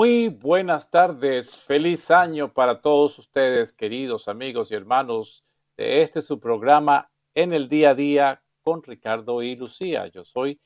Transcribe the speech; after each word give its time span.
Muy 0.00 0.28
buenas 0.30 0.90
tardes, 0.90 1.58
feliz 1.58 2.10
año 2.10 2.54
para 2.54 2.80
todos 2.80 3.18
ustedes, 3.18 3.70
queridos 3.70 4.28
amigos 4.28 4.72
y 4.72 4.74
hermanos 4.74 5.44
de 5.76 6.00
este 6.00 6.22
su 6.22 6.40
programa 6.40 7.10
en 7.34 7.52
el 7.52 7.68
día 7.68 7.90
a 7.90 7.94
día 7.94 8.42
con 8.62 8.82
Ricardo 8.82 9.42
y 9.42 9.56
Lucía. 9.56 10.06
Yo 10.06 10.24
soy 10.24 10.58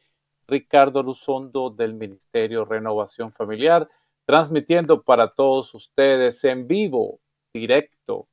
Ricardo 0.47 1.03
Luzondo 1.03 1.71
del 1.71 1.95
Ministerio 1.95 2.65
Renovación 2.65 3.33
Familiar, 3.33 3.89
transmitiendo 4.25 5.03
para 5.03 5.35
todos 5.35 5.75
ustedes 5.75 6.45
en 6.45 6.69
vivo, 6.69 7.19
directo, 7.53 8.29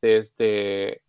desde, 0.00 1.02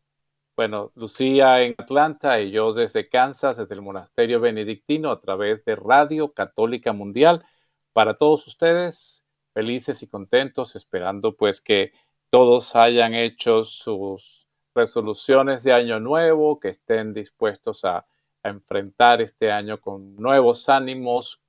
bueno, 0.58 0.92
Lucía 0.96 1.62
en 1.62 1.76
Atlanta 1.78 2.42
y 2.42 2.52
yo 2.52 2.74
desde 2.74 3.08
Kansas, 3.08 3.56
desde 3.56 3.74
el 3.74 3.82
Monasterio 3.82 4.42
Benedictino, 4.42 5.12
a 5.12 5.18
través 5.18 5.64
de 5.64 5.78
Radio 5.78 6.34
Católica 6.34 6.92
Mundial 6.92 7.46
para 7.94 8.18
todos 8.18 8.46
ustedes, 8.46 9.24
felices 9.60 10.02
y 10.04 10.08
contentos, 10.08 10.78
esperando 10.78 11.36
pues 11.36 11.60
que 11.60 11.92
todos 12.30 12.78
hayan 12.78 13.14
hecho 13.14 13.66
sus 13.66 14.48
resoluciones 14.74 15.66
de 15.66 15.74
año 15.74 16.00
nuevo, 16.00 16.62
que 16.62 16.70
estén 16.70 17.14
dispuestos 17.14 17.84
a, 17.84 18.06
enfrentar 18.42 19.22
este 19.22 19.52
año 19.52 19.82
con 19.82 20.16
nuevos 20.16 20.70
ánimos, 20.70 21.42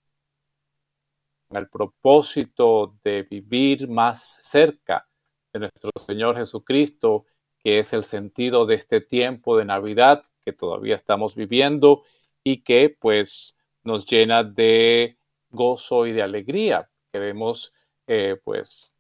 con 1.47 1.58
el 1.58 1.69
propósito 1.69 2.97
de 3.05 3.22
vivir 3.22 3.89
más 3.89 4.41
cerca 4.42 5.06
de 5.52 5.61
nuestro 5.61 5.92
Señor 5.95 6.36
Jesucristo, 6.36 7.27
que 7.61 7.78
es 7.78 7.92
el 7.92 8.02
sentido 8.02 8.67
de 8.67 8.74
este 8.74 9.00
tiempo 9.00 9.56
de 9.56 9.67
Navidad 9.67 10.24
que 10.45 10.52
todavía 10.52 10.97
estamos 10.97 11.36
viviendo 11.36 12.02
y 12.42 12.64
que 12.64 12.91
pues 12.98 13.56
nos 13.84 14.05
llena 14.05 14.42
de 14.42 15.17
gozo 15.50 16.08
y 16.08 16.12
de 16.12 16.22
alegría. 16.22 16.91
Queremos 17.12 17.72
eh, 18.06 18.41
pues 18.43 18.95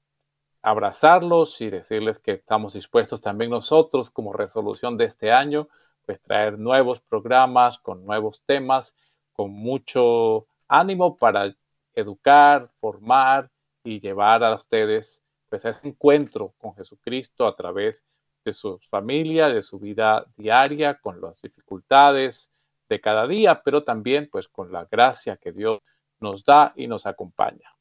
abrazarlos 0.62 1.60
y 1.60 1.70
decirles 1.70 2.18
que 2.18 2.32
estamos 2.32 2.74
dispuestos 2.74 3.20
también 3.20 3.50
nosotros 3.50 4.10
como 4.10 4.32
resolución 4.32 4.96
de 4.96 5.06
este 5.06 5.32
año, 5.32 5.68
pues 6.04 6.20
traer 6.20 6.58
nuevos 6.58 7.00
programas 7.00 7.78
con 7.78 8.04
nuevos 8.04 8.42
temas, 8.44 8.94
con 9.32 9.50
mucho 9.52 10.46
ánimo 10.68 11.16
para 11.16 11.54
educar, 11.94 12.68
formar 12.74 13.50
y 13.84 13.98
llevar 14.00 14.44
a 14.44 14.54
ustedes 14.54 15.22
pues 15.48 15.64
a 15.64 15.70
ese 15.70 15.88
encuentro 15.88 16.54
con 16.58 16.74
Jesucristo 16.74 17.46
a 17.46 17.54
través 17.54 18.06
de 18.44 18.52
su 18.52 18.78
familia, 18.78 19.48
de 19.48 19.62
su 19.62 19.78
vida 19.78 20.26
diaria, 20.36 20.98
con 21.00 21.20
las 21.20 21.42
dificultades 21.42 22.50
de 22.88 23.00
cada 23.00 23.26
día, 23.26 23.62
pero 23.62 23.82
también 23.82 24.28
pues 24.30 24.48
con 24.48 24.72
la 24.72 24.86
gracia 24.90 25.36
que 25.36 25.52
Dios 25.52 25.80
nos 26.20 26.44
da 26.44 26.72
y 26.76 26.86
nos 26.86 27.06
acompaña. 27.06 27.74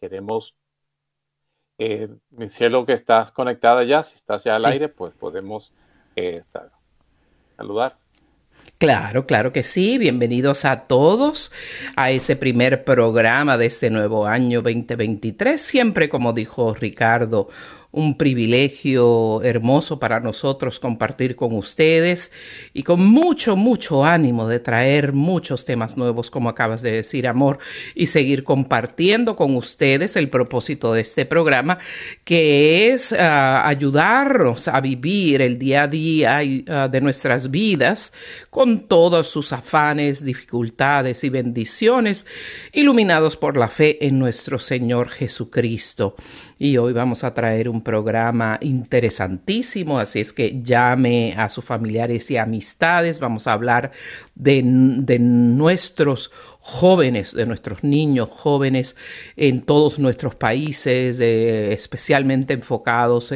Queremos, 0.00 0.54
eh, 1.78 2.08
mi 2.30 2.48
cielo, 2.48 2.84
que 2.86 2.92
estás 2.92 3.30
conectada 3.30 3.84
ya, 3.84 4.02
si 4.02 4.14
estás 4.14 4.44
ya 4.44 4.56
al 4.56 4.64
aire, 4.66 4.88
pues 4.88 5.12
podemos 5.12 5.72
eh, 6.16 6.40
saludar. 7.56 7.96
Claro, 8.78 9.26
claro 9.26 9.52
que 9.52 9.62
sí. 9.62 9.98
Bienvenidos 9.98 10.64
a 10.64 10.86
todos 10.86 11.52
a 11.96 12.10
este 12.10 12.36
primer 12.36 12.84
programa 12.84 13.56
de 13.56 13.66
este 13.66 13.90
nuevo 13.90 14.26
año 14.26 14.60
2023. 14.60 15.60
Siempre, 15.60 16.08
como 16.08 16.32
dijo 16.32 16.74
Ricardo, 16.74 17.48
un 17.94 18.16
privilegio 18.18 19.40
hermoso 19.42 20.00
para 20.00 20.18
nosotros 20.18 20.80
compartir 20.80 21.36
con 21.36 21.54
ustedes 21.54 22.32
y 22.72 22.82
con 22.82 23.06
mucho, 23.06 23.54
mucho 23.54 24.04
ánimo 24.04 24.48
de 24.48 24.58
traer 24.58 25.12
muchos 25.12 25.64
temas 25.64 25.96
nuevos, 25.96 26.28
como 26.28 26.48
acabas 26.48 26.82
de 26.82 26.90
decir, 26.90 27.28
amor, 27.28 27.58
y 27.94 28.06
seguir 28.06 28.42
compartiendo 28.42 29.36
con 29.36 29.54
ustedes 29.54 30.16
el 30.16 30.28
propósito 30.28 30.92
de 30.92 31.02
este 31.02 31.24
programa, 31.24 31.78
que 32.24 32.92
es 32.92 33.12
uh, 33.12 33.16
ayudarnos 33.18 34.66
a 34.66 34.80
vivir 34.80 35.40
el 35.40 35.56
día 35.56 35.84
a 35.84 35.86
día 35.86 36.40
uh, 36.42 36.90
de 36.90 37.00
nuestras 37.00 37.52
vidas 37.52 38.12
con 38.50 38.88
todos 38.88 39.28
sus 39.28 39.52
afanes, 39.52 40.24
dificultades 40.24 41.22
y 41.22 41.28
bendiciones, 41.28 42.26
iluminados 42.72 43.36
por 43.36 43.56
la 43.56 43.68
fe 43.68 44.04
en 44.04 44.18
nuestro 44.18 44.58
Señor 44.58 45.10
Jesucristo. 45.10 46.16
Y 46.58 46.76
hoy 46.76 46.92
vamos 46.92 47.22
a 47.22 47.34
traer 47.34 47.68
un 47.68 47.83
programa 47.84 48.58
interesantísimo, 48.60 50.00
así 50.00 50.20
es 50.20 50.32
que 50.32 50.60
llame 50.62 51.34
a 51.36 51.48
sus 51.48 51.64
familiares 51.64 52.30
y 52.32 52.36
amistades. 52.36 53.20
Vamos 53.20 53.46
a 53.46 53.52
hablar 53.52 53.92
de, 54.34 54.62
de 54.64 55.18
nuestros 55.20 56.32
jóvenes, 56.66 57.34
de 57.34 57.44
nuestros 57.44 57.84
niños 57.84 58.30
jóvenes 58.30 58.96
en 59.36 59.60
todos 59.60 59.98
nuestros 59.98 60.34
países, 60.34 61.20
eh, 61.20 61.74
especialmente 61.74 62.54
enfocados 62.54 63.32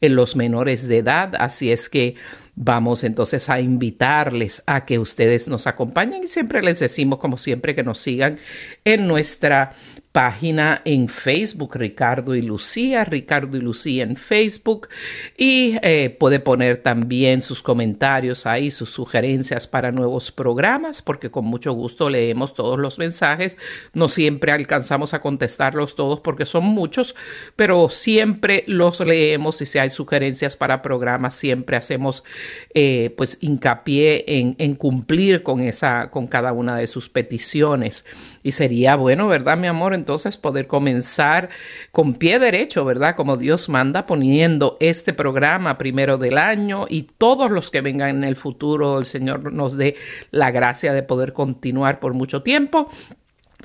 en 0.00 0.14
los 0.16 0.34
menores 0.34 0.88
de 0.88 0.98
edad. 0.98 1.34
Así 1.38 1.70
es 1.70 1.90
que 1.90 2.14
Vamos 2.54 3.04
entonces 3.04 3.48
a 3.48 3.60
invitarles 3.60 4.62
a 4.66 4.84
que 4.84 4.98
ustedes 4.98 5.48
nos 5.48 5.66
acompañen 5.66 6.24
y 6.24 6.28
siempre 6.28 6.62
les 6.62 6.80
decimos, 6.80 7.18
como 7.18 7.38
siempre, 7.38 7.74
que 7.74 7.82
nos 7.82 7.98
sigan 7.98 8.38
en 8.84 9.06
nuestra 9.06 9.72
página 10.12 10.82
en 10.84 11.08
Facebook, 11.08 11.76
Ricardo 11.76 12.34
y 12.34 12.42
Lucía, 12.42 13.04
Ricardo 13.04 13.56
y 13.56 13.60
Lucía 13.60 14.02
en 14.02 14.16
Facebook, 14.16 14.88
y 15.36 15.76
eh, 15.82 16.10
puede 16.18 16.40
poner 16.40 16.78
también 16.78 17.42
sus 17.42 17.62
comentarios 17.62 18.44
ahí, 18.44 18.72
sus 18.72 18.90
sugerencias 18.90 19.68
para 19.68 19.92
nuevos 19.92 20.32
programas, 20.32 21.00
porque 21.00 21.30
con 21.30 21.44
mucho 21.44 21.72
gusto 21.72 22.10
leemos 22.10 22.54
todos 22.54 22.80
los 22.80 22.98
mensajes. 22.98 23.56
No 23.92 24.08
siempre 24.08 24.50
alcanzamos 24.50 25.14
a 25.14 25.20
contestarlos 25.20 25.94
todos 25.94 26.20
porque 26.20 26.44
son 26.44 26.64
muchos, 26.64 27.14
pero 27.54 27.88
siempre 27.88 28.64
los 28.66 28.98
leemos 29.00 29.62
y 29.62 29.66
si 29.66 29.78
hay 29.78 29.90
sugerencias 29.90 30.56
para 30.56 30.82
programas, 30.82 31.34
siempre 31.34 31.76
hacemos 31.76 32.24
eh, 32.74 33.14
pues 33.16 33.38
hincapié 33.40 34.24
en, 34.26 34.74
cumplir 34.74 35.42
con 35.42 35.60
esa, 35.60 36.10
con 36.10 36.26
cada 36.26 36.52
una 36.52 36.76
de 36.76 36.86
sus 36.86 37.08
peticiones. 37.08 38.04
Y 38.42 38.52
sería 38.52 38.96
bueno, 38.96 39.28
¿verdad, 39.28 39.58
mi 39.58 39.66
amor? 39.66 39.94
Entonces 39.94 40.36
poder 40.36 40.66
comenzar 40.66 41.50
con 41.92 42.14
pie 42.14 42.38
derecho, 42.38 42.84
¿verdad? 42.84 43.16
Como 43.16 43.36
Dios 43.36 43.68
manda, 43.68 44.06
poniendo 44.06 44.76
este 44.80 45.12
programa 45.12 45.78
primero 45.78 46.16
del 46.18 46.38
año 46.38 46.86
y 46.88 47.02
todos 47.18 47.50
los 47.50 47.70
que 47.70 47.80
vengan 47.80 48.10
en 48.10 48.24
el 48.24 48.36
futuro, 48.36 48.98
el 48.98 49.06
Señor 49.06 49.52
nos 49.52 49.76
dé 49.76 49.96
la 50.30 50.50
gracia 50.50 50.92
de 50.92 51.02
poder 51.02 51.32
continuar 51.32 52.00
por 52.00 52.14
mucho 52.14 52.42
tiempo 52.42 52.88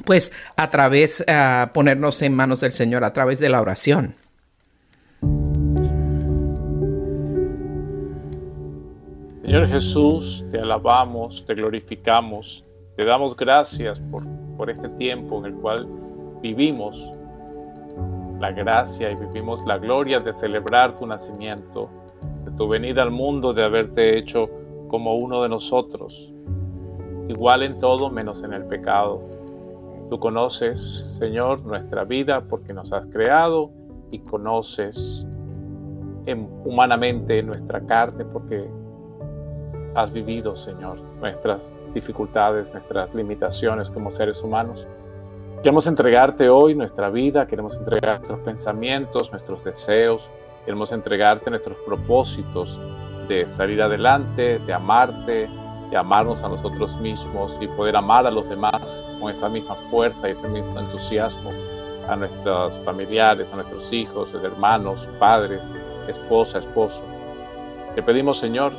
pues 0.04 0.32
a 0.58 0.70
través, 0.70 1.24
uh, 1.28 1.72
ponernos 1.72 2.22
en 2.22 2.34
manos 2.34 2.62
del 2.62 2.74
Señor 2.74 3.04
a 3.04 3.14
través 3.14 3.40
de 3.40 3.50
la 3.50 3.62
oración. 3.62 4.16
Señor 9.46 9.68
Jesús, 9.68 10.44
te 10.50 10.58
alabamos, 10.58 11.46
te 11.46 11.54
glorificamos, 11.54 12.66
te 12.98 13.06
damos 13.06 13.36
gracias 13.36 14.00
por, 14.00 14.26
por 14.58 14.72
este 14.72 14.90
tiempo 14.90 15.38
en 15.38 15.46
el 15.46 15.54
cual 15.54 15.88
vivimos 16.42 17.12
la 18.40 18.52
gracia 18.52 19.12
y 19.12 19.16
vivimos 19.16 19.64
la 19.68 19.78
gloria 19.78 20.20
de 20.20 20.36
celebrar 20.36 20.96
tu 20.96 21.06
nacimiento, 21.06 21.92
de 22.44 22.58
tu 22.58 22.68
venida 22.68 23.04
al 23.04 23.12
mundo, 23.12 23.54
de 23.54 23.64
haberte 23.64 24.18
hecho 24.18 24.50
como 24.88 25.14
uno 25.16 25.44
de 25.44 25.50
nosotros, 25.50 26.34
igual 27.28 27.62
en 27.62 27.78
todo 27.78 28.10
menos 28.10 28.42
en 28.42 28.52
el 28.52 28.66
pecado. 28.66 29.22
Tú 30.10 30.18
conoces, 30.18 30.82
Señor, 31.20 31.64
nuestra 31.64 32.04
vida 32.04 32.42
porque 32.50 32.74
nos 32.74 32.92
has 32.92 33.06
creado 33.06 33.70
y 34.10 34.18
conoces 34.18 35.28
humanamente 36.66 37.44
nuestra 37.44 37.86
carne 37.86 38.26
porque 38.26 38.68
has 39.96 40.12
vivido, 40.12 40.56
Señor, 40.56 41.02
nuestras 41.20 41.76
dificultades, 41.94 42.72
nuestras 42.74 43.16
limitaciones 43.16 43.90
como 43.90 44.12
seres 44.12 44.44
humanos. 44.44 44.86
Queremos 45.64 45.88
entregarte 45.88 46.50
hoy 46.50 46.76
nuestra 46.76 47.10
vida, 47.10 47.48
queremos 47.48 47.78
entregar 47.78 48.20
nuestros 48.20 48.40
pensamientos, 48.42 49.32
nuestros 49.32 49.64
deseos, 49.64 50.30
queremos 50.66 50.92
entregarte 50.92 51.50
nuestros 51.50 51.78
propósitos 51.86 52.80
de 53.28 53.48
salir 53.48 53.82
adelante, 53.82 54.60
de 54.60 54.74
amarte, 54.74 55.50
de 55.90 55.98
amarnos 55.98 56.44
a 56.44 56.50
nosotros 56.50 57.00
mismos 57.00 57.58
y 57.62 57.68
poder 57.70 57.96
amar 57.96 58.28
a 58.28 58.32
los 58.32 58.50
demás 58.50 59.04
con 59.20 59.32
esa 59.32 59.50
misma 59.50 59.76
fuerza 59.90 60.28
y 60.28 60.32
ese 60.32 60.48
mismo 60.48 60.78
entusiasmo 60.80 61.52
a 62.08 62.16
nuestros 62.16 62.78
familiares, 62.80 63.52
a 63.52 63.56
nuestros 63.56 63.92
hijos, 63.94 64.34
hermanos, 64.34 65.10
padres, 65.20 65.72
esposa, 66.08 66.60
esposo. 66.60 67.04
Te 67.96 68.04
pedimos, 68.04 68.38
Señor, 68.38 68.74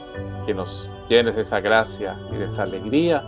que 0.45 0.55
nos 0.55 0.89
llenes 1.09 1.37
de 1.37 1.43
esa 1.43 1.61
gracia 1.61 2.17
y 2.33 2.37
de 2.37 2.47
esa 2.47 2.65
alegría 2.65 3.23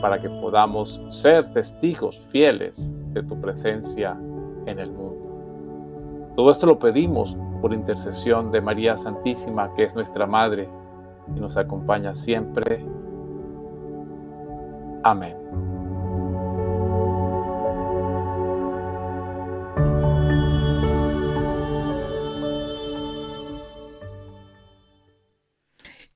para 0.00 0.20
que 0.20 0.28
podamos 0.28 1.00
ser 1.08 1.52
testigos 1.52 2.20
fieles 2.30 2.92
de 3.12 3.22
tu 3.22 3.40
presencia 3.40 4.18
en 4.66 4.78
el 4.78 4.90
mundo. 4.90 6.32
Todo 6.36 6.50
esto 6.50 6.66
lo 6.66 6.78
pedimos 6.78 7.36
por 7.60 7.72
intercesión 7.72 8.50
de 8.50 8.60
María 8.60 8.96
Santísima, 8.96 9.72
que 9.74 9.84
es 9.84 9.94
nuestra 9.94 10.26
Madre 10.26 10.68
y 11.36 11.40
nos 11.40 11.56
acompaña 11.56 12.14
siempre. 12.14 12.84
Amén. 15.04 15.41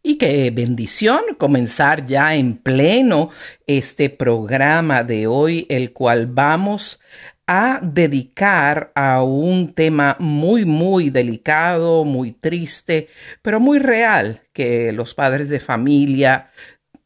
Y 0.09 0.19
qué 0.19 0.53
bendición 0.53 1.35
comenzar 1.37 2.07
ya 2.07 2.37
en 2.37 2.59
pleno 2.59 3.31
este 3.67 4.09
programa 4.09 5.03
de 5.03 5.27
hoy, 5.27 5.67
el 5.69 5.93
cual 5.93 6.29
vamos 6.29 7.01
a 7.49 7.81
dedicar 7.83 8.93
a 8.95 9.25
un 9.25 9.75
tema 9.75 10.17
muy, 10.21 10.65
muy 10.65 11.11
delicado, 11.11 12.05
muy 12.05 12.31
triste, 12.31 13.09
pero 13.43 13.59
muy 13.59 13.81
real, 13.81 14.43
que 14.53 14.93
los 14.93 15.13
padres 15.13 15.49
de 15.49 15.59
familia, 15.59 16.53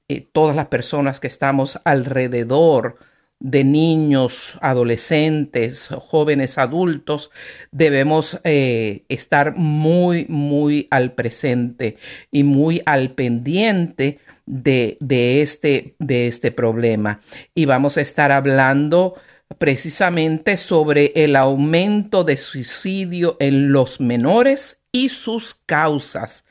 eh, 0.06 0.28
todas 0.30 0.54
las 0.54 0.66
personas 0.66 1.20
que 1.20 1.28
estamos 1.28 1.80
alrededor 1.84 2.98
de 3.40 3.64
niños, 3.64 4.58
adolescentes, 4.60 5.88
jóvenes 5.88 6.58
adultos, 6.58 7.30
debemos 7.72 8.38
eh, 8.44 9.04
estar 9.08 9.56
muy, 9.56 10.26
muy 10.28 10.86
al 10.90 11.14
presente 11.14 11.96
y 12.30 12.44
muy 12.44 12.82
al 12.84 13.12
pendiente 13.12 14.18
de, 14.44 14.98
de, 15.00 15.40
este, 15.40 15.94
de 15.98 16.28
este 16.28 16.52
problema. 16.52 17.20
Y 17.54 17.64
vamos 17.64 17.96
a 17.96 18.02
estar 18.02 18.30
hablando 18.30 19.14
precisamente 19.58 20.58
sobre 20.58 21.12
el 21.16 21.34
aumento 21.34 22.24
de 22.24 22.36
suicidio 22.36 23.36
en 23.40 23.72
los 23.72 24.00
menores 24.00 24.82
y 24.92 25.08
sus 25.08 25.54
causas, 25.54 26.44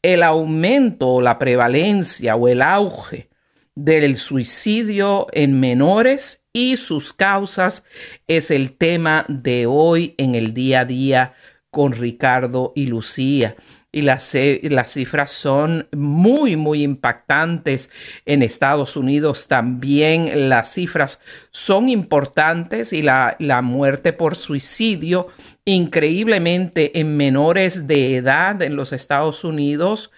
el 0.00 0.22
aumento 0.22 1.08
o 1.08 1.20
la 1.20 1.38
prevalencia 1.38 2.36
o 2.36 2.48
el 2.48 2.62
auge 2.62 3.28
del 3.76 4.16
suicidio 4.16 5.26
en 5.32 5.60
menores 5.60 6.44
y 6.52 6.76
sus 6.78 7.12
causas 7.12 7.84
es 8.26 8.50
el 8.50 8.76
tema 8.76 9.24
de 9.28 9.66
hoy 9.66 10.14
en 10.18 10.34
el 10.34 10.54
día 10.54 10.80
a 10.80 10.84
día 10.86 11.34
con 11.70 11.92
Ricardo 11.92 12.72
y 12.74 12.86
Lucía 12.86 13.54
y 13.96 14.02
las, 14.02 14.36
las 14.62 14.92
cifras 14.92 15.30
son 15.30 15.88
muy, 15.96 16.54
muy 16.54 16.82
impactantes 16.82 17.88
en 18.26 18.42
Estados 18.42 18.94
Unidos. 18.94 19.48
También 19.48 20.50
las 20.50 20.74
cifras 20.74 21.22
son 21.50 21.88
importantes 21.88 22.92
y 22.92 23.00
la, 23.00 23.36
la 23.38 23.62
muerte 23.62 24.12
por 24.12 24.36
suicidio 24.36 25.28
increíblemente 25.64 27.00
en 27.00 27.16
menores 27.16 27.86
de 27.86 28.16
edad 28.16 28.60
en 28.60 28.76
los 28.76 28.92
Estados 28.92 29.44
Unidos 29.44 30.10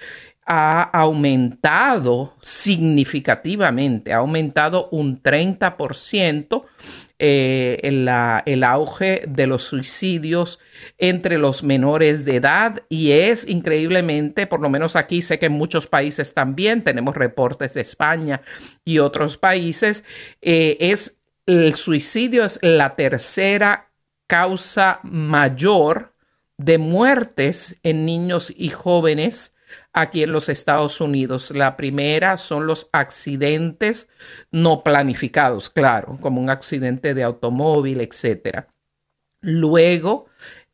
ha 0.50 0.82
aumentado 0.82 2.34
significativamente, 2.40 4.14
ha 4.14 4.16
aumentado 4.16 4.88
un 4.90 5.22
30% 5.22 6.64
eh, 7.18 7.80
el 8.46 8.64
auge 8.64 9.24
de 9.28 9.46
los 9.46 9.64
suicidios 9.64 10.58
entre 10.96 11.36
los 11.36 11.62
menores 11.62 12.24
de 12.24 12.36
edad. 12.36 12.82
Y 12.88 13.10
es 13.12 13.46
increíblemente, 13.46 14.46
por 14.46 14.60
lo 14.60 14.70
menos 14.70 14.96
aquí 14.96 15.20
sé 15.20 15.38
que 15.38 15.46
en 15.46 15.52
muchos 15.52 15.86
países 15.86 16.32
también, 16.32 16.82
tenemos 16.82 17.14
reportes 17.14 17.74
de 17.74 17.82
España 17.82 18.40
y 18.86 19.00
otros 19.00 19.36
países, 19.36 20.04
eh, 20.40 20.78
es 20.80 21.18
el 21.44 21.74
suicidio 21.74 22.44
es 22.44 22.58
la 22.62 22.94
tercera 22.94 23.90
causa 24.26 25.00
mayor 25.02 26.14
de 26.56 26.78
muertes 26.78 27.78
en 27.82 28.04
niños 28.04 28.52
y 28.54 28.68
jóvenes 28.68 29.54
aquí 29.92 30.22
en 30.22 30.32
los 30.32 30.48
Estados 30.48 31.00
Unidos. 31.00 31.50
La 31.50 31.76
primera 31.76 32.36
son 32.38 32.66
los 32.66 32.88
accidentes 32.92 34.08
no 34.50 34.82
planificados, 34.82 35.70
claro, 35.70 36.18
como 36.20 36.40
un 36.40 36.50
accidente 36.50 37.14
de 37.14 37.22
automóvil, 37.22 38.00
etc. 38.00 38.66
Luego 39.40 40.26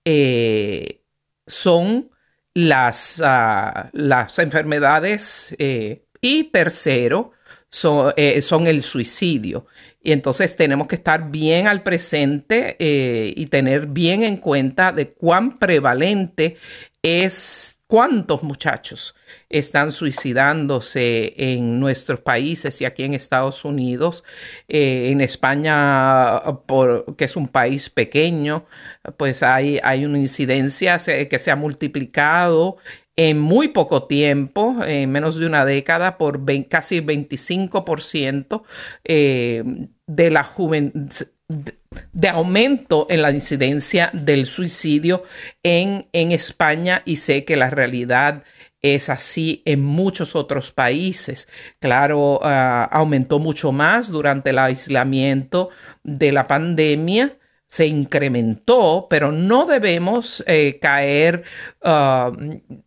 eh, 0.04 1.00
son 1.46 2.10
las, 2.54 3.22
ah, 3.24 3.90
las 3.92 4.38
enfermedades 4.38 5.54
eh, 5.58 6.04
y 6.20 6.44
tercero 6.44 7.32
son, 7.68 8.12
eh, 8.16 8.40
son, 8.42 8.66
el 8.66 8.82
suicidio. 8.82 9.66
Y 10.02 10.12
entonces 10.12 10.54
tenemos 10.54 10.86
que 10.86 10.96
estar 10.96 11.30
bien 11.30 11.66
al 11.66 11.82
presente 11.82 12.76
y 12.78 13.46
tener 13.46 13.86
bien 13.86 14.22
en 14.22 14.36
cuenta 14.36 14.92
de 14.92 15.12
cuán 15.14 15.58
prevalente 15.58 16.58
es 17.02 17.73
cuántos 17.94 18.42
muchachos 18.42 19.14
están 19.48 19.92
suicidándose 19.92 21.32
en 21.36 21.78
nuestros 21.78 22.18
países 22.18 22.80
y 22.80 22.84
aquí 22.84 23.04
en 23.04 23.14
Estados 23.14 23.64
Unidos, 23.64 24.24
eh, 24.66 25.10
en 25.12 25.20
España, 25.20 26.42
que 27.16 27.24
es 27.24 27.36
un 27.36 27.46
país 27.46 27.90
pequeño, 27.90 28.66
pues 29.16 29.44
hay, 29.44 29.78
hay 29.80 30.04
una 30.04 30.18
incidencia 30.18 30.98
que 30.98 31.38
se 31.38 31.52
ha 31.52 31.54
multiplicado 31.54 32.78
en 33.14 33.38
muy 33.38 33.68
poco 33.68 34.08
tiempo, 34.08 34.74
en 34.84 35.12
menos 35.12 35.36
de 35.36 35.46
una 35.46 35.64
década, 35.64 36.18
por 36.18 36.40
casi 36.68 37.00
25% 37.00 38.62
eh, 39.04 39.62
de 40.08 40.30
la 40.32 40.42
juventud 40.42 41.28
de 42.12 42.28
aumento 42.28 43.06
en 43.10 43.22
la 43.22 43.30
incidencia 43.30 44.10
del 44.12 44.46
suicidio 44.46 45.24
en, 45.62 46.06
en 46.12 46.32
España 46.32 47.02
y 47.04 47.16
sé 47.16 47.44
que 47.44 47.56
la 47.56 47.70
realidad 47.70 48.42
es 48.82 49.08
así 49.08 49.62
en 49.64 49.82
muchos 49.82 50.36
otros 50.36 50.70
países. 50.70 51.48
Claro, 51.80 52.40
ah, 52.42 52.84
aumentó 52.84 53.38
mucho 53.38 53.72
más 53.72 54.10
durante 54.10 54.50
el 54.50 54.58
aislamiento 54.58 55.70
de 56.02 56.32
la 56.32 56.46
pandemia 56.46 57.38
se 57.68 57.86
incrementó, 57.86 59.08
pero 59.10 59.32
no 59.32 59.66
debemos 59.66 60.44
eh, 60.46 60.78
caer 60.80 61.42
ah, 61.82 62.30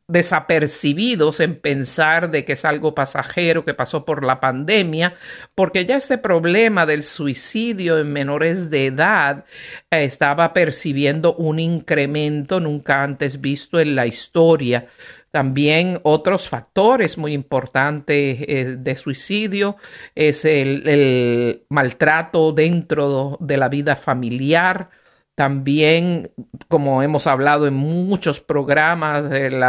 desapercibidos 0.08 1.42
en 1.42 1.60
pensar 1.60 2.32
de 2.32 2.46
que 2.46 2.54
es 2.54 2.64
algo 2.64 2.96
pasajero 2.96 3.66
que 3.66 3.74
pasó 3.74 4.06
por 4.06 4.24
la 4.24 4.40
pandemia, 4.40 5.16
porque 5.56 5.86
ya 5.86 5.98
este 5.98 6.18
problema 6.18 6.86
del 6.86 7.04
suicidio 7.04 8.00
en 8.00 8.14
menores 8.14 8.70
de 8.70 8.86
edad 8.86 9.44
eh, 9.92 10.06
estaba 10.06 10.54
percibiendo 10.54 11.36
un 11.36 11.60
incremento 11.60 12.60
nunca 12.60 13.04
antes 13.04 13.42
visto 13.42 13.80
en 13.80 13.96
la 13.96 14.08
historia 14.08 14.88
también 15.38 16.00
otros 16.02 16.50
factores 16.50 17.16
muy 17.20 17.32
importantes 17.32 18.40
eh, 18.42 18.76
de 18.80 18.96
suicidio 18.96 19.76
es 20.16 20.46
el, 20.46 21.64
maltrato 21.70 22.54
dentro 22.54 23.38
de 23.40 23.58
la 23.58 23.70
vida 23.70 23.96
familiar. 23.96 24.90
También, 25.36 26.32
como 26.70 27.04
hemos 27.04 27.28
hablado 27.28 27.68
en 27.68 27.76
muchos 27.76 28.40
programas, 28.40 29.26
el, 29.26 29.64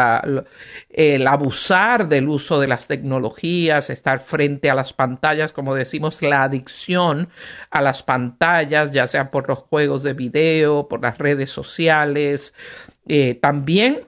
el, 0.88 1.26
abusar 1.26 2.08
del 2.08 2.30
uso 2.30 2.58
de 2.60 2.68
las 2.68 2.86
tecnologías, 2.86 3.90
estar 3.90 4.20
frente 4.20 4.70
a 4.70 4.74
las 4.74 4.94
pantallas, 4.94 5.52
como 5.52 5.74
decimos, 5.74 6.22
la 6.22 6.44
adicción 6.44 7.28
a 7.70 7.82
las 7.82 8.02
pantallas, 8.02 8.90
ya 8.90 9.06
sea 9.06 9.30
por 9.30 9.46
los 9.50 9.58
juegos 9.58 10.02
de 10.02 10.14
video, 10.14 10.88
por 10.88 11.02
las 11.02 11.18
redes 11.18 11.50
sociales. 11.50 12.54
Eh, 13.06 13.34
también 13.34 14.07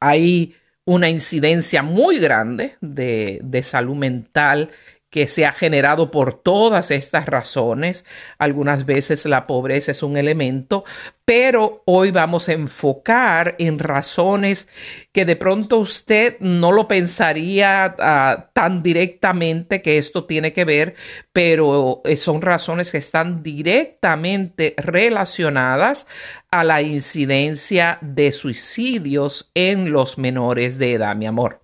hay 0.00 0.54
una 0.84 1.08
incidencia 1.08 1.82
muy 1.82 2.18
grande 2.18 2.76
de, 2.80 3.60
salud 3.62 3.96
mental 3.96 4.70
que 5.14 5.28
se 5.28 5.46
ha 5.46 5.52
generado 5.52 6.10
por 6.10 6.34
todas 6.34 6.90
estas 6.90 7.26
razones. 7.26 8.04
Algunas 8.36 8.84
veces 8.84 9.24
la 9.26 9.46
pobreza 9.46 9.92
es 9.92 10.02
un 10.02 10.16
elemento, 10.16 10.82
pero 11.24 11.84
hoy 11.84 12.10
vamos 12.10 12.48
a 12.48 12.54
enfocar 12.54 13.54
en 13.60 13.78
razones 13.78 14.66
que 15.12 15.24
de 15.24 15.36
pronto 15.36 15.78
usted 15.78 16.34
no 16.40 16.72
lo 16.72 16.88
pensaría 16.88 17.94
uh, 17.96 18.42
tan 18.52 18.82
directamente 18.82 19.82
que 19.82 19.98
esto 19.98 20.24
tiene 20.24 20.52
que 20.52 20.64
ver, 20.64 20.96
pero 21.32 22.02
eh, 22.04 22.16
son 22.16 22.42
razones 22.42 22.90
que 22.90 22.98
están 22.98 23.44
directamente 23.44 24.74
relacionadas 24.78 26.08
a 26.50 26.64
la 26.64 26.82
incidencia 26.82 27.98
de 28.00 28.32
suicidios 28.32 29.48
en 29.54 29.92
los 29.92 30.18
menores 30.18 30.76
de 30.76 30.94
edad, 30.94 31.14
mi 31.14 31.26
amor. 31.26 31.63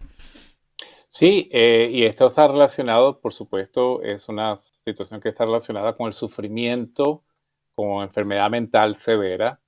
Sí, 1.20 1.50
eh, 1.52 1.90
y 1.92 2.04
esto 2.06 2.28
está 2.28 2.48
relacionado, 2.48 3.20
por 3.20 3.34
supuesto, 3.34 4.00
es 4.00 4.30
una 4.30 4.56
situación 4.56 5.20
que 5.20 5.28
está 5.28 5.44
relacionada 5.44 5.94
con 5.94 6.06
el 6.06 6.14
sufrimiento, 6.14 7.24
con 7.74 8.02
enfermedad 8.02 8.48
mental 8.50 8.94
severa 8.94 9.60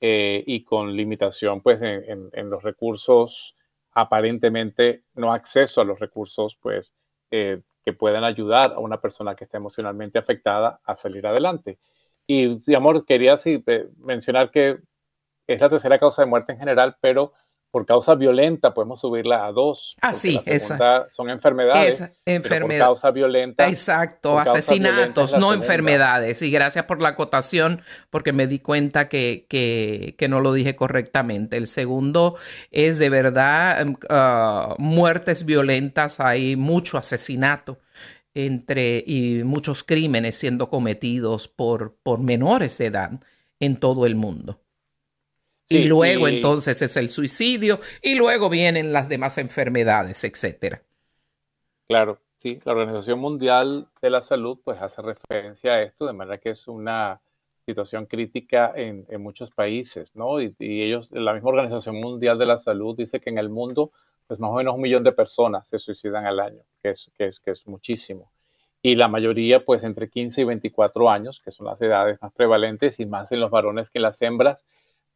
eh, 0.00 0.42
y 0.44 0.64
con 0.64 0.96
limitación 0.96 1.60
pues, 1.62 1.82
en, 1.82 2.50
los 2.50 2.64
recursos, 2.64 3.56
aparentemente 3.92 5.04
no 5.14 5.32
acceso 5.32 5.80
a 5.80 5.84
los 5.84 6.00
recursos 6.00 6.56
pues, 6.56 6.92
eh, 7.30 7.62
que 7.84 7.92
puedan 7.92 8.24
ayudar 8.24 8.72
a 8.72 8.80
una 8.80 9.00
persona 9.00 9.36
que 9.36 9.44
esté 9.44 9.56
emocionalmente 9.58 10.18
afectada 10.18 10.80
a 10.82 10.96
salir 10.96 11.28
adelante. 11.28 11.78
Y, 12.26 12.74
amor, 12.74 13.04
quería 13.06 13.36
sí, 13.36 13.64
mencionar 13.98 14.50
que 14.50 14.80
es 15.46 15.60
la 15.60 15.68
tercera 15.68 15.96
causa 15.96 16.22
de 16.22 16.28
muerte 16.28 16.54
en 16.54 16.58
general, 16.58 16.96
pero 17.00 17.34
por 17.70 17.84
causa 17.84 18.14
violenta 18.14 18.72
podemos 18.72 19.00
subirla 19.00 19.44
a 19.44 19.52
dos. 19.52 19.96
Ah, 20.00 20.14
sí, 20.14 20.40
esa. 20.46 21.08
Son 21.08 21.28
enfermedades. 21.30 22.10
por 22.24 22.78
causa 22.78 23.10
violenta. 23.10 23.68
Exacto, 23.68 24.38
asesinatos, 24.38 25.38
no 25.38 25.52
enfermedades. 25.52 26.40
Y 26.42 26.50
gracias 26.50 26.86
por 26.86 27.02
la 27.02 27.10
acotación, 27.10 27.82
porque 28.10 28.32
me 28.32 28.46
di 28.46 28.58
cuenta 28.58 29.08
que, 29.08 29.46
que, 29.48 30.28
no 30.28 30.40
lo 30.40 30.52
dije 30.52 30.76
correctamente. 30.76 31.56
El 31.56 31.68
segundo 31.68 32.36
es 32.70 32.98
de 32.98 33.10
verdad 33.10 33.80
em, 33.80 33.96
ah, 34.08 34.74
muertes 34.78 35.44
violentas, 35.44 36.20
hay 36.20 36.56
mucho 36.56 36.98
asesinato 36.98 37.78
entre 38.34 39.02
y 39.06 39.42
muchos 39.44 39.82
crímenes 39.82 40.36
siendo 40.36 40.68
cometidos 40.68 41.48
por, 41.48 41.96
por 42.02 42.20
menores 42.20 42.78
de 42.78 42.86
edad 42.86 43.10
en 43.58 43.76
todo 43.76 44.06
el 44.06 44.14
mundo 44.14 44.60
y 45.68 45.84
luego 45.84 46.28
entonces 46.28 46.80
es 46.82 46.96
el 46.96 47.10
suicidio 47.10 47.80
y 48.02 48.14
luego 48.14 48.48
vienen 48.48 48.92
las 48.92 49.08
demás 49.08 49.38
enfermedades, 49.38 50.24
etcétera. 50.24 50.82
Claro, 51.86 52.18
sí, 52.36 52.60
la 52.64 52.72
Organización 52.72 53.18
Mundial 53.18 53.88
de 54.00 54.10
la 54.10 54.20
Salud 54.20 54.58
pues 54.64 54.80
hace 54.80 55.02
referencia 55.02 55.74
a 55.74 55.82
esto 55.82 56.06
de 56.06 56.12
manera 56.12 56.38
que 56.38 56.50
es 56.50 56.68
una 56.68 57.20
situación 57.66 58.06
crítica 58.06 58.72
en, 58.74 59.06
muchos 59.20 59.50
países, 59.50 60.16
¿no? 60.16 60.40
Y, 60.40 60.54
ellos, 60.58 61.10
la 61.12 61.34
misma 61.34 61.50
Organización 61.50 61.96
Mundial 61.96 62.38
de 62.38 62.46
la 62.46 62.56
Salud 62.56 62.96
dice 62.96 63.20
que 63.20 63.30
en 63.30 63.38
el 63.38 63.50
mundo 63.50 63.92
pues 64.26 64.40
más 64.40 64.50
o 64.50 64.54
menos 64.54 64.74
un 64.74 64.82
millón 64.82 65.04
de 65.04 65.12
personas 65.12 65.68
se 65.68 65.78
suicidan 65.78 66.26
al 66.26 66.38
año, 66.40 66.62
que 66.82 66.90
es, 66.90 67.10
que 67.16 67.26
es, 67.26 67.40
que 67.40 67.50
es 67.50 67.66
muchísimo. 67.66 68.30
Y 68.82 68.94
la 68.94 69.08
mayoría 69.08 69.64
pues 69.64 69.84
entre 69.84 70.08
15 70.08 70.42
y 70.42 70.44
24 70.44 71.10
años, 71.10 71.40
que 71.40 71.50
son 71.50 71.66
las 71.66 71.80
edades 71.80 72.18
más 72.20 72.32
prevalentes 72.32 73.00
y 73.00 73.06
más 73.06 73.32
en 73.32 73.40
los 73.40 73.50
varones 73.50 73.90
que 73.90 73.98
en 73.98 74.02
las 74.02 74.20
hembras 74.20 74.64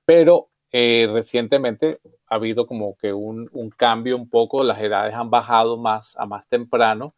pero 0.05 0.51
eh, 0.73 1.09
recientemente 1.13 2.01
ha 2.27 2.37
habido 2.37 2.67
como 2.67 2.97
que 2.97 3.13
un, 3.13 3.49
cambio 3.77 4.17
un 4.17 4.29
poco, 4.29 4.65
las 4.65 4.81
edades 4.81 5.15
han 5.15 5.31
bajado 5.31 5.77
más 5.77 6.17
a 6.19 6.27
más 6.27 6.49
temprano 6.49 7.15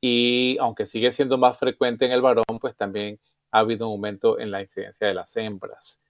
y 0.00 0.56
aunque 0.60 0.86
sigue 0.86 1.10
siendo 1.12 1.38
más 1.38 1.58
frecuente 1.58 2.06
en 2.06 2.12
el 2.12 2.22
varón, 2.22 2.44
pues 2.60 2.76
también 2.76 3.20
ha 3.50 3.60
habido 3.60 3.88
un 3.88 3.94
aumento 3.94 4.38
en 4.38 4.50
la 4.50 4.60
incidencia 4.62 5.06
de 5.08 5.14
las 5.14 5.36
hembras. 5.36 6.00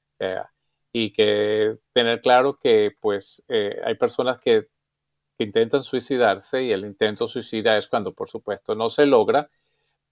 y 0.93 1.13
que 1.13 1.79
tener 1.93 2.21
claro 2.21 2.59
que 2.59 2.93
pues 3.01 3.43
eh, 3.49 3.81
hay 3.85 3.95
personas 3.97 4.39
que, 4.41 4.69
que, 5.39 5.45
intentan 5.45 5.83
suicidarse 5.83 6.63
y 6.65 6.73
el 6.73 6.85
intento 6.85 7.27
suicida 7.29 7.79
es 7.79 7.89
cuando 7.89 8.15
por 8.15 8.29
supuesto 8.29 8.75
no 8.75 8.91
se 8.91 9.07
logra, 9.07 9.51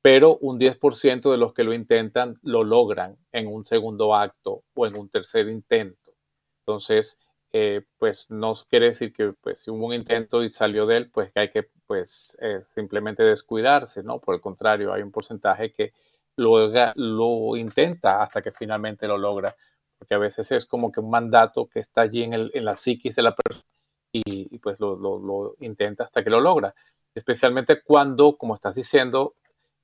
pero 0.02 0.38
un 0.38 0.59
10% 0.59 1.30
de 1.30 1.37
los 1.37 1.52
que 1.52 1.64
lo 1.64 1.75
intentan 1.75 2.38
lo 2.42 2.64
logran 2.64 3.19
en 3.33 3.47
un 3.47 3.64
segundo 3.66 4.14
acto 4.14 4.64
o 4.75 4.87
en 4.87 4.97
un 4.97 5.09
tercer 5.11 5.49
intento. 5.49 6.12
Entonces, 6.61 7.19
eh, 7.52 7.83
pues 7.99 8.30
no 8.30 8.54
quiere 8.69 8.87
decir 8.87 9.12
que 9.12 9.33
pues, 9.40 9.62
si 9.62 9.71
hubo 9.71 9.87
un 9.87 9.95
intento 9.95 10.45
y 10.45 10.50
salió 10.50 10.87
de 10.87 10.99
él, 10.99 11.11
pues 11.11 11.33
que 11.33 11.40
hay 11.40 11.50
que 11.50 11.69
pues 11.87 12.38
eh, 12.40 12.62
simplemente 12.62 13.25
descuidarse, 13.25 14.02
¿no? 14.04 14.21
Por 14.21 14.37
el 14.37 14.40
contrario, 14.40 14.92
hay 14.92 15.02
un 15.02 15.11
porcentaje 15.11 15.73
que 15.73 15.92
lo, 16.37 16.71
lo 16.95 17.57
intenta 17.57 18.23
hasta 18.23 18.40
que 18.40 18.52
finalmente 18.52 19.09
lo 19.09 19.19
logra, 19.19 19.57
porque 19.99 20.14
a 20.14 20.19
veces 20.19 20.50
es 20.52 20.66
como 20.66 20.92
que 20.92 21.00
un 21.00 21.11
mandato 21.11 21.66
que 21.69 21.80
está 21.80 22.02
allí 22.02 22.23
en, 22.23 22.35
el, 22.35 22.50
en 22.54 22.64
la 22.64 22.76
psiquis 22.76 23.16
de 23.16 23.23
la 23.23 23.35
persona 23.35 23.64
y, 24.12 24.59
pues 24.59 24.80
lo, 24.80 24.97
lo, 24.97 25.54
intenta 25.61 26.04
hasta 26.04 26.25
que 26.25 26.30
lo 26.30 26.40
logra, 26.40 26.75
especialmente 27.14 27.83
cuando, 27.83 28.37
como 28.37 28.54
estás 28.54 28.75
diciendo, 28.75 29.35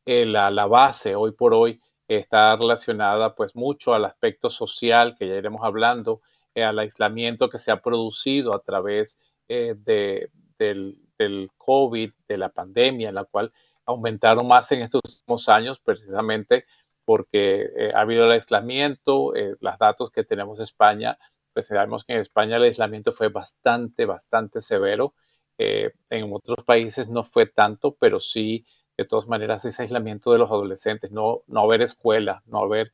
eh, 0.06 0.24
la, 0.26 0.50
la 0.50 0.66
base 0.66 1.14
hoy 1.16 1.32
por 1.32 1.52
hoy 1.54 1.80
está 2.08 2.56
relacionada 2.56 3.34
pues 3.34 3.54
mucho 3.56 3.94
al 3.94 4.04
aspecto 4.04 4.50
social 4.50 5.14
que 5.18 5.28
ya 5.28 5.34
iremos 5.34 5.62
hablando, 5.64 6.22
eh, 6.54 6.64
al 6.64 6.78
aislamiento 6.78 7.48
que 7.48 7.58
se 7.58 7.70
ha 7.70 7.82
producido 7.82 8.54
a 8.54 8.62
través 8.62 9.18
eh, 9.48 9.74
de, 9.76 10.30
del, 10.58 10.94
del, 11.18 11.50
COVID, 11.56 12.12
de 12.28 12.38
la 12.38 12.48
pandemia, 12.50 13.08
en 13.08 13.14
la 13.16 13.24
cual 13.24 13.52
aumentaron 13.84 14.46
más 14.46 14.70
en 14.72 14.82
estos 14.82 15.02
últimos 15.04 15.48
años 15.48 15.80
precisamente 15.80 16.66
porque 17.04 17.66
eh, 17.76 17.92
ha 17.94 18.00
habido 18.00 18.24
el 18.24 18.32
aislamiento, 18.32 19.32
los 19.60 19.78
datos 19.78 20.10
que 20.10 20.24
tenemos 20.24 20.58
de 20.58 20.64
España, 20.64 21.16
pues 21.52 21.68
sabemos 21.68 22.04
que 22.04 22.14
en 22.14 22.20
España 22.20 22.56
el 22.56 22.64
aislamiento 22.64 23.12
fue 23.12 23.28
bastante, 23.28 24.06
bastante 24.06 24.60
severo. 24.60 25.14
en 25.58 26.32
otros 26.32 26.64
países 26.64 27.08
no 27.08 27.22
fue 27.22 27.46
tanto, 27.46 27.94
pero 27.94 28.18
sí, 28.18 28.66
de 28.96 29.04
todas 29.04 29.28
maneras, 29.28 29.64
ese 29.64 29.82
aislamiento 29.82 30.32
de 30.32 30.38
los 30.38 30.50
adolescentes, 30.50 31.10
no, 31.10 31.42
no 31.46 31.60
haber 31.60 31.82
escuela, 31.82 32.42
no 32.46 32.60
haber 32.60 32.92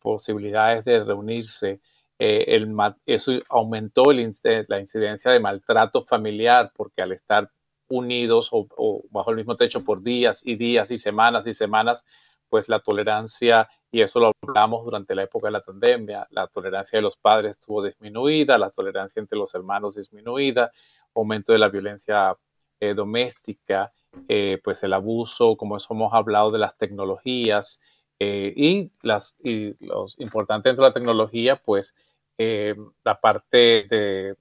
posibilidades 0.00 0.84
de 0.84 1.02
reunirse, 1.02 1.80
eh, 2.22 2.54
el, 2.54 2.76
eso 3.06 3.32
aumentó 3.48 4.10
el, 4.10 4.30
la 4.68 4.78
incidencia 4.78 5.30
de 5.30 5.40
maltrato 5.40 6.02
familiar 6.02 6.70
porque 6.76 7.00
al 7.00 7.12
estar 7.12 7.50
unidos 7.88 8.50
o, 8.52 9.02
bajo 9.10 9.30
el 9.30 9.36
mismo 9.36 9.56
techo 9.56 9.82
por 9.82 10.02
días 10.02 10.42
y 10.44 10.56
días 10.56 10.90
y 10.90 10.98
semanas 10.98 11.46
y 11.46 11.54
semanas, 11.54 12.04
pues 12.50 12.68
la 12.68 12.78
tolerancia, 12.80 13.70
y 13.90 14.02
eso 14.02 14.20
lo 14.20 14.32
hablamos 14.42 14.84
durante 14.84 15.14
la 15.14 15.22
época 15.22 15.48
de 15.48 15.52
la 15.52 15.62
pandemia, 15.62 16.26
la 16.30 16.46
tolerancia 16.46 16.98
de 16.98 17.02
los 17.02 17.16
padres 17.16 17.52
estuvo 17.52 17.82
disminuida, 17.82 18.58
la 18.58 18.68
tolerancia 18.68 19.18
entre 19.18 19.38
los 19.38 19.54
hermanos 19.54 19.94
disminuida, 19.94 20.72
aumento 21.14 21.54
de 21.54 21.58
la 21.58 21.70
violencia 21.70 22.36
eh, 22.80 22.92
doméstica, 22.92 23.94
eh, 24.28 24.60
pues 24.62 24.82
el 24.82 24.92
abuso, 24.92 25.56
como 25.56 25.76
hemos 25.78 26.14
hablado 26.14 26.50
de 26.50 26.58
las 26.58 26.76
tecnologías, 26.76 27.80
y, 28.22 28.92
las, 29.00 29.34
y 29.42 29.82
los 29.82 30.20
importantes 30.20 30.68
dentro 30.68 30.84
de 30.84 30.90
la 30.90 30.92
tecnología, 30.92 31.56
pues 31.56 31.94
eh, 32.42 32.74
la 33.04 33.20
parte 33.20 33.84
de 33.90 34.34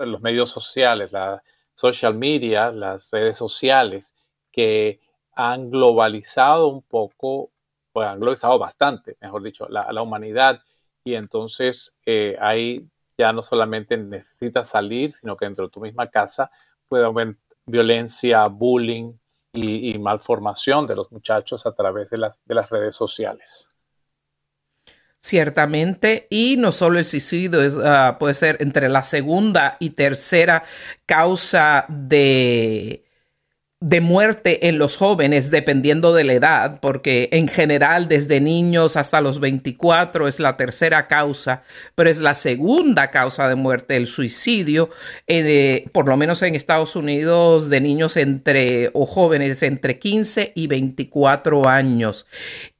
los 0.00 0.20
medios 0.20 0.50
sociales, 0.50 1.12
la 1.12 1.40
social 1.72 2.16
media, 2.16 2.72
las 2.72 3.12
redes 3.12 3.36
sociales, 3.36 4.12
que 4.50 4.98
han 5.32 5.70
globalizado 5.70 6.66
un 6.66 6.82
poco, 6.82 7.52
pues 7.92 8.08
han 8.08 8.18
globalizado 8.18 8.58
bastante, 8.58 9.16
mejor 9.20 9.44
dicho, 9.44 9.68
la, 9.68 10.02
humanidad. 10.02 10.62
Y 11.04 11.14
entonces 11.14 11.96
eh, 12.06 12.36
ahí 12.40 12.88
ya 13.16 13.32
no 13.32 13.42
solamente 13.42 13.96
necesitas 13.96 14.68
salir, 14.70 15.12
sino 15.12 15.36
que 15.36 15.44
dentro 15.44 15.66
de 15.66 15.70
tu 15.70 15.80
misma 15.80 16.10
casa 16.10 16.50
puede 16.88 17.04
haber 17.04 17.36
violencia, 17.66 18.46
bullying 18.46 19.12
y, 19.52 19.98
malformación 19.98 20.86
de 20.86 20.96
los 20.96 21.10
muchachos 21.10 21.66
a 21.66 21.72
través 21.72 22.10
de 22.10 22.18
las, 22.18 22.42
de 22.44 22.54
las 22.54 22.68
redes 22.70 22.94
sociales. 22.94 23.70
Ciertamente, 25.18 26.28
y 26.30 26.56
no 26.56 26.70
solo 26.70 26.98
el 26.98 27.04
suicidio 27.04 27.58
uh, 27.58 28.18
puede 28.18 28.34
ser 28.34 28.58
entre 28.60 28.88
la 28.88 29.02
segunda 29.02 29.76
y 29.80 29.90
tercera 29.90 30.62
causa 31.04 31.84
de 31.88 33.05
de 33.86 34.00
muerte 34.00 34.66
en 34.66 34.78
los 34.78 34.96
jóvenes 34.96 35.52
dependiendo 35.52 36.12
de 36.12 36.24
la 36.24 36.32
edad, 36.32 36.80
porque 36.80 37.28
en 37.30 37.46
general 37.46 38.08
desde 38.08 38.40
niños 38.40 38.96
hasta 38.96 39.20
los 39.20 39.38
24 39.38 40.26
es 40.26 40.40
la 40.40 40.56
tercera 40.56 41.06
causa, 41.06 41.62
pero 41.94 42.10
es 42.10 42.18
la 42.18 42.34
segunda 42.34 43.12
causa 43.12 43.48
de 43.48 43.54
muerte 43.54 43.94
el 43.94 44.08
suicidio, 44.08 44.90
eh, 45.28 45.84
por 45.92 46.08
lo 46.08 46.16
menos 46.16 46.42
en 46.42 46.56
Estados 46.56 46.96
Unidos, 46.96 47.70
de 47.70 47.80
niños 47.80 48.16
entre 48.16 48.90
o 48.92 49.06
jóvenes 49.06 49.62
entre 49.62 50.00
15 50.00 50.50
y 50.56 50.66
24 50.66 51.68
años. 51.68 52.26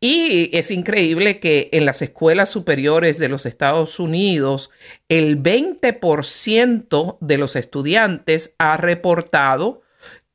Y 0.01 0.51
es 0.59 0.73
increíble 0.73 1.39
que 1.39 1.69
en 1.71 1.87
las 1.87 2.03
escuelas 2.03 2.51
superiores 2.51 3.21
de 3.21 3.29
los 3.29 3.47
Estados 3.47 4.01
Unidos, 4.01 4.71
el 5.09 5.41
20% 5.41 7.19
de 7.21 7.39
los 7.39 7.55
estudiantes 7.55 8.57
ha 8.59 8.77
reportado 8.77 9.86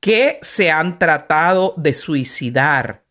que 0.02 0.40
se 0.42 0.70
han 0.70 1.00
tratado 1.00 1.74
de 1.78 1.94
suicidar 1.94 3.06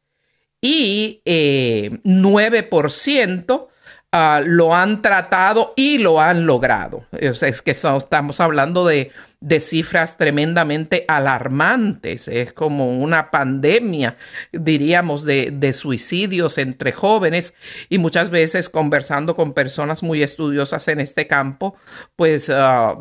y 0.61 1.23
9% 1.25 3.71
Ah, 4.13 4.43
lo 4.45 4.75
han 4.75 5.03
tratado 5.03 5.73
y 5.77 5.99
lo 5.99 6.21
han 6.21 6.45
logrado. 6.45 7.05
Es, 7.13 7.63
que 7.63 7.71
estamos 7.71 8.41
hablando 8.41 8.85
de, 8.85 9.13
cifras 9.61 10.17
tremendamente 10.17 11.05
alarmantes. 11.07 12.27
Es 12.27 12.53
como 12.53 12.99
una 12.99 13.31
pandemia, 13.31 14.17
diríamos, 14.51 15.25
de, 15.25 15.73
suicidios 15.73 16.59
entre 16.59 16.91
jóvenes 16.91 17.55
y 17.89 17.99
muchas 17.99 18.31
veces 18.31 18.69
conversando 18.69 19.37
con 19.37 19.53
personas 19.53 20.03
muy 20.03 20.25
estudiosas 20.25 20.89
en 20.89 20.99
este 20.99 21.29
campo, 21.29 21.77
pues 22.17 22.51
ah, 22.51 22.99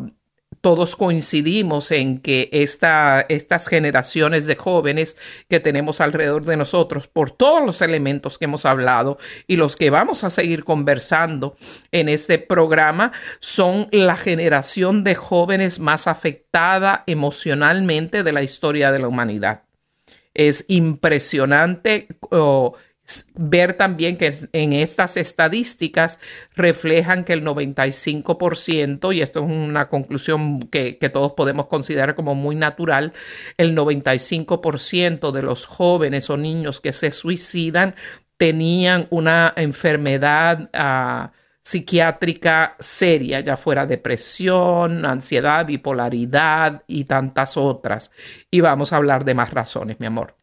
todos 0.61 0.95
coincidimos 0.95 1.91
en 1.91 2.19
que 2.19 2.49
esta, 2.51 3.25
estas 3.29 3.67
generaciones 3.67 4.45
de 4.45 4.55
jóvenes 4.55 5.17
que 5.47 5.59
tenemos 5.59 6.01
alrededor 6.01 6.45
de 6.45 6.57
nosotros, 6.57 7.07
por 7.07 7.31
todos 7.31 7.65
los 7.65 7.81
elementos 7.81 8.37
que 8.37 8.45
hemos 8.45 8.65
hablado 8.65 9.17
y 9.47 9.55
los 9.55 9.75
que 9.75 9.89
vamos 9.89 10.23
a 10.23 10.29
seguir 10.29 10.63
conversando 10.63 11.55
en 11.91 12.09
este 12.09 12.39
programa, 12.39 13.11
son 13.39 13.87
la 13.91 14.17
generación 14.17 15.03
de 15.03 15.15
jóvenes 15.15 15.79
más 15.79 16.07
afectada 16.07 17.03
emocionalmente 17.07 18.23
de 18.23 18.31
la 18.31 18.43
historia 18.43 18.91
de 18.91 18.99
la 18.99 19.07
humanidad. 19.07 19.63
Es 20.33 20.65
impresionante 20.67 22.07
ver 23.35 23.73
también 23.73 24.17
que 24.17 24.35
en 24.53 24.73
estas 24.73 25.17
estadísticas 25.17 26.19
reflejan 26.55 27.23
que 27.23 27.33
el 27.33 27.43
95%, 27.43 29.15
y 29.15 29.21
esto 29.21 29.39
es 29.39 29.45
una 29.45 29.89
conclusión 29.89 30.67
que, 30.67 30.97
todos 31.11 31.33
podemos 31.33 31.67
considerar 31.67 32.15
como 32.15 32.35
muy 32.35 32.55
natural, 32.55 33.13
el 33.57 33.75
95% 33.75 35.31
de 35.31 35.41
los 35.41 35.65
jóvenes 35.65 36.29
o 36.29 36.37
niños 36.37 36.81
que 36.81 36.93
se 36.93 37.11
suicidan 37.11 37.95
tenían 38.37 39.07
una 39.09 39.53
enfermedad 39.57 40.69
ah, 40.73 41.31
psiquiátrica 41.61 42.75
seria, 42.79 43.41
ya 43.41 43.57
fuera 43.57 43.85
depresión, 43.85 45.05
ansiedad, 45.05 45.65
bipolaridad 45.65 46.83
y 46.87 47.03
tantas 47.05 47.57
otras. 47.57 48.11
Y 48.49 48.61
vamos 48.61 48.93
a 48.93 48.97
hablar 48.97 49.25
de 49.25 49.35
más 49.35 49.51
razones, 49.51 49.99
mi 49.99 50.07
amor. 50.07 50.38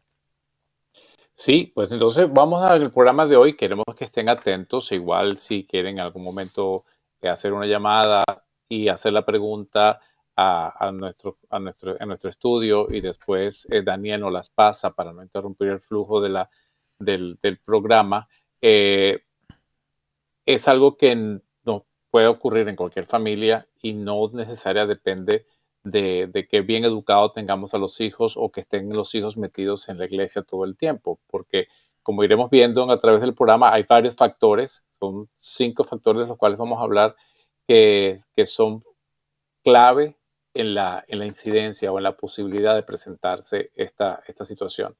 Sí, 1.39 1.71
pues 1.75 1.91
entonces 1.91 2.27
vamos 2.33 2.63
al 2.63 2.91
programa 2.91 3.27
de 3.27 3.37
hoy. 3.37 3.55
Queremos 3.55 3.85
que 3.95 4.05
estén 4.05 4.27
atentos. 4.27 4.91
Igual 4.91 5.37
si 5.37 5.65
quieren 5.67 5.95
en 5.97 5.99
algún 5.99 6.23
momento 6.23 6.83
eh, 7.21 7.29
hacer 7.29 7.53
una 7.53 7.67
llamada 7.67 8.23
y 8.67 8.87
hacer 8.87 9.13
la 9.13 9.23
pregunta 9.23 10.01
a, 10.35 10.91
nuestro, 10.91 11.37
a 11.51 11.59
nuestro, 11.59 11.95
nuestro 12.07 12.29
estudio 12.31 12.87
y 12.89 13.01
después 13.01 13.67
eh, 13.71 13.83
Daniel 13.83 14.21
nos 14.21 14.33
las 14.33 14.49
pasa 14.49 14.95
para 14.95 15.13
no 15.13 15.21
interrumpir 15.23 15.69
el 15.69 15.79
flujo 15.79 16.21
de 16.21 16.29
la, 16.29 16.49
del, 16.97 17.37
programa. 17.63 18.27
Eh, 18.61 19.23
es 20.45 20.67
algo 20.67 20.97
que 20.97 21.39
no 21.63 21.85
puede 22.09 22.27
ocurrir 22.27 22.67
en 22.67 22.75
cualquier 22.75 23.05
familia 23.05 23.67
y 23.79 23.93
no 23.93 24.27
necesariamente 24.33 24.95
depende 24.95 25.45
de, 25.91 26.47
que 26.49 26.61
bien 26.61 26.85
educados 26.85 27.33
tengamos 27.33 27.73
a 27.73 27.77
los 27.77 27.99
hijos 28.01 28.35
o 28.37 28.51
que 28.51 28.61
estén 28.61 28.89
los 28.89 29.13
hijos 29.15 29.37
metidos 29.37 29.89
en 29.89 29.97
la 29.97 30.05
iglesia 30.05 30.41
todo 30.43 30.65
el 30.65 30.75
tiempo, 30.75 31.19
porque 31.27 31.67
como 32.03 32.23
iremos 32.23 32.49
viendo 32.49 32.89
a 32.89 32.99
través 32.99 33.21
del 33.21 33.33
programa, 33.33 33.73
hay 33.73 33.83
varios 33.83 34.15
factores, 34.15 34.83
son 34.91 35.29
cinco 35.37 35.83
factores 35.83 36.23
de 36.23 36.27
los 36.29 36.37
cuales 36.37 36.57
vamos 36.57 36.79
a 36.79 36.83
hablar 36.83 37.15
que, 37.67 38.17
son 38.45 38.81
clave 39.63 40.17
en 40.53 40.73
la, 40.73 41.03
en 41.07 41.19
la, 41.19 41.25
incidencia 41.25 41.91
o 41.91 41.97
en 41.97 42.03
la 42.03 42.15
posibilidad 42.15 42.75
de 42.75 42.83
presentarse 42.83 43.71
esta, 43.75 44.21
esta 44.27 44.45
situación. 44.45 44.95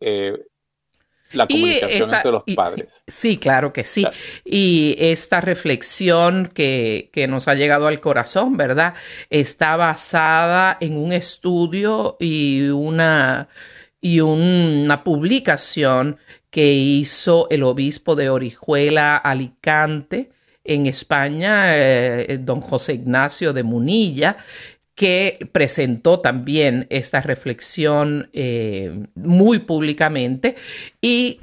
Eh, 0.00 0.46
la 1.32 1.46
comunicación 1.46 2.14
entre 2.14 2.30
los 2.30 2.42
padres. 2.54 3.04
sí, 3.06 3.38
claro 3.38 3.72
que 3.72 3.84
sí. 3.84 4.06
Y 4.44 4.96
esta 4.98 5.40
reflexión 5.40 6.50
que, 6.52 7.10
nos 7.28 7.48
ha 7.48 7.54
llegado 7.54 7.86
al 7.86 8.00
corazón, 8.00 8.56
¿verdad? 8.56 8.94
Está 9.30 9.76
basada 9.76 10.76
en 10.80 10.96
un 10.96 11.12
estudio 11.12 12.16
y 12.20 12.68
una, 12.68 13.48
y 14.00 14.20
una 14.20 15.02
publicación 15.02 16.18
que 16.50 16.72
hizo 16.72 17.48
el 17.50 17.62
obispo 17.64 18.14
de 18.14 18.30
Orihuela 18.30 19.16
Alicante 19.16 20.30
en 20.64 20.86
España, 20.86 21.76
eh, 21.76 22.38
don 22.40 22.60
José 22.60 22.94
Ignacio 22.94 23.52
de 23.52 23.62
Munilla, 23.62 24.36
que 24.96 25.48
presentó 25.52 26.20
también 26.20 26.86
esta 26.90 27.20
reflexión 27.20 28.30
eh, 28.32 29.06
muy 29.14 29.60
públicamente 29.60 30.56
y 31.00 31.38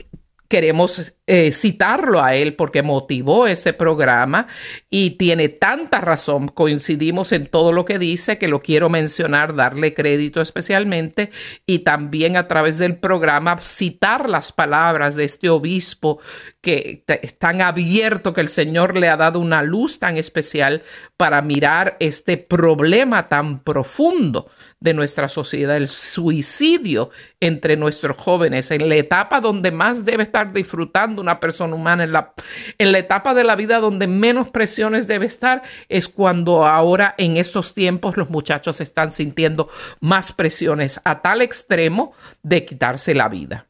queremos 0.54 1.16
eh, 1.26 1.52
citarlo 1.52 2.22
a 2.22 2.36
él 2.36 2.54
porque 2.56 2.84
motivó 2.84 3.48
ese 3.48 3.74
programa 3.74 4.46
y 4.88 5.12
tiene 5.12 5.50
tanta 5.50 6.00
razón, 6.00 6.48
coincidimos 6.48 7.32
en 7.32 7.48
todo 7.48 7.72
lo 7.72 7.86
que 7.86 7.98
dice 7.98 8.38
que 8.38 8.48
lo 8.48 8.62
quiero 8.62 8.88
mencionar, 8.88 9.56
darle 9.56 9.96
crédito 9.96 10.42
especialmente 10.42 11.32
y 11.66 11.80
también 11.80 12.38
a 12.38 12.48
través 12.48 12.78
del 12.78 12.98
programa 12.98 13.58
citar 13.62 14.30
las 14.30 14.52
palabras 14.52 15.16
de 15.16 15.24
este 15.24 15.50
obispo 15.50 16.20
que 16.62 17.04
es 17.08 17.40
tan 17.40 17.62
abierto 17.62 18.34
que 18.34 18.42
el 18.42 18.50
Señor 18.50 18.96
le 18.96 19.10
ha 19.10 19.18
dado 19.18 19.40
una 19.40 19.64
luz 19.64 19.98
tan 19.98 20.18
especial 20.18 20.84
para 21.24 21.42
mirar 21.42 21.96
este 22.02 22.36
problema 22.36 23.30
tan 23.30 23.62
profundo 23.62 24.50
de 24.82 24.94
nuestra 24.94 25.30
sociedad, 25.30 25.78
el 25.78 25.88
suicidio 25.88 27.12
entre 27.40 27.78
nuestros 27.78 28.18
jóvenes, 28.18 28.72
en 28.72 28.90
la 28.90 28.96
etapa 28.96 29.40
donde 29.40 29.72
más 29.72 30.04
debe 30.04 30.24
estar 30.24 30.52
disfrutando 30.52 31.22
una 31.22 31.40
persona 31.40 31.76
humana, 31.76 32.04
en 32.04 32.92
la, 32.92 33.00
etapa 33.00 33.34
de 33.34 33.46
la 33.46 33.56
vida 33.56 33.80
donde 33.80 34.06
menos 34.06 34.50
presiones 34.50 35.08
debe 35.08 35.26
estar, 35.26 35.64
es 35.88 36.10
cuando 36.10 36.66
ahora 36.66 37.16
en 37.18 37.38
estos 37.38 37.74
tiempos 37.74 38.18
los 38.18 38.30
muchachos 38.30 38.82
están 38.82 39.10
sintiendo 39.10 39.70
más 40.02 40.34
presiones 40.34 41.00
a 41.06 41.22
tal 41.22 41.42
extremo 41.42 42.12
de 42.42 42.66
quitarse 42.66 43.16
la 43.16 43.30
vida. 43.30 43.68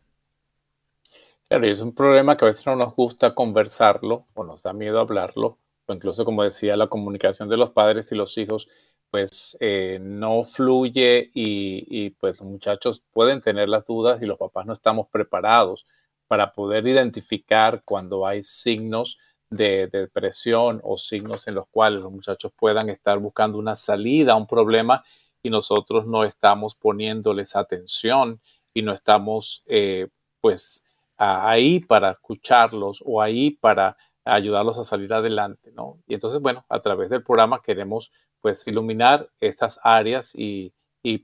Claro, 1.47 1.67
y 1.67 1.69
es 1.69 1.81
un 1.81 1.93
problema 1.93 2.35
que 2.35 2.45
a 2.45 2.47
veces 2.47 2.65
no 2.65 2.75
nos 2.75 2.95
gusta 2.95 3.35
conversarlo 3.35 4.25
o 4.33 4.43
nos 4.43 4.63
da 4.63 4.73
miedo 4.73 4.99
hablarlo, 4.99 5.59
incluso 5.87 6.23
como 6.23 6.43
decía, 6.43 6.77
la 6.77 6.87
comunicación 6.87 7.49
de 7.49 7.57
los 7.57 7.71
padres 7.71 8.11
y 8.11 8.15
los 8.15 8.37
hijos 8.37 8.69
pues 9.13 9.55
eh, 9.59 9.99
no 10.01 10.43
fluye 10.43 11.29
y, 11.35 12.09
pues 12.11 12.39
los 12.39 12.49
muchachos 12.49 13.03
pueden 13.11 13.41
tener 13.41 13.69
las 13.69 13.85
dudas 13.85 14.19
y 14.21 14.25
los 14.25 14.39
papás 14.39 14.65
no 14.65 14.73
estamos 14.73 15.07
preparados 15.07 15.85
para 16.27 16.51
poder 16.53 16.87
identificar 16.87 17.83
cuando 17.85 18.25
hay 18.25 18.41
signos 18.41 19.19
de, 19.51 19.85
depresión 19.85 20.81
o 20.83 20.97
signos 20.97 21.47
en 21.47 21.53
los 21.53 21.67
cuales 21.67 22.01
los 22.01 22.11
muchachos 22.11 22.51
puedan 22.57 22.89
estar 22.89 23.19
buscando 23.19 23.59
una 23.59 23.75
salida 23.75 24.33
a 24.33 24.35
un 24.35 24.47
problema 24.47 25.03
y 25.43 25.51
nosotros 25.51 26.07
no 26.07 26.23
estamos 26.23 26.73
poniéndoles 26.73 27.55
atención 27.55 28.41
y 28.73 28.81
no 28.81 28.93
estamos 28.93 29.63
eh, 29.67 30.07
pues 30.41 30.83
ahí 31.17 31.81
para 31.81 32.09
escucharlos 32.09 33.03
o 33.05 33.21
ahí 33.21 33.51
para 33.51 33.95
ayudarlos 34.25 34.77
a 34.77 34.83
salir 34.83 35.13
adelante, 35.13 35.71
¿no? 35.73 35.99
Y 36.07 36.13
entonces, 36.13 36.39
bueno, 36.39 36.65
a 36.69 36.81
través 36.81 37.09
del 37.09 37.23
programa 37.23 37.61
queremos 37.61 38.11
pues 38.41 38.67
iluminar 38.67 39.29
estas 39.39 39.79
áreas 39.83 40.33
y, 40.35 40.73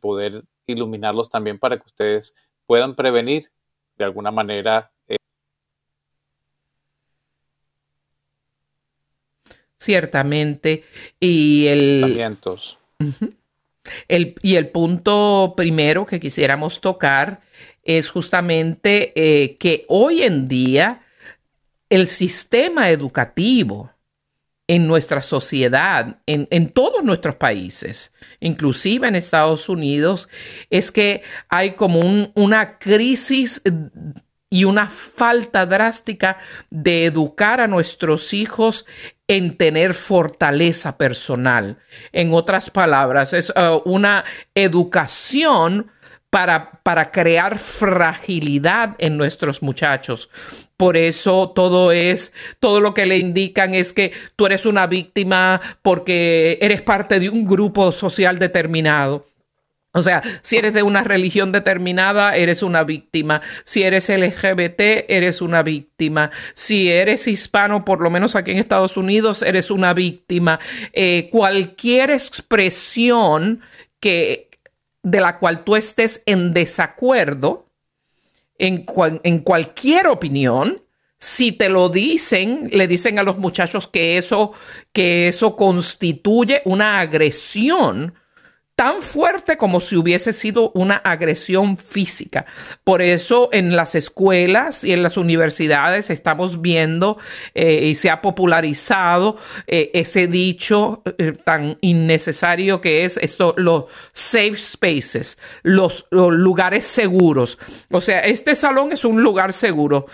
poder 0.01 0.43
iluminarlos 0.67 1.29
también 1.29 1.57
para 1.57 1.77
que 1.77 1.85
ustedes 1.85 2.35
puedan 2.65 2.95
prevenir 2.95 3.49
de 3.97 4.05
alguna 4.05 4.29
manera. 4.29 4.91
Eh, 5.07 5.15
Ciertamente. 9.77 10.83
Y 11.19 11.67
el, 11.67 12.35
el, 14.07 14.35
y 14.41 14.55
el 14.55 14.69
punto 14.69 15.53
primero 15.55 16.05
que 16.05 16.19
quisiéramos 16.19 16.81
tocar 16.81 17.41
es 17.83 18.09
justamente 18.09 19.13
eh, 19.15 19.57
que 19.57 19.85
hoy 19.88 20.23
en 20.23 20.47
día 20.47 21.01
el 21.89 22.08
sistema 22.08 22.89
educativo 22.89 23.91
en 24.67 24.86
nuestra 24.86 25.23
sociedad, 25.23 26.17
en, 26.28 26.69
todos 26.69 27.04
nuestros 27.04 27.36
países, 27.36 28.13
inclusive 28.39 29.08
en 29.08 29.15
Estados 29.15 29.67
Unidos, 29.67 30.30
es 30.69 30.91
que 30.91 31.23
hay 31.49 31.71
como 31.71 31.99
una 32.36 32.78
crisis 32.78 33.63
y 34.52 34.65
una 34.65 34.88
falta 34.88 35.65
drástica 35.65 36.38
de 36.69 37.06
educar 37.06 37.62
a 37.62 37.67
nuestros 37.67 38.32
hijos 38.32 38.86
en 39.28 39.58
tener 39.58 39.95
fortaleza 39.95 40.99
personal. 40.99 41.80
En 42.12 42.32
otras 42.32 42.69
palabras, 42.69 43.34
es 43.34 43.52
uh, 43.52 43.82
una 43.86 44.23
educación 44.54 45.91
para, 46.29 46.71
para 46.83 47.11
crear 47.11 47.57
fragilidad 47.57 48.95
en 48.99 49.17
nuestros 49.17 49.61
muchachos. 49.61 50.29
Por 50.77 50.95
eso 50.95 51.51
todo 51.55 51.91
es, 51.91 52.33
todo 52.59 52.79
lo 52.79 52.93
que 52.93 53.05
le 53.05 53.17
indican 53.17 53.73
es 53.73 53.93
que 53.93 54.11
tú 54.35 54.45
eres 54.45 54.65
una 54.65 54.87
víctima 54.87 55.59
porque 55.81 56.57
eres 56.61 56.81
parte 56.81 57.19
de 57.19 57.29
un 57.29 57.45
grupo 57.45 57.91
social 57.91 58.39
determinado. 58.39 59.25
O 59.91 60.03
sea, 60.03 60.21
si 60.43 60.57
eres 60.57 60.73
de 60.75 60.83
una 60.83 61.03
religión 61.03 61.51
determinada, 61.51 62.35
eres 62.35 62.61
una 62.61 62.83
víctima. 62.83 63.41
Si 63.63 63.81
eres 63.81 64.07
LGBT, 64.07 65.09
eres 65.09 65.41
una 65.41 65.63
víctima. 65.63 66.29
Si 66.53 66.91
eres 66.91 67.27
hispano, 67.27 67.83
por 67.83 67.99
lo 67.99 68.11
menos 68.11 68.35
aquí 68.35 68.51
en 68.51 68.59
Estados 68.59 68.97
Unidos, 68.97 69.41
eres 69.41 69.71
una 69.71 69.95
víctima. 69.95 70.59
Eh, 70.93 71.27
cualquier 71.31 72.11
expresión 72.11 73.61
que, 73.99 74.48
de 75.03 75.21
la 75.21 75.38
cual 75.38 75.63
tú 75.63 75.75
estés 75.75 76.23
en 76.25 76.51
desacuerdo, 76.51 77.67
en, 78.57 78.85
en 79.23 79.39
cualquier 79.39 80.07
opinión, 80.07 80.81
si 81.17 81.51
te 81.51 81.69
lo 81.69 81.89
dicen, 81.89 82.69
le 82.71 82.88
dicen 82.88 83.19
a 83.19 83.23
los 83.23 83.38
muchachos 83.38 83.88
que 83.88 84.17
eso, 84.17 84.53
que 84.93 85.27
eso 85.27 85.55
constituye 85.55 86.62
una 86.65 86.99
agresión 86.99 88.13
tan 88.79 89.01
fuerte 89.01 89.57
como 89.57 89.81
si 89.81 89.97
hubiese 89.97 90.31
sido 90.31 90.71
una 90.73 90.95
agresión 90.95 91.75
física. 91.75 92.45
Por 92.85 93.01
eso 93.01 93.49
en 93.51 93.75
las 93.75 93.93
escuelas 93.93 94.85
y 94.85 94.93
en 94.93 95.03
las 95.03 95.17
universidades 95.17 96.09
estamos 96.09 96.61
viendo 96.61 97.17
eh, 97.55 97.87
y 97.87 97.95
se 97.95 98.09
ha 98.09 98.21
popularizado 98.21 99.35
eh, 99.67 99.91
ese 99.93 100.27
dicho 100.27 101.03
eh, 101.17 101.33
tan 101.33 101.77
innecesario 101.81 102.79
que 102.79 103.03
es 103.03 103.17
esto, 103.17 103.53
los 103.57 103.87
safe 104.13 104.55
spaces, 104.55 105.37
los, 105.61 106.05
lugares 106.09 106.85
seguros. 106.85 107.59
O 107.91 107.99
sea, 107.99 108.21
este 108.21 108.55
salón 108.55 108.93
es 108.93 109.03
un 109.03 109.21
lugar 109.21 109.51
seguro 109.51 110.05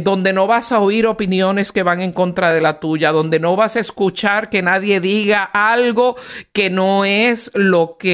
donde 0.00 0.34
no 0.34 0.46
vas 0.46 0.72
a 0.72 0.80
oír 0.80 1.06
opiniones 1.06 1.72
que 1.72 1.82
van 1.82 2.02
en 2.02 2.12
contra 2.12 2.52
de 2.52 2.60
la 2.60 2.80
tuya, 2.80 3.12
donde 3.12 3.40
no 3.40 3.56
vas 3.56 3.76
a 3.76 3.80
escuchar 3.80 4.50
que 4.50 4.60
nadie 4.60 5.00
diga 5.00 5.44
algo 5.44 6.16
que 6.52 6.68
no 6.68 7.06
es 7.06 7.50
lo 7.54 7.96
que 7.98 8.09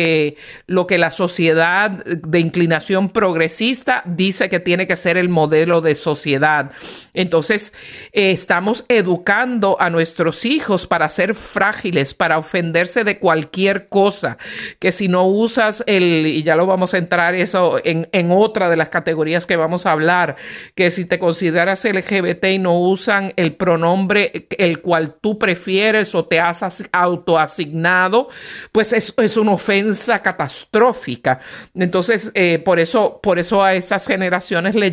lo 0.66 0.86
que 0.86 0.98
la 0.98 1.10
sociedad 1.10 1.90
de 1.90 2.40
inclinación 2.40 3.10
progresista 3.10 4.02
dice 4.04 4.48
que 4.48 4.60
tiene 4.60 4.86
que 4.86 4.96
ser 4.96 5.16
el 5.16 5.28
modelo 5.28 5.80
de 5.80 5.94
sociedad. 5.94 6.72
Entonces, 7.14 7.72
eh, 8.12 8.30
estamos 8.30 8.84
educando 8.88 9.76
a 9.80 9.90
nuestros 9.90 10.44
hijos 10.44 10.86
para 10.86 11.08
ser 11.08 11.34
frágiles, 11.34 12.14
para 12.14 12.38
ofenderse 12.38 13.04
de 13.04 13.18
cualquier 13.18 13.88
cosa, 13.88 14.38
que 14.78 14.92
si 14.92 15.08
no 15.08 15.26
usas 15.26 15.82
el, 15.86 16.26
y 16.26 16.42
ya 16.42 16.56
lo 16.56 16.66
vamos 16.66 16.94
a 16.94 16.98
entrar 16.98 17.34
eso 17.34 17.80
en, 17.84 18.06
otra 18.30 18.68
de 18.68 18.76
las 18.76 18.88
categorías 18.88 19.46
que 19.46 19.56
vamos 19.56 19.86
a 19.86 19.92
hablar, 19.92 20.36
que 20.74 20.90
si 20.90 21.04
te 21.04 21.18
consideras 21.18 21.84
LGBT 21.84 22.44
y 22.46 22.58
no 22.58 22.80
usan 22.80 23.32
el 23.36 23.54
pronombre 23.54 24.48
el 24.58 24.80
cual 24.80 25.14
tú 25.20 25.38
prefieres 25.38 26.14
o 26.14 26.24
te 26.24 26.40
has 26.40 26.64
autoasignado, 26.92 28.28
pues 28.72 28.92
es, 28.92 29.14
es 29.16 29.36
una 29.36 29.52
ofensa 29.52 29.85
catastrófica. 30.22 31.40
Entonces, 31.74 32.30
eh, 32.34 32.58
por, 32.58 32.78
eso, 32.78 33.20
por 33.22 33.38
eso 33.38 33.62
a 33.62 33.74
estas 33.74 34.06
generaciones 34.06 34.74
le 34.74 34.90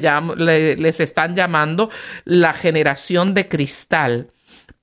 les 0.78 1.00
están 1.00 1.36
llamando 1.36 1.90
la 2.26 2.54
generación 2.54 3.34
de 3.34 3.48
cristal 3.48 4.28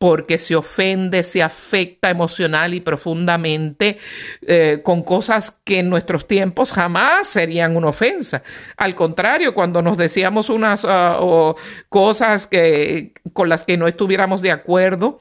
porque 0.00 0.38
se 0.38 0.56
ofende, 0.56 1.22
se 1.22 1.42
afecta 1.42 2.08
emocional 2.08 2.72
y 2.72 2.80
profundamente 2.80 3.98
eh, 4.46 4.80
con 4.82 5.02
cosas 5.02 5.60
que 5.62 5.80
en 5.80 5.90
nuestros 5.90 6.26
tiempos 6.26 6.72
jamás 6.72 7.28
serían 7.28 7.76
una 7.76 7.88
ofensa. 7.88 8.42
Al 8.78 8.94
contrario, 8.94 9.52
cuando 9.52 9.82
nos 9.82 9.98
decíamos 9.98 10.48
unas 10.48 10.84
uh, 10.84 11.54
cosas 11.90 12.46
que, 12.46 13.12
con 13.34 13.50
las 13.50 13.64
que 13.64 13.76
no 13.76 13.86
estuviéramos 13.86 14.40
de 14.40 14.52
acuerdo, 14.52 15.20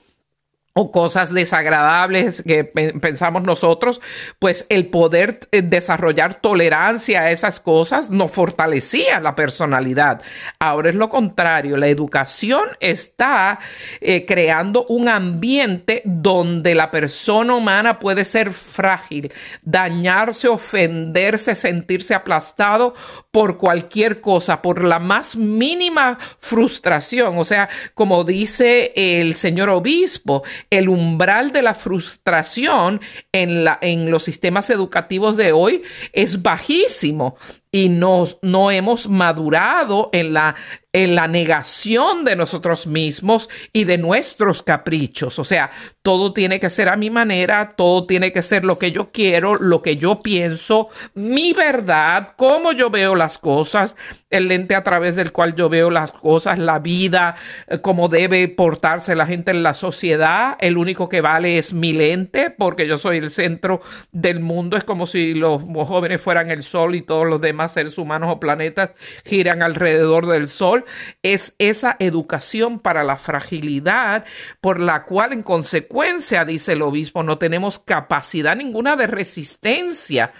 o 0.81 0.91
cosas 0.91 1.33
desagradables 1.33 2.41
que 2.41 2.63
pensamos 2.63 3.43
nosotros, 3.43 3.99
pues 4.39 4.65
el 4.69 4.87
poder 4.87 5.41
eh, 5.51 5.61
desarrollar 5.61 6.35
tolerancia 6.35 7.23
a 7.23 7.31
esas 7.31 7.59
cosas 7.59 8.09
nos 8.09 8.31
fortalecía 8.31 9.19
la 9.19 9.35
personalidad. 9.35 10.21
Ahora 10.57 10.89
es 10.89 10.95
lo 10.95 11.09
contrario, 11.09 11.75
la 11.75 11.87
educación 11.87 12.63
está 12.79 13.59
eh, 13.99 14.25
creando 14.25 14.85
un 14.87 15.09
ambiente 15.09 16.01
donde 16.05 16.73
la 16.75 16.91
persona 16.91 17.55
humana 17.55 17.99
puede 17.99 18.23
ser 18.23 18.51
frágil, 18.53 19.33
dañarse, 19.61 20.47
ofenderse, 20.47 21.55
sentirse 21.55 22.15
aplastado 22.15 22.93
por 23.31 23.57
cualquier 23.57 24.21
cosa, 24.21 24.61
por 24.61 24.81
la 24.81 24.99
más 24.99 25.35
mínima 25.35 26.17
frustración. 26.39 27.37
O 27.37 27.43
sea, 27.43 27.67
como 27.93 28.23
dice 28.23 28.93
el 28.95 29.35
señor 29.35 29.67
obispo, 29.67 30.43
el 30.69 30.89
umbral 30.89 31.51
de 31.51 31.61
la 31.61 31.73
frustración 31.73 33.01
en, 33.31 33.63
la, 33.63 33.77
en 33.81 34.11
los 34.11 34.23
sistemas 34.23 34.69
educativos 34.69 35.37
de 35.37 35.51
hoy 35.51 35.83
es 36.13 36.41
bajísimo 36.41 37.37
y 37.71 37.89
no, 37.89 38.25
no 38.41 38.71
hemos 38.71 39.07
madurado 39.07 40.09
en 40.11 40.33
la, 40.33 40.55
en 40.91 41.13
la 41.13 41.27
negación 41.27 42.25
de 42.25 42.35
nosotros 42.35 42.87
mismos 42.87 43.47
y 43.73 43.83
de 43.83 43.99
nuestros 43.99 44.63
caprichos. 44.63 45.37
O 45.37 45.43
sea, 45.43 45.69
todo 46.01 46.33
tiene 46.33 46.59
que 46.59 46.71
ser 46.71 46.89
a 46.89 46.95
mi 46.95 47.11
manera, 47.11 47.75
todo 47.77 48.07
tiene 48.07 48.31
que 48.31 48.41
ser 48.41 48.65
lo 48.65 48.79
que 48.79 48.89
yo 48.89 49.11
quiero, 49.11 49.53
lo 49.53 49.83
que 49.83 49.97
yo 49.97 50.19
pienso, 50.21 50.87
mi 51.13 51.53
verdad, 51.53 52.33
cómo 52.37 52.71
yo 52.71 52.89
veo 52.89 53.15
las 53.15 53.37
cosas, 53.37 53.95
el 54.31 54.47
lente 54.47 54.73
a 54.73 54.83
través 54.83 55.15
del 55.15 55.31
cual 55.31 55.55
yo 55.55 55.69
veo 55.69 55.91
las 55.91 56.11
cosas, 56.11 56.57
la 56.57 56.79
vida, 56.79 57.35
eh, 57.67 57.79
cómo 57.81 58.07
debe 58.07 58.47
portarse 58.47 59.15
la 59.15 59.27
gente 59.27 59.51
en 59.51 59.61
la 59.61 59.75
sociedad. 59.75 60.57
El 60.59 60.77
único 60.77 61.07
que 61.07 61.21
vale 61.21 61.59
es 61.59 61.73
mi 61.73 61.93
lente, 61.93 62.49
porque 62.49 62.87
yo 62.87 62.97
soy 62.97 63.17
el 63.17 63.29
centro 63.29 63.81
del 64.11 64.39
mundo. 64.39 64.75
Es 64.75 64.83
como 64.83 65.05
si 65.05 65.35
los 65.35 65.61
jóvenes 65.63 66.21
fueran 66.21 66.49
el 66.49 66.63
sol 66.63 66.95
y 66.95 67.03
todos 67.03 67.27
los 67.27 67.41
demás 67.41 67.58
seres 67.67 67.97
humanos 67.97 68.31
o 68.31 68.39
planetas 68.39 68.93
giran 69.25 69.61
alrededor 69.61 70.27
del 70.27 70.47
Sol, 70.47 70.85
es 71.21 71.55
esa 71.59 71.95
educación 71.99 72.79
para 72.79 73.03
la 73.03 73.17
fragilidad 73.17 74.25
por 74.61 74.79
la 74.79 75.03
cual 75.03 75.33
en 75.33 75.43
consecuencia, 75.43 76.45
dice 76.45 76.73
el 76.73 76.81
obispo, 76.81 77.23
no 77.23 77.37
tenemos 77.37 77.79
capacidad 77.79 78.55
ninguna 78.55 78.95
de 78.95 79.07
resistencia. 79.07 80.33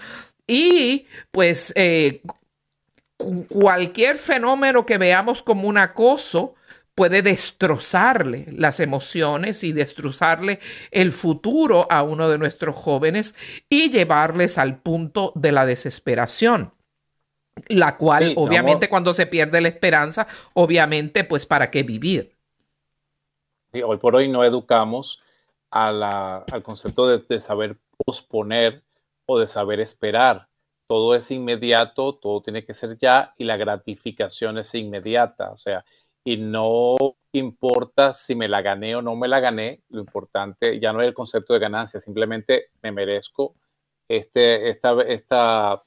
Y 0.46 1.06
pues 1.30 1.72
eh, 1.76 2.22
cualquier 3.48 4.18
fenómeno 4.18 4.86
que 4.86 4.98
veamos 4.98 5.42
como 5.42 5.68
un 5.68 5.78
acoso, 5.78 6.54
puede 7.00 7.22
destrozarle 7.22 8.46
las 8.52 8.78
emociones 8.78 9.64
y 9.64 9.72
destrozarle 9.72 10.60
el 10.90 11.12
futuro 11.12 11.86
a 11.90 12.02
uno 12.02 12.28
de 12.28 12.36
nuestros 12.36 12.76
jóvenes 12.76 13.34
y 13.70 13.90
llevarles 13.90 14.58
al 14.58 14.82
punto 14.82 15.32
de 15.34 15.50
la 15.52 15.64
desesperación 15.64 16.74
la 17.68 17.96
cual 17.96 18.34
obviamente 18.36 18.88
cuando 18.88 19.12
se 19.12 19.26
pierde 19.26 19.60
la 19.60 19.68
esperanza, 19.68 20.26
obviamente 20.54 21.24
pues 21.24 21.46
para 21.46 21.70
qué 21.70 21.82
vivir. 21.82 22.36
hoy 23.72 23.96
por 23.98 24.16
hoy 24.16 24.28
no 24.28 24.44
educamos 24.44 25.22
al 25.70 26.62
concepto 26.62 27.06
de, 27.06 27.40
saber 27.40 27.78
posponer 28.04 28.82
o 29.26 29.38
de 29.38 29.46
saber 29.46 29.80
esperar. 29.80 30.48
Todo 30.88 31.14
es 31.14 31.30
inmediato, 31.30 32.16
todo 32.16 32.42
tiene 32.42 32.64
que 32.64 32.74
ser 32.74 32.98
ya 32.98 33.32
y 33.38 33.44
la 33.44 33.56
gratificación 33.56 34.58
es 34.58 34.74
inmediata. 34.74 35.52
O 35.52 35.56
sea, 35.56 35.84
y 36.24 36.36
no 36.36 36.96
importa 37.32 38.12
si 38.12 38.34
me 38.34 38.48
la 38.48 38.60
gané 38.60 38.96
o 38.96 39.02
no 39.02 39.14
me 39.14 39.28
la 39.28 39.38
gané, 39.38 39.82
lo 39.88 40.00
importante 40.00 40.80
ya 40.80 40.92
no 40.92 41.00
es 41.00 41.06
el 41.06 41.14
concepto 41.14 41.54
de 41.54 41.60
ganancia, 41.60 42.00
simplemente 42.00 42.70
me 42.82 42.90
merezco 42.90 43.54
este, 44.08 44.68
esta, 44.68 45.00
esta, 45.02 45.84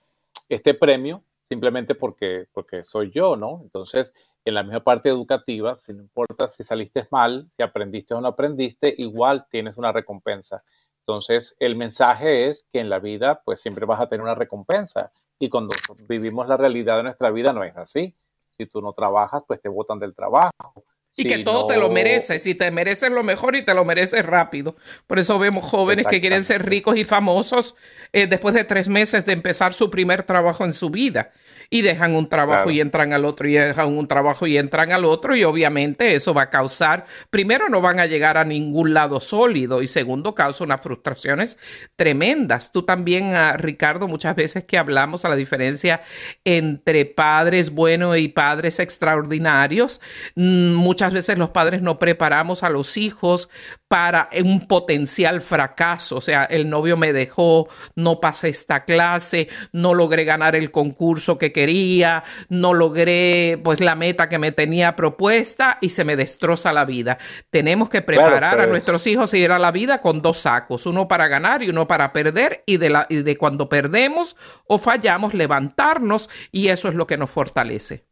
este 0.47 0.73
premio 0.73 1.25
simplemente 1.49 1.95
porque, 1.95 2.47
porque 2.53 2.83
soy 2.83 3.11
yo, 3.11 3.35
¿no? 3.35 3.61
Entonces, 3.63 4.13
en 4.45 4.55
la 4.55 4.63
misma 4.63 4.83
parte 4.83 5.09
educativa, 5.09 5.75
si 5.75 5.93
no 5.93 6.01
importa 6.01 6.47
si 6.47 6.63
saliste 6.63 7.07
mal, 7.11 7.47
si 7.49 7.63
aprendiste 7.63 8.13
o 8.13 8.21
no 8.21 8.27
aprendiste, 8.27 8.93
igual 8.97 9.45
tienes 9.49 9.77
una 9.77 9.91
recompensa. 9.91 10.63
Entonces, 10.99 11.55
el 11.59 11.75
mensaje 11.75 12.47
es 12.47 12.67
que 12.71 12.79
en 12.79 12.89
la 12.89 12.99
vida, 12.99 13.41
pues 13.43 13.61
siempre 13.61 13.85
vas 13.85 13.99
a 13.99 14.07
tener 14.07 14.23
una 14.23 14.35
recompensa. 14.35 15.11
Y 15.37 15.49
cuando 15.49 15.75
vivimos 16.07 16.47
la 16.47 16.57
realidad 16.57 16.97
de 16.97 17.03
nuestra 17.03 17.29
vida, 17.31 17.51
no 17.51 17.63
es 17.63 17.75
así. 17.75 18.15
Si 18.57 18.65
tú 18.65 18.81
no 18.81 18.93
trabajas, 18.93 19.43
pues 19.45 19.61
te 19.61 19.67
botan 19.67 19.99
del 19.99 20.15
trabajo. 20.15 20.85
Y 21.15 21.25
que 21.25 21.39
todo 21.39 21.67
te 21.67 21.77
lo 21.77 21.89
mereces, 21.89 22.47
y 22.47 22.55
te 22.55 22.71
mereces 22.71 23.11
lo 23.11 23.23
mejor 23.23 23.55
y 23.55 23.63
te 23.63 23.73
lo 23.73 23.85
mereces 23.85 24.25
rápido. 24.25 24.75
Por 25.05 25.19
eso 25.19 25.37
vemos 25.37 25.63
jóvenes 25.63 26.07
que 26.07 26.19
quieren 26.19 26.43
ser 26.43 26.65
ricos 26.65 26.97
y 26.97 27.05
famosos 27.05 27.75
eh, 28.13 28.25
después 28.25 28.55
de 28.55 28.63
tres 28.63 28.87
meses 28.87 29.23
de 29.25 29.33
empezar 29.33 29.73
su 29.73 29.91
primer 29.91 30.23
trabajo 30.23 30.65
en 30.65 30.73
su 30.73 30.89
vida. 30.89 31.31
Y 31.69 31.81
dejan 31.81 32.15
un 32.15 32.29
trabajo 32.29 32.69
y 32.69 32.79
entran 32.79 33.13
al 33.13 33.25
otro 33.25 33.47
y 33.47 33.53
dejan 33.53 33.97
un 33.97 34.07
trabajo 34.07 34.47
y 34.47 34.57
entran 34.57 34.91
al 34.91 35.05
otro 35.05 35.35
y 35.35 35.43
obviamente 35.43 36.15
eso 36.15 36.33
va 36.33 36.43
a 36.43 36.49
causar, 36.49 37.05
primero 37.29 37.69
no 37.69 37.81
van 37.81 37.99
a 37.99 38.05
llegar 38.05 38.37
a 38.37 38.45
ningún 38.45 38.93
lado 38.93 39.19
sólido 39.19 39.81
y 39.81 39.87
segundo 39.87 40.35
causa 40.35 40.63
unas 40.63 40.81
frustraciones 40.81 41.57
tremendas. 41.95 42.71
Tú 42.71 42.83
también, 42.83 43.35
ah, 43.35 43.57
Ricardo, 43.57 44.07
muchas 44.07 44.35
veces 44.35 44.63
que 44.65 44.77
hablamos 44.77 45.25
a 45.25 45.29
la 45.29 45.35
diferencia 45.35 46.01
entre 46.43 47.05
padres 47.05 47.71
buenos 47.71 48.17
y 48.17 48.27
padres 48.27 48.79
extraordinarios, 48.79 50.01
mm, 50.35 50.73
muchas 50.73 51.13
veces 51.13 51.37
los 51.37 51.49
padres 51.49 51.81
no 51.81 51.99
preparamos 51.99 52.63
a 52.63 52.69
los 52.69 52.97
hijos 52.97 53.49
para 53.87 54.29
un 54.43 54.67
potencial 54.67 55.41
fracaso, 55.41 56.17
o 56.17 56.21
sea, 56.21 56.43
el 56.45 56.69
novio 56.69 56.97
me 56.97 57.13
dejó, 57.13 57.67
no 57.95 58.19
pasé 58.19 58.49
esta 58.49 58.85
clase, 58.85 59.47
no 59.71 59.93
logré 59.93 60.25
ganar 60.25 60.55
el 60.55 60.71
concurso 60.71 61.37
que 61.37 61.51
quería, 61.53 62.23
no 62.49 62.73
logré 62.73 63.59
pues 63.63 63.79
la 63.79 63.95
meta 63.95 64.27
que 64.27 64.39
me 64.39 64.51
tenía 64.51 64.95
propuesta 64.95 65.77
y 65.79 65.89
se 65.89 66.03
me 66.03 66.15
destroza 66.15 66.73
la 66.73 66.83
vida. 66.83 67.17
Tenemos 67.49 67.89
que 67.89 68.01
preparar 68.01 68.55
a 68.55 68.63
pues. 68.63 68.69
nuestros 68.69 69.07
hijos 69.07 69.33
y 69.33 69.37
ir 69.37 69.51
a 69.51 69.59
la 69.59 69.71
vida 69.71 70.01
con 70.01 70.21
dos 70.21 70.39
sacos, 70.39 70.85
uno 70.85 71.07
para 71.07 71.27
ganar 71.27 71.63
y 71.63 71.69
uno 71.69 71.87
para 71.87 72.11
perder 72.11 72.63
y 72.65 72.77
de, 72.77 72.89
la, 72.89 73.05
y 73.07 73.23
de 73.23 73.37
cuando 73.37 73.69
perdemos 73.69 74.35
o 74.67 74.77
fallamos 74.77 75.33
levantarnos 75.33 76.29
y 76.51 76.67
eso 76.67 76.89
es 76.89 76.95
lo 76.95 77.07
que 77.07 77.17
nos 77.17 77.29
fortalece. 77.29 78.05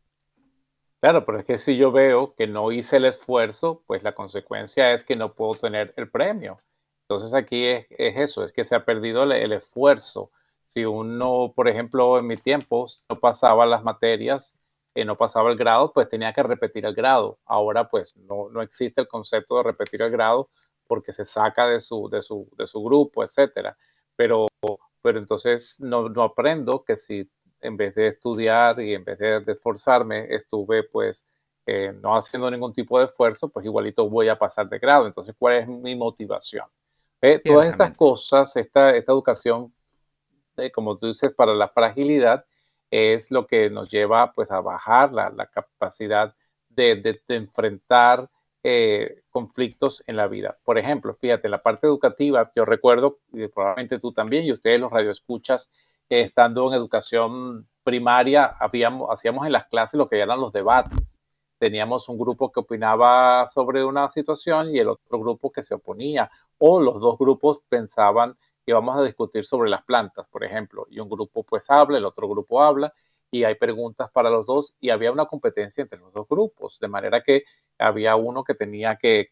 Claro, 1.02 1.26
pero 1.26 1.40
es 1.40 1.46
que 1.46 1.58
si 1.58 1.78
yo 1.78 1.92
veo 1.92 2.36
que 2.36 2.46
no 2.46 2.72
hice 2.72 2.98
el 2.98 3.06
esfuerzo, 3.06 3.84
pues 3.88 4.04
la 4.04 4.14
consecuencia 4.14 4.94
es 4.94 5.04
que 5.04 5.16
no 5.16 5.34
puedo 5.34 5.56
tener 5.56 5.96
el 5.98 6.08
premio. 6.10 6.62
Entonces 7.12 7.34
aquí 7.34 7.66
es, 7.66 7.88
eso, 7.90 8.44
es 8.44 8.52
que 8.52 8.64
se 8.64 8.76
ha 8.76 8.86
perdido 8.86 9.24
el, 9.24 9.52
esfuerzo. 9.52 10.32
Si 10.72 10.86
uno, 10.86 11.52
por 11.54 11.68
ejemplo, 11.68 12.18
en 12.18 12.28
mi 12.28 12.38
tiempo 12.38 12.86
no 13.10 13.20
pasaba 13.20 13.66
las 13.66 13.84
materias, 13.84 14.58
eh, 14.96 15.04
no 15.04 15.18
pasaba 15.18 15.52
el 15.52 15.58
grado, 15.58 15.92
pues 15.92 16.08
tenía 16.08 16.32
que 16.32 16.44
repetir 16.44 16.86
el 16.86 16.96
grado. 16.96 17.40
Ahora 17.46 17.90
pues 17.90 18.16
no, 18.16 18.50
no 18.50 18.62
existe 18.62 19.02
el 19.02 19.08
concepto 19.10 19.58
de 19.58 19.64
repetir 19.64 20.02
el 20.02 20.10
grado 20.10 20.50
porque 20.88 21.12
se 21.12 21.26
saca 21.26 21.68
de 21.68 21.82
su, 21.82 22.08
de 22.10 22.22
su, 22.22 22.50
de 22.58 22.68
su 22.68 22.82
grupo, 22.82 23.22
etcétera. 23.22 23.78
Pero, 24.16 24.48
pero 25.02 25.20
entonces 25.20 25.78
no, 25.82 26.08
no 26.08 26.24
aprendo 26.24 26.86
que 26.86 26.96
si 26.96 27.30
en 27.60 27.76
vez 27.76 27.94
de 27.94 28.08
estudiar 28.08 28.80
y 28.80 28.94
en 28.94 29.04
vez 29.04 29.20
de, 29.20 29.44
esforzarme, 29.48 30.34
estuve 30.34 30.84
pues 30.84 31.28
eh, 31.66 31.92
no 32.02 32.16
haciendo 32.16 32.50
ningún 32.50 32.72
tipo 32.72 32.98
de 32.98 33.06
esfuerzo, 33.06 33.50
pues 33.50 33.66
igualito 33.66 34.10
voy 34.10 34.30
a 34.30 34.40
pasar 34.40 34.70
de 34.70 34.80
grado. 34.80 35.06
Entonces, 35.06 35.36
¿cuál 35.38 35.56
es 35.56 35.68
mi 35.68 35.98
motivación? 35.98 36.66
todas 37.44 37.68
estas 37.68 37.96
cosas, 37.96 38.56
esta, 38.56 38.96
esta 38.96 39.12
educación, 39.12 39.72
eh, 40.62 40.72
como 40.72 40.98
tú 40.98 41.08
dices, 41.08 41.34
para 41.34 41.54
la 41.54 41.68
fragilidad, 41.68 42.46
es 42.90 43.32
lo 43.32 43.48
que 43.48 43.70
nos 43.70 43.90
lleva 43.90 44.34
pues 44.34 44.52
a 44.52 44.62
bajar 44.62 45.12
la, 45.14 45.30
la 45.30 45.48
capacidad 45.48 46.36
de, 46.76 47.22
enfrentar 47.28 48.30
eh, 48.64 49.22
conflictos 49.30 50.04
en 50.08 50.18
la 50.18 50.28
vida. 50.28 50.58
Por 50.64 50.78
ejemplo, 50.78 51.14
fíjate, 51.14 51.50
la 51.50 51.62
parte 51.62 51.88
educativa, 51.88 52.52
yo 52.56 52.66
recuerdo, 52.66 53.20
probablemente 53.54 54.00
tú 54.00 54.14
también, 54.14 54.46
y 54.46 54.52
ustedes 54.52 54.80
los 54.80 54.92
radioescuchas, 54.92 55.72
estando 56.10 56.68
en 56.68 56.78
educación 56.78 57.68
primaria, 57.84 58.46
habíamos, 58.46 59.10
hacíamos 59.10 59.46
en 59.46 59.54
las 59.54 59.66
clases 59.68 59.98
lo 59.98 60.10
que 60.10 60.20
eran 60.20 60.40
los 60.40 60.52
debates. 60.52 61.20
Teníamos 61.58 62.10
un 62.10 62.18
grupo 62.18 62.52
que 62.52 62.60
opinaba 62.60 63.48
sobre 63.48 63.84
una 63.84 64.10
situación 64.10 64.74
y 64.74 64.80
el 64.80 64.90
otro 64.90 65.20
grupo 65.20 65.52
que 65.52 65.64
se 65.64 65.76
oponía, 65.76 66.30
o 66.58 66.82
los 66.82 67.00
dos 67.00 67.18
grupos 67.18 67.62
pensaban 67.70 68.38
que 68.66 68.72
íbamos 68.72 68.98
a 68.98 69.04
discutir 69.04 69.46
sobre 69.46 69.70
las 69.70 69.84
plantas, 69.84 70.28
por 70.30 70.44
ejemplo, 70.44 70.88
y 70.90 71.00
un 71.00 71.10
grupo 71.10 71.44
pues 71.44 71.70
habla, 71.70 71.98
el 71.98 72.06
otro 72.06 72.28
grupo 72.30 72.62
habla, 72.62 72.94
y 73.32 73.44
hay 73.46 73.56
preguntas 73.56 74.10
para 74.12 74.30
los 74.30 74.46
dos, 74.46 74.76
y 74.80 74.90
había 74.90 75.12
una 75.12 75.26
competencia 75.26 75.82
entre 75.82 76.00
los 76.00 76.14
dos 76.14 76.28
grupos, 76.28 76.80
de 76.80 76.88
manera 76.88 77.22
que 77.24 77.44
había 77.78 78.16
uno 78.16 78.44
que 78.44 78.56
tenía 78.56 78.98
que, 78.98 79.30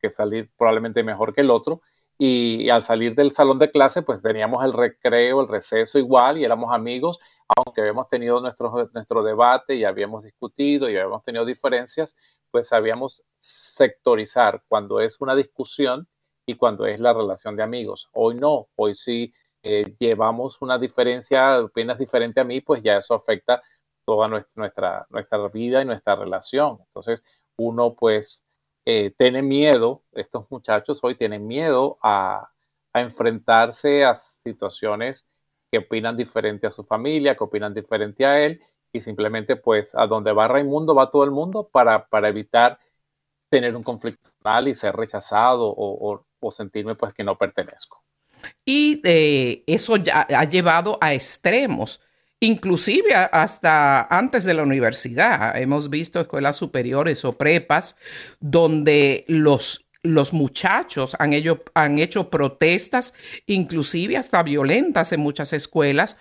que 0.00 0.10
salir 0.10 0.50
probablemente 0.56 1.02
mejor 1.04 1.34
que 1.34 1.42
el 1.42 1.50
otro, 1.50 1.82
y, 2.18 2.68
al 2.68 2.82
salir 2.82 3.14
del 3.14 3.30
salón 3.30 3.58
de 3.60 3.70
clase, 3.70 4.02
pues 4.02 4.22
teníamos 4.22 4.64
el 4.64 4.72
recreo, 4.72 5.40
el 5.40 5.48
receso 5.48 5.98
igual 5.98 6.38
y 6.38 6.44
éramos 6.44 6.74
amigos, 6.74 7.18
aunque 7.56 7.80
habíamos 7.80 8.08
tenido 8.08 8.40
nuestro, 8.40 8.90
nuestro 8.92 9.22
debate 9.22 9.76
y 9.76 9.84
habíamos 9.84 10.24
discutido 10.24 10.90
y 10.90 10.96
habíamos 10.96 11.22
tenido 11.22 11.44
diferencias, 11.44 12.16
pues 12.50 12.68
sabíamos 12.68 13.22
sectorizar. 13.36 14.64
Cuando 14.68 15.00
es 15.00 15.20
una 15.20 15.36
discusión 15.36 16.08
y 16.48 16.54
cuando 16.54 16.86
es 16.86 16.98
la 16.98 17.12
relación 17.12 17.56
de 17.56 17.62
amigos. 17.62 18.08
Hoy 18.14 18.34
no, 18.34 18.68
hoy 18.74 18.94
sí 18.94 19.34
eh, 19.62 19.84
llevamos 19.98 20.62
una 20.62 20.78
diferencia, 20.78 21.60
opinas 21.60 21.98
diferente 21.98 22.40
a 22.40 22.44
mí, 22.44 22.62
pues 22.62 22.82
ya 22.82 22.96
eso 22.96 23.12
afecta 23.12 23.62
toda 24.06 24.28
nuestra, 24.28 25.06
nuestra 25.10 25.48
vida 25.48 25.82
y 25.82 25.84
nuestra 25.84 26.16
relación. 26.16 26.78
Entonces, 26.86 27.22
uno 27.58 27.94
pues 27.94 28.46
eh, 28.86 29.10
tienen 29.18 29.46
miedo, 29.46 30.04
estos 30.12 30.50
muchachos 30.50 31.00
hoy 31.02 31.16
tienen 31.16 31.46
miedo 31.46 31.98
a, 32.02 32.50
enfrentarse 32.94 34.06
a 34.06 34.14
situaciones 34.14 35.28
que 35.70 35.78
opinan 35.78 36.16
diferente 36.16 36.66
a 36.66 36.70
su 36.70 36.82
familia, 36.82 37.36
que 37.36 37.44
opinan 37.44 37.74
diferente 37.74 38.24
a 38.24 38.42
él, 38.42 38.62
y 38.90 39.02
simplemente 39.02 39.56
pues 39.56 39.94
a 39.94 40.06
donde 40.06 40.32
va 40.32 40.48
Raimundo 40.48 40.94
va 40.94 41.10
todo 41.10 41.24
el 41.24 41.30
mundo 41.30 41.68
para, 41.68 42.08
para 42.08 42.30
evitar 42.30 42.78
tener 43.48 43.74
un 43.76 43.82
conflicto 43.82 44.30
y 44.66 44.74
ser 44.74 44.94
rechazado 44.94 45.74
o, 45.76 46.24
sentirme 46.50 46.94
pues 46.94 47.12
que 47.12 47.24
no 47.24 47.36
pertenezco. 47.36 48.02
Y 48.64 49.00
eh, 49.04 49.64
eso 49.66 49.96
ya 49.96 50.26
ha 50.28 50.44
llevado 50.44 50.96
a 51.00 51.12
extremos 51.12 52.00
inclusive 52.40 53.14
hasta 53.14 54.02
antes 54.02 54.44
de 54.44 54.54
la 54.54 54.62
universidad. 54.62 55.56
Hemos 55.56 55.90
visto 55.90 56.20
escuelas 56.20 56.56
superiores 56.56 57.24
o 57.24 57.32
prepas 57.32 57.96
donde 58.40 59.24
los 59.28 59.84
los 60.04 60.32
muchachos 60.32 61.16
han 61.18 61.32
han 61.74 61.98
hecho 61.98 62.30
protestas, 62.30 63.14
inclusive 63.46 64.16
hasta 64.16 64.42
violentas 64.44 65.12
en 65.12 65.20
muchas 65.20 65.52
escuelas, 65.52 66.16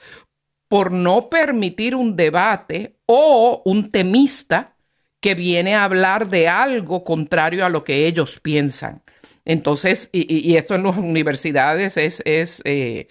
por 0.68 0.92
no 0.92 1.30
permitir 1.30 1.96
un 1.96 2.16
debate 2.16 2.98
o 3.06 3.62
un 3.66 3.92
temista 3.92 4.77
que 5.20 5.36
viene 5.36 5.76
a 5.76 5.84
hablar 5.84 6.30
de 6.30 6.48
algo 6.48 7.04
contrario 7.04 7.66
a 7.66 7.70
lo 7.70 7.84
que 7.84 8.08
ellos 8.08 8.40
piensan. 8.40 9.04
Entonces, 9.46 10.10
y, 10.12 10.56
esto 10.58 10.76
en 10.76 10.84
las 10.84 10.98
universidades 10.98 11.98
es, 11.98 12.22
es 12.26 12.62
eh, 12.66 13.08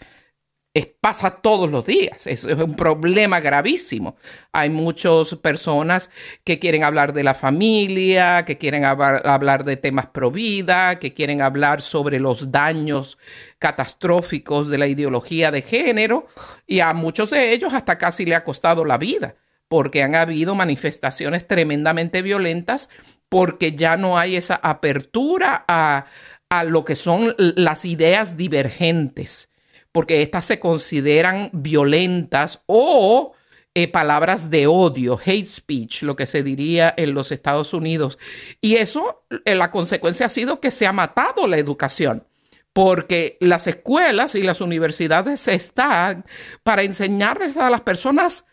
pasa 1.01 1.31
todos 1.40 1.71
los 1.71 1.87
días. 1.87 2.27
Es, 2.27 2.45
es, 2.45 2.59
un 2.59 2.75
problema 2.77 3.40
gravísimo. 3.40 4.16
Hay 4.53 4.71
muchas 4.71 5.35
personas 5.37 6.11
que 6.45 6.59
quieren 6.59 6.85
hablar 6.85 7.12
de 7.12 7.23
la 7.23 7.35
familia, 7.35 8.45
que 8.45 8.59
quieren 8.59 8.85
hablar 8.85 9.64
de 9.64 9.77
temas 9.77 10.07
pro 10.09 10.31
vida, 10.31 10.99
que 10.99 11.14
quieren 11.14 11.40
hablar 11.42 11.81
sobre 11.81 12.21
los 12.21 12.51
daños 12.51 13.19
catastróficos 13.59 14.69
de 14.69 14.79
la 14.79 14.88
ideología 14.88 15.51
de 15.51 15.62
género 15.62 16.27
y 16.66 16.81
a 16.81 16.92
muchos 16.92 17.31
de 17.31 17.53
ellos 17.53 17.73
hasta 17.73 17.97
casi 17.99 18.27
le 18.27 18.35
ha 18.35 18.45
costado 18.45 18.85
la 18.85 18.99
vida 18.99 19.37
porque 19.69 20.03
han 20.03 20.15
habido 20.15 20.55
manifestaciones 20.55 21.47
tremendamente 21.47 22.23
violentas 22.23 22.89
porque 23.29 23.75
ya 23.75 23.97
no 23.97 24.19
hay 24.19 24.37
esa 24.37 24.57
apertura 24.57 25.65
a, 25.67 26.07
a 26.49 26.65
lo 26.65 26.85
que 26.85 26.97
son 26.97 27.35
las 27.39 27.85
ideas 27.85 28.37
divergentes 28.37 29.51
porque 29.97 30.21
éstas 30.21 30.45
se 30.45 30.61
consideran 30.61 31.49
violentas 31.55 32.63
o 32.67 33.33
eh, 33.75 33.89
palabras 33.89 34.51
de 34.51 34.67
odio, 34.67 35.19
hate 35.25 35.47
speech, 35.47 36.03
lo 36.03 36.17
que 36.17 36.27
se 36.27 36.43
diría 36.43 36.93
en 36.99 37.15
los 37.15 37.33
Estados 37.33 37.73
Unidos. 37.73 38.19
Y 38.61 38.77
eso, 38.77 39.27
eh, 39.47 39.55
la 39.55 39.71
consecuencia 39.71 40.27
ha 40.27 40.29
sido 40.29 40.61
que 40.61 40.71
se 40.71 40.87
ha 40.87 40.93
matado 40.93 41.47
la 41.47 41.57
educación 41.57 42.27
porque 42.75 43.39
las 43.41 43.67
escuelas 43.67 44.35
y 44.35 44.43
las 44.43 44.61
universidades 44.61 45.49
están 45.49 46.27
para 46.63 46.83
enseñarles 46.83 47.57
a 47.57 47.71
las 47.71 47.81
personas 47.81 48.45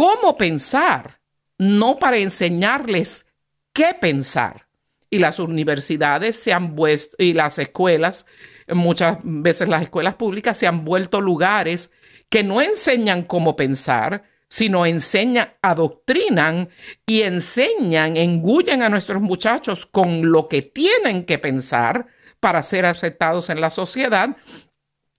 cómo 0.00 0.38
pensar, 0.38 1.20
no 1.58 1.98
para 1.98 2.16
enseñarles 2.16 3.26
qué 3.74 3.94
pensar. 4.00 4.66
Y 5.10 5.18
las 5.18 5.38
universidades 5.38 6.42
se 6.42 6.54
han 6.54 6.74
puesto, 6.74 7.22
y 7.22 7.34
las 7.34 7.58
escuelas 7.58 8.24
muchas 8.68 9.18
veces 9.22 9.68
las 9.68 9.82
escuelas 9.82 10.14
públicas 10.14 10.56
se 10.56 10.66
han 10.66 10.86
vuelto 10.86 11.20
lugares 11.20 11.90
que 12.30 12.42
no 12.42 12.62
enseñan 12.62 13.24
cómo 13.24 13.56
pensar, 13.56 14.24
sino 14.48 14.86
enseñan, 14.86 15.50
adoctrinan 15.60 16.70
y 17.04 17.20
enseñan, 17.20 18.16
engullen 18.16 18.82
a 18.82 18.88
nuestros 18.88 19.20
muchachos 19.20 19.84
con 19.84 20.32
lo 20.32 20.48
que 20.48 20.62
tienen 20.62 21.26
que 21.26 21.36
pensar 21.36 22.06
para 22.40 22.62
ser 22.62 22.86
aceptados 22.86 23.50
en 23.50 23.60
la 23.60 23.68
sociedad. 23.68 24.34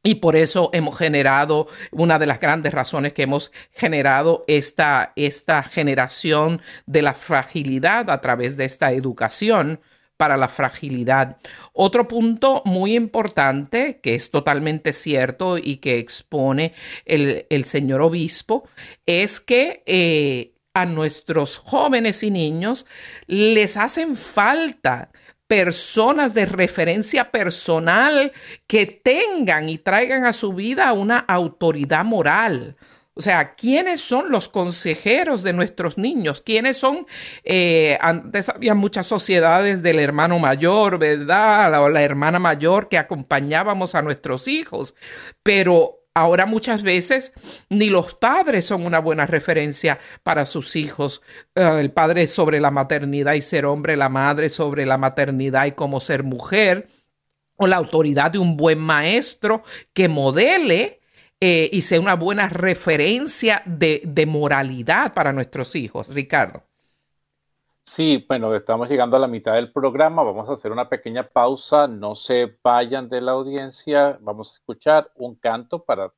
Y 0.04 0.16
por 0.16 0.36
eso 0.36 0.70
hemos 0.74 0.98
generado, 0.98 1.68
una 1.92 2.18
de 2.18 2.26
las 2.26 2.40
grandes 2.40 2.74
razones 2.74 3.14
que 3.14 3.24
hemos 3.24 3.52
generado 3.72 4.44
esta, 4.48 5.14
esta 5.16 5.62
generación 5.64 6.62
de 6.88 7.04
la 7.04 7.14
fragilidad 7.14 8.10
a 8.10 8.20
través 8.22 8.58
de 8.58 8.66
esta 8.66 8.92
educación 8.92 9.80
para 10.18 10.38
la 10.38 10.48
fragilidad. 10.48 11.38
Otro 11.74 12.08
punto 12.08 12.62
muy 12.66 12.96
importante, 12.96 14.00
que 14.04 14.14
es 14.14 14.30
totalmente 14.30 14.94
cierto 14.94 15.58
y 15.58 15.78
que 15.78 15.98
expone 15.98 16.74
el, 17.06 17.66
señor 17.66 18.02
obispo, 18.02 18.68
es 19.08 19.40
que 19.40 19.82
eh, 19.88 20.54
a 20.74 20.86
nuestros 20.86 21.58
jóvenes 21.58 22.24
y 22.24 22.32
niños 22.32 22.86
les 23.28 23.78
hacen 23.78 24.16
falta 24.16 25.10
personas 25.52 26.34
de 26.34 26.46
referencia 26.46 27.30
personal 27.30 28.32
que 28.68 28.86
tengan 28.86 29.68
y 29.68 29.80
traigan 29.80 30.26
a 30.26 30.32
su 30.32 30.54
vida 30.54 30.94
una 30.94 31.20
autoridad 31.20 32.06
moral. 32.06 32.78
O 33.16 33.22
sea, 33.22 33.56
¿quiénes 33.56 34.00
son 34.00 34.32
los 34.32 34.48
consejeros 34.48 35.44
de 35.44 35.52
nuestros 35.52 35.98
niños? 35.98 36.42
¿Quiénes 36.42 36.78
son? 36.78 37.06
Eh, 37.44 37.98
antes 38.00 38.48
había 38.48 38.76
muchas 38.76 39.08
sociedades 39.08 39.84
del 39.84 40.00
hermano 40.00 40.40
mayor, 40.40 40.98
¿verdad? 40.98 41.84
O 41.84 41.90
la 41.90 42.02
hermana 42.02 42.40
mayor 42.40 42.88
que 42.88 42.98
acompañábamos 42.98 43.94
a 43.94 44.02
nuestros 44.02 44.48
hijos, 44.48 44.96
pero 45.44 46.01
Ahora 46.14 46.46
muchas 46.46 46.84
veces 46.84 47.34
ni 47.70 47.90
los 47.90 48.16
padres 48.16 48.66
son 48.66 48.86
una 48.86 49.00
buena 49.00 49.26
referencia 49.26 49.98
para 50.24 50.46
sus 50.46 50.76
hijos. 50.76 51.22
Eh, 51.56 51.80
el 51.80 51.92
padre 51.92 52.28
sobre 52.28 52.60
la 52.60 52.72
maternidad 52.72 53.34
y 53.34 53.42
ser 53.42 53.66
hombre, 53.66 53.96
la 53.96 54.10
madre 54.10 54.50
sobre 54.50 54.86
la 54.86 54.98
maternidad 54.98 55.66
y 55.68 55.72
cómo 55.72 56.00
ser 56.02 56.24
mujer, 56.24 56.90
o 57.56 57.68
la 57.68 57.78
autoridad 57.78 58.32
de 58.32 58.40
un 58.40 58.58
buen 58.58 58.80
maestro 58.80 59.64
que 59.94 60.10
modele 60.10 61.00
eh, 61.40 61.70
y 61.72 61.82
sea 61.82 62.00
una 62.00 62.16
buena 62.16 62.50
referencia 62.50 63.62
de, 63.66 64.02
de 64.04 64.26
moralidad 64.26 65.14
para 65.14 65.32
nuestros 65.32 65.76
hijos. 65.76 66.08
Ricardo. 66.08 66.71
Sí, 67.84 68.24
bueno, 68.28 68.54
estamos 68.56 68.90
llegando 68.90 69.18
a 69.18 69.20
la 69.20 69.28
mitad 69.28 69.54
del 69.56 69.72
programa. 69.72 70.24
Vamos 70.24 70.48
a 70.50 70.54
hacer 70.54 70.72
una 70.72 70.88
pequeña 70.88 71.28
pausa. 71.28 71.88
No 71.88 72.16
se 72.16 72.58
vayan 72.64 73.10
de 73.10 73.22
la 73.22 73.32
audiencia. 73.34 74.18
Vamos 74.22 74.52
a 74.52 74.54
escuchar 74.56 75.12
un 75.16 75.36
canto 75.36 75.84
para 75.84 76.14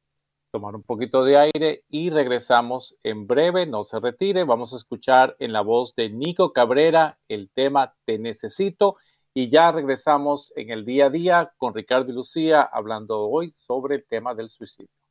tomar 0.51 0.75
un 0.75 0.83
poquito 0.83 1.23
de 1.23 1.37
aire 1.37 1.83
y 1.89 2.09
regresamos 2.09 2.97
en 3.03 3.27
breve. 3.27 3.65
No 3.65 3.83
se 3.83 3.99
retire. 3.99 4.43
Vamos 4.43 4.73
a 4.73 4.77
escuchar 4.77 5.35
en 5.39 5.53
la 5.53 5.61
voz 5.61 5.95
de 5.95 6.09
Nico 6.09 6.53
Cabrera 6.53 7.19
el 7.27 7.49
tema 7.49 7.95
Te 8.05 8.19
Necesito 8.19 8.97
y 9.33 9.49
ya 9.49 9.71
regresamos 9.71 10.53
en 10.55 10.69
el 10.69 10.85
día 10.85 11.07
a 11.07 11.09
día 11.09 11.53
con 11.57 11.73
Ricardo 11.73 12.11
y 12.11 12.15
Lucía 12.15 12.61
hablando 12.61 13.21
hoy 13.29 13.51
sobre 13.55 13.95
el 13.95 14.05
tema 14.05 14.35
del 14.35 14.49
suicidio. 14.49 15.02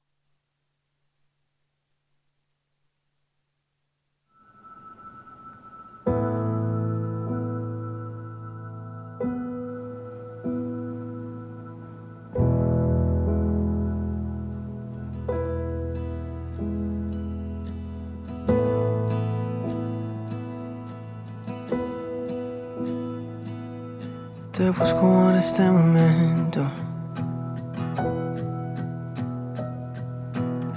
Te 24.62 24.70
busco 24.70 25.28
en 25.28 25.36
este 25.38 25.68
momento. 25.68 26.60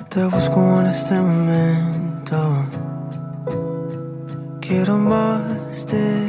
Te 0.10 0.26
busco 0.26 0.82
en 0.82 0.88
este 0.88 1.14
momento. 1.14 2.66
Quiero 4.60 4.98
más 4.98 5.86
de 5.86 6.25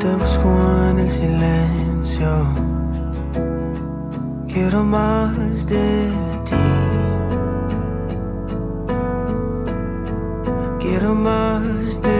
Te 0.00 0.14
busco 0.14 0.48
en 0.90 0.98
el 0.98 1.10
silencio. 1.10 2.28
Quiero 4.46 4.84
más 4.84 5.66
de 5.66 6.10
ti. 6.44 6.56
Quiero 10.78 11.14
más 11.14 12.02
de 12.02 12.15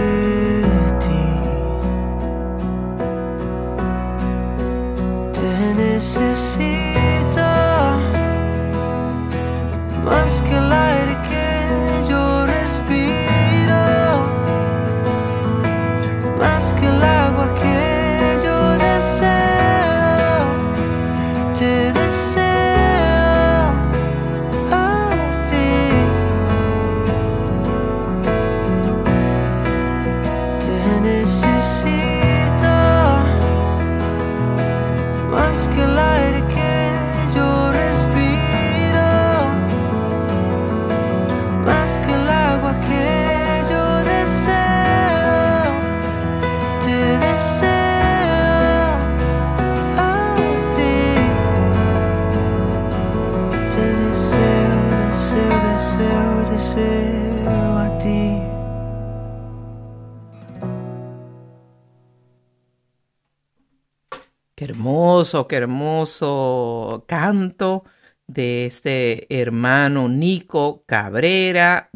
qué 65.49 65.57
hermoso 65.57 67.05
canto 67.09 67.85
de 68.29 68.67
este 68.67 69.27
hermano 69.41 70.09
Nico 70.09 70.85
Cabrera, 70.87 71.91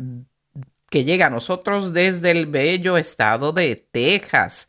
que 0.89 1.05
llega 1.05 1.27
a 1.27 1.31
nosotros 1.31 1.93
desde 1.93 2.33
el 2.33 2.47
bello 2.47 2.97
estado 2.97 3.53
de 3.53 3.77
Texas. 3.77 4.69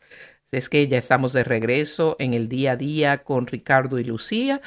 Es 0.52 0.68
que 0.68 0.86
ya 0.86 0.98
estamos 0.98 1.32
de 1.32 1.44
regreso 1.44 2.14
en 2.18 2.34
el 2.34 2.48
día 2.48 2.72
a 2.72 2.76
día 2.76 3.24
con 3.24 3.46
Ricardo 3.46 3.98
y 3.98 4.04
Lucía. 4.04 4.60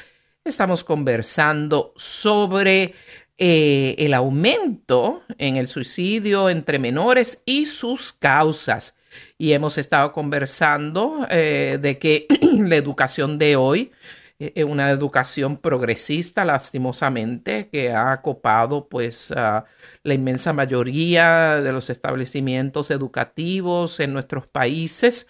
Estamos 0.44 0.84
conversando 0.84 1.94
sobre 1.96 2.94
eh, 3.38 3.94
el 3.98 4.12
aumento 4.12 5.22
en 5.38 5.56
el 5.56 5.68
suicidio 5.68 6.50
entre 6.50 6.78
menores 6.78 7.42
y 7.46 7.66
sus 7.66 8.12
causas. 8.12 8.96
Y 9.38 9.52
hemos 9.52 9.78
estado 9.78 10.12
conversando 10.12 11.26
eh, 11.30 11.78
de 11.80 11.98
que 11.98 12.26
la 12.60 12.76
educación 12.76 13.38
de 13.38 13.56
hoy 13.56 13.92
es 14.38 14.64
una 14.64 14.90
educación 14.90 15.56
progresista, 15.56 16.44
lastimosamente, 16.44 17.68
que 17.70 17.92
ha 17.92 18.20
copado 18.20 18.86
pues 18.86 19.30
la 19.30 20.14
inmensa 20.14 20.52
mayoría 20.52 21.62
de 21.62 21.72
los 21.72 21.88
establecimientos 21.88 22.90
educativos 22.90 23.98
en 24.00 24.12
nuestros 24.12 24.46
países. 24.46 25.26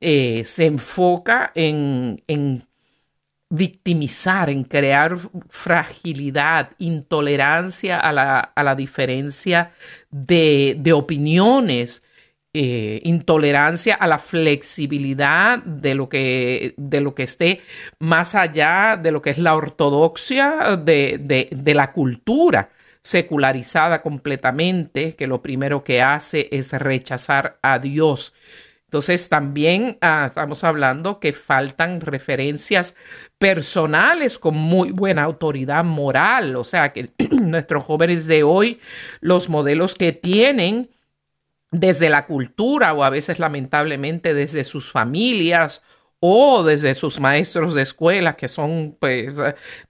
Eh, 0.00 0.44
se 0.44 0.66
enfoca 0.66 1.52
en, 1.54 2.22
en 2.26 2.62
victimizar, 3.50 4.48
en 4.50 4.64
crear 4.64 5.18
fragilidad, 5.48 6.70
intolerancia 6.78 7.98
a 7.98 8.12
la, 8.12 8.38
a 8.40 8.62
la 8.62 8.74
diferencia 8.74 9.72
de, 10.10 10.76
de 10.78 10.92
opiniones, 10.92 12.02
eh, 12.54 13.02
intolerancia 13.04 13.94
a 13.94 14.06
la 14.06 14.18
flexibilidad 14.18 15.58
de 15.58 15.94
lo, 15.94 16.08
que, 16.08 16.72
de 16.78 17.02
lo 17.02 17.14
que 17.14 17.24
esté 17.24 17.60
más 17.98 18.34
allá 18.34 18.98
de 19.00 19.12
lo 19.12 19.20
que 19.20 19.28
es 19.28 19.38
la 19.38 19.54
ortodoxia 19.54 20.78
de, 20.82 21.18
de, 21.50 21.74
la 21.74 21.92
cultura 21.92 22.70
secularizada 23.02 24.00
completamente, 24.00 25.14
que 25.14 25.26
lo 25.26 25.42
primero 25.42 25.84
que 25.84 26.00
hace 26.00 26.48
es 26.50 26.72
rechazar 26.72 27.58
a 27.60 27.78
Dios. 27.78 28.32
Entonces 28.84 29.28
también 29.28 29.98
ah, 30.00 30.24
estamos 30.26 30.64
hablando 30.64 31.20
que 31.20 31.34
faltan 31.34 32.00
referencias 32.00 32.96
personales 33.36 34.38
con 34.38 34.54
muy 34.54 34.90
buena 34.90 35.24
autoridad 35.24 35.84
moral, 35.84 36.56
o 36.56 36.64
sea 36.64 36.94
que 36.94 37.10
nuestros 37.30 37.84
jóvenes 37.84 38.26
de 38.26 38.42
hoy, 38.42 38.80
los 39.20 39.50
modelos 39.50 39.94
que 39.94 40.12
tienen 40.12 40.88
desde 41.70 42.08
la 42.08 42.26
cultura 42.26 42.92
o 42.94 43.04
a 43.04 43.10
veces 43.10 43.38
lamentablemente 43.38 44.34
desde 44.34 44.64
sus 44.64 44.90
familias 44.90 45.82
o 46.20 46.64
desde 46.64 46.94
sus 46.94 47.20
maestros 47.20 47.74
de 47.74 47.82
escuela, 47.82 48.36
que 48.36 48.48
son, 48.48 48.96
pues, 48.98 49.36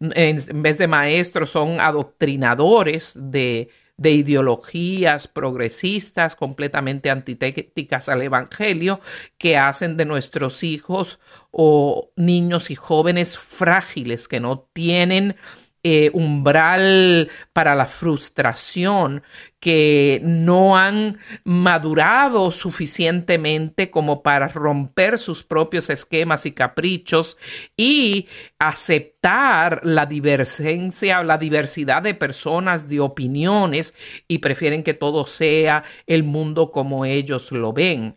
en 0.00 0.62
vez 0.62 0.78
de 0.78 0.86
maestros, 0.86 1.50
son 1.50 1.80
adoctrinadores 1.80 3.12
de, 3.14 3.70
de 3.96 4.12
ideologías 4.12 5.26
progresistas 5.26 6.36
completamente 6.36 7.10
antitéticas 7.10 8.08
al 8.08 8.22
Evangelio 8.22 9.00
que 9.38 9.56
hacen 9.56 9.96
de 9.96 10.04
nuestros 10.04 10.62
hijos 10.62 11.18
o 11.50 12.10
niños 12.16 12.70
y 12.70 12.74
jóvenes 12.74 13.38
frágiles 13.38 14.28
que 14.28 14.40
no 14.40 14.68
tienen 14.72 15.36
eh, 15.82 16.10
umbral 16.12 17.30
para 17.52 17.74
la 17.74 17.86
frustración, 17.86 19.22
que 19.60 20.20
no 20.24 20.76
han 20.76 21.18
madurado 21.44 22.52
suficientemente 22.52 23.90
como 23.90 24.22
para 24.22 24.48
romper 24.48 25.18
sus 25.18 25.44
propios 25.44 25.90
esquemas 25.90 26.46
y 26.46 26.52
caprichos 26.52 27.38
y 27.76 28.28
aceptar 28.58 29.80
la 29.84 30.06
divergencia, 30.06 31.22
la 31.22 31.38
diversidad 31.38 32.02
de 32.02 32.14
personas, 32.14 32.88
de 32.88 33.00
opiniones 33.00 33.94
y 34.28 34.38
prefieren 34.38 34.82
que 34.82 34.94
todo 34.94 35.26
sea 35.26 35.84
el 36.06 36.22
mundo 36.22 36.70
como 36.70 37.04
ellos 37.04 37.50
lo 37.52 37.72
ven. 37.72 38.16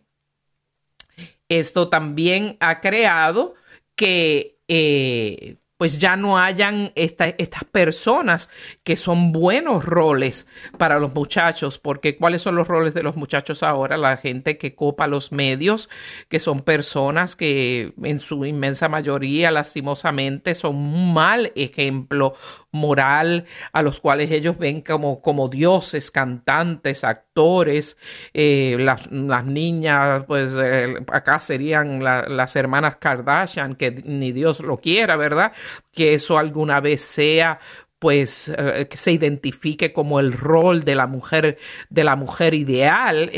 Esto 1.50 1.90
también 1.90 2.58
ha 2.60 2.80
creado 2.80 3.56
que 3.96 4.60
eh, 4.68 5.58
pues 5.82 5.98
ya 5.98 6.16
no 6.16 6.38
hayan 6.38 6.92
estas 6.94 7.64
personas 7.72 8.52
que 8.84 8.96
son 8.96 9.32
buenos 9.32 9.84
roles 9.84 10.46
para 10.78 11.00
los 11.00 11.16
muchachos, 11.16 11.80
porque 11.80 12.18
¿cuáles 12.18 12.44
son 12.44 12.54
los 12.54 12.68
roles 12.68 12.94
de 12.94 13.02
los 13.02 13.16
muchachos 13.16 13.64
ahora? 13.64 13.98
La 13.98 14.16
gente 14.18 14.60
que 14.60 14.76
copa 14.76 15.08
los 15.08 15.32
medios, 15.32 15.90
que 16.30 16.38
son 16.38 16.60
personas 16.60 17.36
que 17.36 17.96
en 18.04 18.20
su 18.20 18.46
inmensa 18.46 18.90
mayoría, 18.90 19.50
lastimosamente, 19.50 20.54
son 20.54 20.76
un 20.76 21.16
mal 21.16 21.52
ejemplo 21.56 22.36
moral 22.72 23.46
a 23.74 23.82
los 23.82 24.00
cuales 24.00 24.32
ellos 24.32 24.58
ven 24.58 24.82
como, 24.82 25.22
como 25.22 25.50
dioses, 25.50 26.10
cantantes, 26.12 27.04
actores, 27.04 27.98
eh, 28.34 28.78
las, 28.80 29.10
niñas, 29.46 30.24
pues 30.28 30.54
eh, 30.62 30.96
acá 31.12 31.40
serían 31.42 32.04
las 32.04 32.56
hermanas 32.56 32.96
Kardashian, 32.98 33.76
que 33.76 33.92
ni 33.92 34.32
Dios 34.32 34.62
lo 34.62 34.78
quiera, 34.78 35.16
¿verdad? 35.18 35.52
Que 35.92 36.14
eso 36.14 36.38
alguna 36.38 36.80
vez 36.80 37.02
sea 37.02 37.60
pues 38.00 38.52
eh, 38.58 38.88
que 38.90 38.98
se 38.98 39.12
identifique 39.12 39.94
como 39.94 40.20
el 40.20 40.34
rol 40.34 40.84
de 40.84 40.96
la 40.96 41.06
mujer 41.06 41.60
de 41.90 42.04
la 42.04 42.16
mujer 42.16 42.56
ideal 42.56 43.30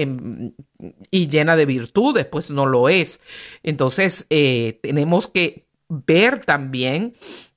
y 1.12 1.28
llena 1.28 1.58
de 1.58 1.66
virtudes 1.66 2.26
pues 2.28 2.50
no 2.50 2.66
lo 2.66 2.88
es 2.88 3.20
entonces 3.62 4.26
tenemos 4.30 5.28
que 5.28 5.66
ver 5.90 6.40
también 6.46 7.14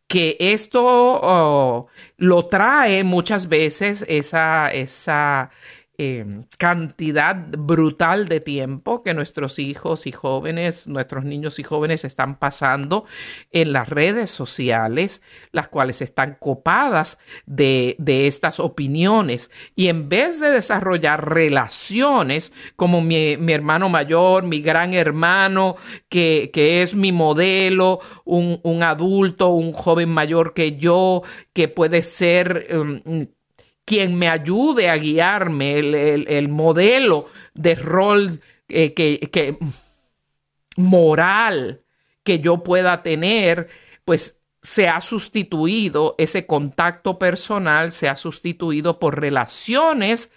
que 0.08 0.36
esto 0.38 0.82
oh, 0.84 1.88
lo 2.16 2.46
trae 2.46 3.04
muchas 3.04 3.48
veces 3.48 4.04
esa, 4.08 4.68
esa 4.68 5.50
Em, 5.98 6.44
cantidad 6.58 7.34
brutal 7.56 8.28
de 8.28 8.40
tiempo 8.40 9.02
que 9.02 9.14
nuestros 9.14 9.58
hijos 9.58 10.06
y 10.06 10.12
jóvenes, 10.12 10.86
nuestros 10.86 11.24
niños 11.24 11.58
y 11.58 11.62
jóvenes 11.62 12.04
están 12.04 12.38
pasando 12.38 13.06
en 13.50 13.72
las 13.72 13.88
redes 13.88 14.30
sociales, 14.30 15.22
las 15.52 15.68
cuales 15.68 16.02
están 16.02 16.36
copadas 16.38 17.18
de, 17.46 17.96
de 17.98 18.26
estas 18.26 18.60
opiniones. 18.60 19.50
Y 19.74 19.88
en 19.88 20.10
vez 20.10 20.38
de 20.38 20.50
desarrollar 20.50 21.32
relaciones 21.32 22.52
como 22.76 23.00
mi, 23.00 23.32
hermano 23.50 23.88
mayor, 23.88 24.44
mi 24.44 24.60
gran 24.60 24.92
hermano, 24.92 25.76
que, 26.10 26.50
es 26.82 26.94
mi 26.94 27.10
modelo, 27.10 28.00
un, 28.26 28.60
un, 28.64 28.82
adulto, 28.82 29.48
un 29.48 29.72
joven 29.72 30.10
mayor 30.10 30.52
que 30.52 30.76
yo, 30.76 31.22
que 31.54 31.68
puede 31.68 32.02
ser... 32.02 32.66
Um, 32.70 33.26
quien 33.86 34.16
me 34.16 34.28
ayude 34.28 34.90
a 34.90 34.96
guiarme, 34.96 35.78
el, 35.78 36.48
modelo 36.48 37.28
de 37.54 37.76
rol 37.76 38.40
eh, 38.68 38.92
que, 38.92 39.58
moral 40.76 41.82
que 42.24 42.40
yo 42.40 42.64
pueda 42.64 43.02
tener, 43.02 43.68
pues 44.04 44.40
se 44.60 44.88
ha 44.88 45.00
sustituido, 45.00 46.16
ese 46.18 46.46
contacto 46.46 47.16
personal 47.16 47.92
se 47.92 48.08
ha 48.08 48.16
sustituido 48.16 48.98
por 48.98 49.20
relaciones 49.20 50.32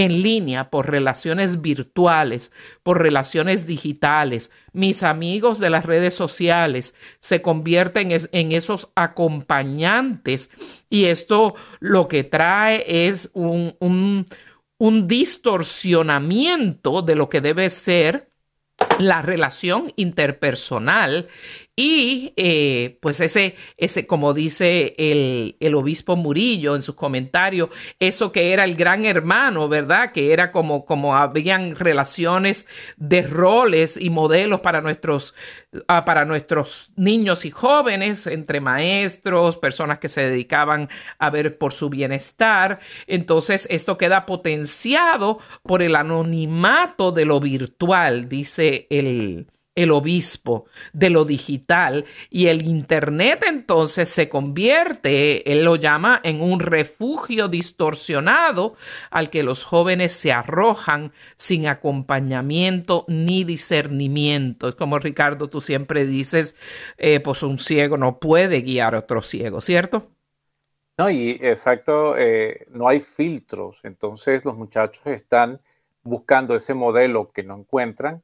en 0.00 0.22
línea, 0.22 0.70
por 0.70 0.90
relaciones 0.90 1.60
virtuales, 1.60 2.52
por 2.82 3.02
relaciones 3.02 3.66
digitales. 3.66 4.50
Mis 4.72 5.02
amigos 5.02 5.58
de 5.58 5.68
las 5.68 5.84
redes 5.84 6.14
sociales 6.14 6.94
se 7.20 7.42
convierten 7.42 8.10
en 8.10 8.52
esos 8.52 8.88
acompañantes 8.94 10.48
y 10.88 11.04
esto 11.04 11.54
lo 11.80 12.08
que 12.08 12.24
trae 12.24 13.08
es 13.08 13.30
un, 13.34 14.26
distorsionamiento 15.06 17.02
de 17.02 17.14
lo 17.14 17.28
que 17.28 17.42
debe 17.42 17.68
ser 17.68 18.30
la 18.98 19.20
relación 19.20 19.92
interpersonal 19.96 21.28
y 21.76 22.34
eh, 22.36 22.98
pues 23.00 23.20
ese, 23.20 23.54
ese, 23.76 24.06
como 24.06 24.34
dice 24.34 24.94
el, 24.98 25.56
el, 25.60 25.74
obispo 25.74 26.16
Murillo 26.16 26.74
en 26.74 26.82
sus 26.82 26.94
comentarios, 26.94 27.70
eso 27.98 28.32
que 28.32 28.52
era 28.52 28.64
el 28.64 28.74
gran 28.74 29.04
hermano, 29.04 29.68
¿verdad? 29.68 30.12
Que 30.12 30.32
era 30.32 30.50
como, 30.50 30.84
como 30.84 31.16
habían 31.16 31.76
relaciones 31.76 32.66
de 32.96 33.22
roles 33.22 33.96
y 33.96 34.10
modelos 34.10 34.60
para 34.60 34.80
nuestros, 34.80 35.34
ah, 35.88 36.04
para 36.04 36.24
nuestros 36.24 36.90
niños 36.96 37.44
y 37.44 37.50
jóvenes, 37.50 38.26
entre 38.26 38.60
maestros, 38.60 39.56
personas 39.56 39.98
que 39.98 40.08
se 40.08 40.28
dedicaban 40.28 40.88
a 41.18 41.30
ver 41.30 41.56
por 41.56 41.72
su 41.72 41.88
bienestar. 41.88 42.80
Entonces, 43.06 43.66
esto 43.70 43.96
queda 43.96 44.26
potenciado 44.26 45.38
por 45.62 45.82
el 45.82 45.96
anonimato 45.96 47.12
de 47.12 47.24
lo 47.24 47.40
virtual, 47.40 48.28
dice 48.28 48.86
el 48.90 49.46
el 49.74 49.90
obispo 49.92 50.66
de 50.92 51.10
lo 51.10 51.24
digital 51.24 52.04
y 52.28 52.48
el 52.48 52.62
Internet 52.66 53.44
entonces 53.46 54.08
se 54.08 54.28
convierte, 54.28 55.50
él 55.52 55.64
lo 55.64 55.76
llama, 55.76 56.20
en 56.24 56.40
un 56.40 56.60
refugio 56.60 57.48
distorsionado 57.48 58.74
al 59.10 59.30
que 59.30 59.42
los 59.42 59.64
jóvenes 59.64 60.12
se 60.12 60.32
arrojan 60.32 61.12
sin 61.36 61.66
acompañamiento 61.66 63.04
ni 63.08 63.44
discernimiento. 63.44 64.68
Es 64.68 64.74
como 64.74 64.98
Ricardo, 64.98 65.48
tú 65.48 65.60
siempre 65.60 66.04
dices, 66.04 66.56
eh, 66.98 67.20
pues 67.20 67.42
un 67.42 67.58
ciego 67.58 67.96
no 67.96 68.18
puede 68.18 68.62
guiar 68.62 68.94
a 68.94 69.00
otro 69.00 69.22
ciego, 69.22 69.60
¿cierto? 69.60 70.08
No, 70.98 71.08
y 71.08 71.30
exacto, 71.40 72.16
eh, 72.18 72.66
no 72.70 72.86
hay 72.86 73.00
filtros, 73.00 73.80
entonces 73.84 74.44
los 74.44 74.56
muchachos 74.56 75.06
están 75.06 75.60
buscando 76.02 76.54
ese 76.54 76.74
modelo 76.74 77.30
que 77.32 77.42
no 77.42 77.56
encuentran 77.56 78.22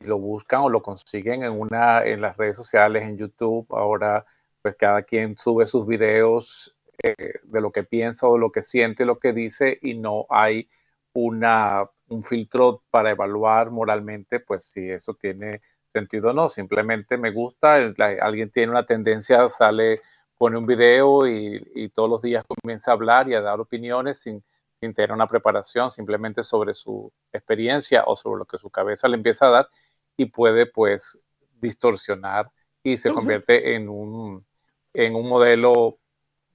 lo 0.00 0.18
buscan 0.18 0.60
o 0.60 0.68
lo 0.68 0.82
consiguen 0.82 1.44
en 1.44 1.52
una 1.52 2.04
en 2.04 2.20
las 2.20 2.36
redes 2.36 2.56
sociales, 2.56 3.02
en 3.02 3.16
YouTube. 3.16 3.66
Ahora, 3.70 4.24
pues 4.62 4.76
cada 4.76 5.02
quien 5.02 5.36
sube 5.36 5.66
sus 5.66 5.86
videos 5.86 6.76
eh, 7.02 7.34
de 7.42 7.60
lo 7.60 7.72
que 7.72 7.84
piensa 7.84 8.26
o 8.26 8.38
lo 8.38 8.50
que 8.52 8.62
siente, 8.62 9.04
lo 9.04 9.18
que 9.18 9.32
dice 9.32 9.78
y 9.82 9.94
no 9.94 10.26
hay 10.30 10.68
una, 11.14 11.88
un 12.08 12.22
filtro 12.22 12.82
para 12.90 13.10
evaluar 13.10 13.70
moralmente, 13.70 14.40
pues 14.40 14.64
si 14.64 14.90
eso 14.90 15.14
tiene 15.14 15.60
sentido 15.86 16.30
o 16.30 16.32
no. 16.32 16.48
Simplemente 16.48 17.16
me 17.16 17.30
gusta, 17.30 17.74
alguien 17.74 18.50
tiene 18.50 18.72
una 18.72 18.86
tendencia, 18.86 19.48
sale, 19.48 20.02
pone 20.36 20.58
un 20.58 20.66
video 20.66 21.26
y, 21.26 21.62
y, 21.74 21.88
todos 21.90 22.10
los 22.10 22.22
días 22.22 22.44
comienza 22.46 22.90
a 22.90 22.94
hablar 22.94 23.28
y 23.28 23.34
a 23.34 23.40
dar 23.40 23.60
opiniones 23.60 24.20
sin, 24.20 24.42
sin 24.80 24.92
tener 24.92 25.12
una 25.12 25.26
preparación, 25.26 25.90
simplemente 25.90 26.42
sobre 26.42 26.74
su 26.74 27.12
experiencia 27.32 28.04
o 28.06 28.16
sobre 28.16 28.40
lo 28.40 28.44
que 28.44 28.58
su 28.58 28.70
cabeza 28.70 29.08
le 29.08 29.16
empieza 29.16 29.46
a 29.46 29.50
dar 29.50 29.68
y 30.16 30.26
puede 30.26 30.66
pues 30.66 31.20
distorsionar 31.60 32.50
y 32.82 32.98
se 32.98 33.12
convierte 33.12 33.74
en 33.74 33.88
un, 33.88 34.44
en 34.92 35.14
un 35.14 35.28
modelo 35.28 35.98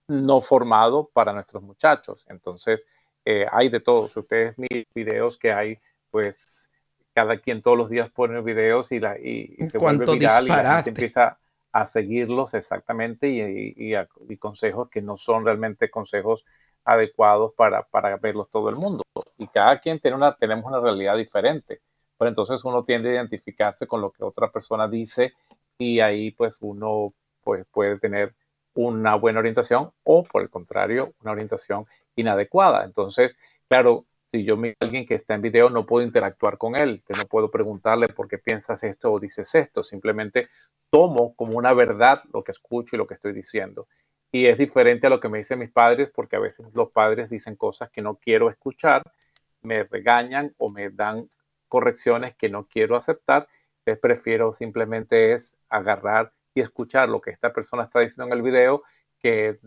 no 0.07 0.41
formado 0.41 1.10
para 1.12 1.34
nuestros 1.34 1.64
muchachos. 1.64 2.26
Entonces, 2.30 2.86
eh, 3.26 3.45
hay 3.51 3.70
de 3.70 3.80
todo. 3.80 4.07
Si 4.07 4.20
ustedes 4.20 4.57
miran 4.57 4.86
videos 4.93 5.38
que 5.38 5.51
hay, 5.51 5.80
pues 6.10 6.72
cada 7.14 7.38
quien 7.38 7.62
todos 7.62 7.78
los 7.78 7.89
días 7.89 8.10
pone 8.10 8.41
videos 8.41 8.91
y, 8.91 8.99
la, 8.99 9.18
y, 9.20 9.55
se 9.68 9.78
vuelve 9.78 10.05
viral 10.05 10.45
y 10.45 10.49
la 10.49 10.76
gente 10.76 10.89
empieza 10.91 11.39
a 11.72 11.86
seguirlos 11.86 12.53
exactamente 12.53 13.28
y, 13.28 13.76
y, 13.76 14.38
consejos 14.38 14.89
que 14.89 15.01
no 15.01 15.18
son 15.18 15.45
realmente 15.45 15.89
consejos 15.89 16.45
adecuados 16.84 17.53
para, 17.53 17.84
para 17.84 18.18
verlos 18.18 18.49
todo 18.49 18.70
el 18.70 18.76
mundo. 18.76 19.03
Y 19.38 19.47
cada 19.47 19.80
quien 19.80 19.99
tiene 19.99 20.18
una, 20.18 20.36
tenemos 20.36 20.66
una 20.66 20.80
realidad 20.80 21.18
diferente. 21.18 21.82
Pero 22.20 22.30
entonces 22.30 22.63
uno 22.65 22.84
tiende 22.84 23.09
a 23.09 23.13
identificarse 23.13 23.88
con 23.88 24.01
lo 24.01 24.11
que 24.11 24.26
otra 24.26 24.51
persona 24.51 24.89
dice 24.89 25.34
y 25.78 26.01
ahí 26.01 26.32
pues 26.32 26.57
uno 26.59 27.13
pues, 27.41 27.65
puede 27.72 27.97
tener 27.97 28.36
una 28.74 29.15
buena 29.15 29.39
orientación 29.39 29.91
o 30.03 30.24
por 30.24 30.41
el 30.41 30.49
contrario 30.49 31.13
una 31.22 31.32
orientación 31.32 31.86
inadecuada. 32.17 32.84
Entonces, 32.84 33.38
claro, 33.70 34.05
si 34.32 34.43
yo 34.43 34.57
miro 34.57 34.76
a 34.82 34.86
alguien 34.86 35.05
que 35.05 35.15
está 35.15 35.34
en 35.34 35.41
video, 35.41 35.70
no 35.70 35.86
puedo 35.86 36.05
interactuar 36.05 36.57
con 36.57 36.76
él, 36.76 37.01
que 37.07 37.13
no 37.17 37.24
puedo 37.24 37.49
preguntarle 37.49 38.09
por 38.09 38.28
qué 38.28 38.38
piensas 38.38 38.84
esto 38.84 39.11
o 39.11 39.20
dices 39.20 39.55
esto, 39.55 39.82
simplemente 39.82 40.49
tomo 40.91 41.34
como 41.36 41.57
una 41.57 41.74
verdad 41.74 42.22
lo 42.34 42.43
que 42.43 42.51
escucho 42.51 42.95
y 42.95 42.99
lo 42.99 43.07
que 43.07 43.13
estoy 43.13 43.32
diciendo. 43.32 43.88
Y 44.32 44.45
es 44.45 44.57
diferente 44.57 45.07
a 45.07 45.09
lo 45.09 45.22
que 45.22 45.30
me 45.30 45.39
dicen 45.39 45.57
mis 45.57 45.72
padres, 45.72 46.11
porque 46.11 46.36
a 46.36 46.39
veces 46.39 46.76
los 46.76 46.91
padres 46.91 47.30
dicen 47.30 47.55
cosas 47.55 47.89
que 47.89 48.01
no 48.01 48.15
quiero 48.15 48.49
escuchar, 48.49 49.03
me 49.61 49.84
regañan 49.84 50.53
o 50.57 50.70
me 50.70 50.89
dan 50.89 51.30
correcciones 51.70 52.36
que 52.36 52.49
no 52.49 52.67
quiero 52.67 52.95
aceptar. 52.97 53.47
Entonces 53.80 54.01
prefiero 54.01 54.51
simplemente 54.51 55.32
es 55.34 55.57
agarrar 55.70 56.34
y 56.53 56.61
escuchar 56.61 57.07
lo 57.09 57.22
que 57.22 57.32
esta 57.32 57.53
persona 57.53 57.84
está 57.84 58.01
diciendo 58.01 58.26
en 58.34 58.38
el 58.38 58.43
video, 58.43 58.84
que 59.20 59.59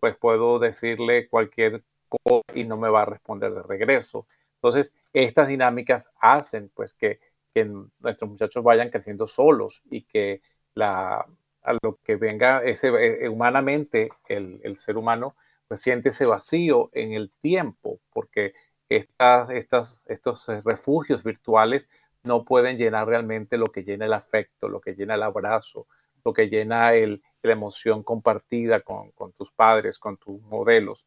pues 0.00 0.16
puedo 0.16 0.58
decirle 0.58 1.28
cualquier 1.28 1.84
cosa 2.08 2.42
y 2.54 2.64
no 2.64 2.76
me 2.78 2.88
va 2.88 3.02
a 3.02 3.06
responder 3.06 3.52
de 3.52 3.62
regreso. 3.62 4.26
Entonces, 4.56 4.94
estas 5.12 5.48
dinámicas 5.48 6.10
hacen 6.20 6.70
pues 6.74 6.94
que, 6.94 7.20
que 7.54 7.64
nuestros 8.00 8.30
muchachos 8.30 8.62
vayan 8.64 8.90
creciendo 8.90 9.26
solos 9.26 9.82
y 9.90 10.02
que 10.02 10.40
la, 10.74 11.26
a 11.62 11.76
lo 11.82 11.98
que 12.02 12.16
venga 12.16 12.62
ese, 12.62 12.88
eh, 12.88 13.28
humanamente 13.28 14.10
el, 14.28 14.76
ser 14.76 14.96
humano 14.96 15.36
pues 15.68 15.80
siente 15.80 16.10
ese 16.10 16.26
vacío 16.26 16.90
en 16.92 17.12
el 17.12 17.30
tiempo, 17.40 18.00
porque 18.12 18.52
estos 18.96 20.46
refugios 20.64 21.22
virtuales 21.22 21.88
no 22.22 22.44
pueden 22.44 22.78
llenar 22.78 23.08
realmente 23.08 23.58
lo 23.58 23.66
que 23.66 23.82
llena 23.82 24.06
el 24.06 24.12
afecto, 24.12 24.68
lo 24.68 24.80
que 24.80 24.94
llena 24.94 25.14
el 25.14 25.22
abrazo, 25.22 25.86
lo 26.24 26.32
que 26.32 26.48
llena 26.48 26.94
el, 26.94 27.22
la 27.42 27.52
emoción 27.52 28.02
compartida 28.02 28.80
con, 28.80 29.12
tus 29.32 29.52
padres, 29.52 29.98
con 29.98 30.16
tus 30.16 30.40
modelos. 30.42 31.06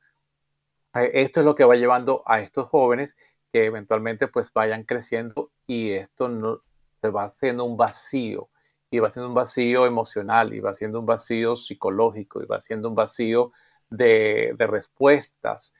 Eh, 0.93 1.11
esto 1.13 1.39
es 1.39 1.45
lo 1.45 1.55
que 1.55 1.63
va 1.63 1.75
llevando 1.75 2.23
a 2.25 2.41
estos 2.41 2.67
jóvenes 2.69 3.17
que 3.51 3.65
eventualmente 3.65 4.27
pues 4.27 4.51
vayan 4.53 4.83
creciendo 4.83 5.51
y 5.65 5.91
esto 5.91 6.27
no, 6.27 6.61
se 7.01 7.09
va 7.09 7.25
haciendo 7.25 7.63
un 7.63 7.77
vacío 7.77 8.49
y 8.91 8.99
va 8.99 9.09
siendo 9.09 9.29
un 9.29 9.35
vacío 9.35 9.85
emocional 9.85 10.53
y 10.53 10.59
va 10.59 10.73
siendo 10.73 10.99
un 10.99 11.05
vacío 11.05 11.55
psicológico 11.55 12.41
y 12.41 12.45
va 12.45 12.59
siendo 12.59 12.89
un 12.89 12.95
vacío 12.95 13.51
de 13.89 14.55
respuestas 14.57 15.73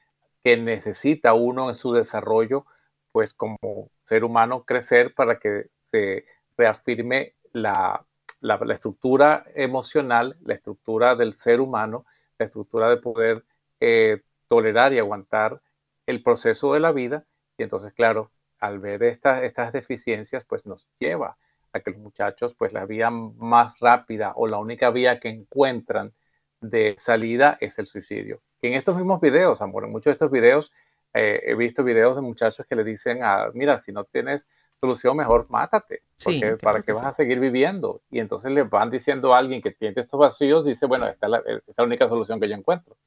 que 0.45 0.57
necesita 0.57 1.33
uno 1.33 1.69
en 1.69 1.75
su 1.75 1.91
desarrollo 1.91 2.67
pues 3.11 3.33
como 3.33 3.89
ser 3.99 4.23
humano 4.23 4.63
crecer 4.63 5.15
para 5.15 5.39
que 5.39 5.71
se 5.81 6.25
reafirme 6.55 7.33
la, 7.51 8.05
la, 8.41 8.59
estructura 8.71 9.43
emocional, 9.55 10.37
la 10.43 10.53
estructura 10.53 11.15
del 11.15 11.33
ser 11.33 11.61
humano, 11.61 12.05
la 12.37 12.45
estructura 12.45 12.89
de 12.89 12.97
poder 12.97 13.43
eh, 13.79 14.21
tolerar 14.47 14.93
y 14.93 14.99
aguantar 14.99 15.63
el 16.05 16.21
proceso 16.21 16.73
de 16.73 16.79
la 16.79 16.91
vida. 16.91 17.25
Y 17.57 17.63
entonces, 17.63 17.91
claro, 17.93 18.31
al 18.59 18.77
ver 18.77 19.01
estas, 19.01 19.41
estas 19.41 19.73
deficiencias, 19.73 20.45
pues 20.45 20.67
nos 20.67 20.87
lleva 20.99 21.39
a 21.73 21.79
que 21.79 21.89
los 21.89 21.99
muchachos, 21.99 22.53
pues 22.53 22.71
la 22.71 22.85
vía 22.85 23.09
más 23.09 23.79
rápida 23.79 24.33
o 24.35 24.45
la 24.45 24.59
única 24.59 24.91
vía 24.91 25.19
que 25.19 25.29
encuentran 25.29 26.13
de 26.61 26.93
salida 26.99 27.57
es 27.61 27.79
el 27.79 27.87
suicidio. 27.87 28.43
En 28.67 28.73
estos 28.73 28.95
mismos 28.95 29.19
videos, 29.21 29.61
amor, 29.61 29.85
en 29.85 29.91
muchos 29.91 30.05
de 30.05 30.11
estos 30.11 30.31
videos, 30.31 30.71
eh, 31.13 31.41
he 31.43 31.55
visto 31.55 31.83
videos 31.83 32.15
de 32.15 32.21
muchachos 32.21 32.65
que 32.67 32.75
le 32.75 32.83
dicen, 32.83 33.23
a, 33.23 33.47
mira, 33.53 33.77
si 33.77 33.91
no 33.91 34.03
tienes 34.03 34.47
solución, 34.73 35.15
mejor 35.15 35.47
mátate, 35.49 36.03
porque 36.23 36.57
para 36.61 36.81
qué 36.81 36.91
vas 36.91 37.05
a 37.05 37.13
seguir 37.13 37.39
viviendo. 37.39 38.01
Y 38.11 38.19
entonces 38.19 38.51
le 38.53 38.63
van 38.63 38.89
diciendo 38.89 39.33
a 39.33 39.37
alguien 39.37 39.61
que 39.61 39.71
tiene 39.71 39.93
estos 39.97 40.19
vacíos, 40.19 40.65
dice, 40.65 40.85
bueno, 40.85 41.07
esta 41.07 41.27
es 41.27 41.31
la, 41.31 41.37
esta 41.37 41.71
es 41.71 41.77
la 41.77 41.83
única 41.83 42.07
solución 42.07 42.39
que 42.39 42.49
yo 42.49 42.55
encuentro. 42.55 42.97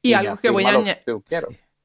Y, 0.00 0.12
algo 0.14 0.36
que 0.36 0.50
voy 0.50 0.64
a 0.64 0.70
añadir. 0.70 1.22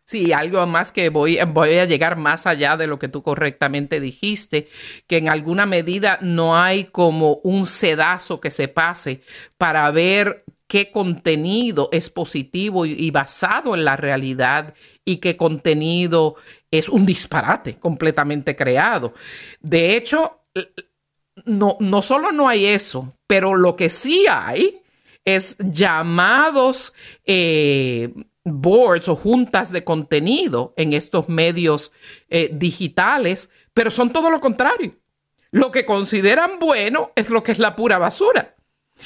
Sí, 0.03 0.32
algo 0.32 0.65
más 0.65 0.93
que 0.93 1.09
voy, 1.09 1.38
voy 1.49 1.80
a 1.80 1.86
llegar 1.86 2.15
más 2.15 2.47
allá 2.47 2.78
de 2.78 2.88
lo 2.88 2.97
que 2.97 3.09
tú 3.09 3.23
correctamente 3.23 3.99
dijiste, 3.99 4.69
que 5.05 5.17
en 5.17 5.28
alguna 5.28 5.65
medida 5.65 6.17
no 6.21 6.57
hay 6.57 6.86
como 6.86 7.41
un 7.43 7.65
sedazo 7.65 8.39
que 8.39 8.49
se 8.49 8.69
pase 8.69 9.21
para 9.57 9.91
ver 9.91 10.45
qué 10.68 10.91
contenido 10.91 11.89
es 11.91 12.09
positivo 12.09 12.86
y, 12.86 13.09
basado 13.11 13.74
en 13.74 13.86
la 13.86 13.95
realidad 13.95 14.74
y 15.05 15.18
qué 15.18 15.38
contenido 15.38 16.36
es 16.70 16.89
un 16.89 17.05
disparate 17.05 17.78
completamente 17.80 18.55
creado. 18.55 19.13
De 19.61 19.95
hecho, 19.95 20.41
no, 21.45 21.78
no 21.80 22.01
solo 22.01 22.32
no 22.32 22.47
hay 22.49 22.65
eso, 22.65 23.13
pero 23.28 23.55
lo 23.55 23.76
que 23.76 23.89
sí 23.89 24.26
hay 24.30 24.82
es 25.24 25.57
llamados 25.59 26.93
eh, 27.26 28.13
boards 28.43 29.07
o 29.09 29.15
juntas 29.15 29.72
de 29.72 29.84
contenido 29.84 30.74
en 30.78 30.93
estos 30.93 31.30
medios 31.30 31.91
eh, 32.30 32.49
digitales, 32.53 33.51
pero 33.74 33.91
son 33.91 34.11
todo 34.11 34.30
lo 34.30 34.39
contrario. 34.39 34.95
Lo 35.51 35.72
que 35.72 35.86
consideran 35.86 36.59
bueno 36.59 37.11
es 37.15 37.30
lo 37.30 37.43
que 37.43 37.53
es 37.53 37.59
la 37.59 37.76
pura 37.76 37.97
basura. 37.97 38.57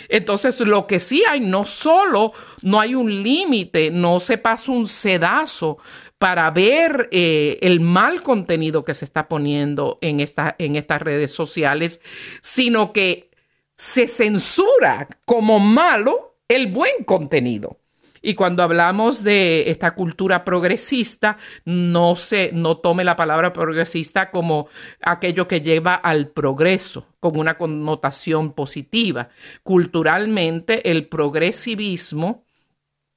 Entonces, 0.09 0.59
lo 0.61 0.87
que 0.87 0.99
sí 0.99 1.23
hay, 1.29 1.39
no 1.39 1.63
solo 1.63 2.33
no 2.61 2.79
hay 2.79 2.95
un 2.95 3.23
límite, 3.23 3.91
no 3.91 4.19
se 4.19 4.37
pasa 4.37 4.71
un 4.71 4.87
sedazo 4.87 5.77
para 6.17 6.51
ver 6.51 7.09
eh, 7.11 7.57
el 7.61 7.79
mal 7.79 8.21
contenido 8.21 8.85
que 8.85 8.93
se 8.93 9.05
está 9.05 9.27
poniendo 9.27 9.97
en, 10.01 10.19
en 10.19 10.75
estas 10.75 11.01
redes 11.01 11.31
sociales, 11.31 11.99
sino 12.41 12.93
que 12.93 13.31
se 13.75 14.07
censura 14.07 15.07
como 15.25 15.59
malo 15.59 16.35
el 16.47 16.67
buen 16.67 17.03
contenido. 17.05 17.80
Y 18.21 18.35
cuando 18.35 18.61
hablamos 18.61 19.23
de 19.23 19.69
esta 19.71 19.95
cultura 19.95 20.45
progresista, 20.45 21.37
no 21.65 22.15
se 22.15 22.51
no 22.53 22.77
tome 22.77 23.03
la 23.03 23.15
palabra 23.15 23.51
progresista 23.51 24.29
como 24.29 24.67
aquello 25.01 25.47
que 25.47 25.61
lleva 25.61 25.95
al 25.95 26.27
progreso, 26.27 27.07
con 27.19 27.37
una 27.39 27.57
connotación 27.57 28.53
positiva. 28.53 29.29
Culturalmente, 29.63 30.91
el 30.91 31.07
progresivismo 31.07 32.45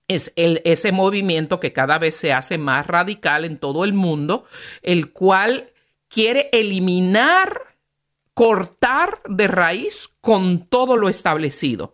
es 0.09 0.33
el, 0.37 0.63
ese 0.65 0.91
movimiento 0.91 1.61
que 1.61 1.73
cada 1.73 1.99
vez 1.99 2.17
se 2.17 2.33
hace 2.33 2.57
más 2.57 2.87
radical 2.87 3.45
en 3.45 3.59
todo 3.59 3.85
el 3.85 3.93
mundo, 3.93 4.45
el 4.83 5.13
cual 5.13 5.71
quiere 6.09 6.49
eliminar, 6.53 7.77
cortar 8.33 9.21
de 9.29 9.49
raíz 9.49 10.09
con 10.21 10.67
todo 10.67 10.97
lo 10.97 11.09
establecido 11.09 11.94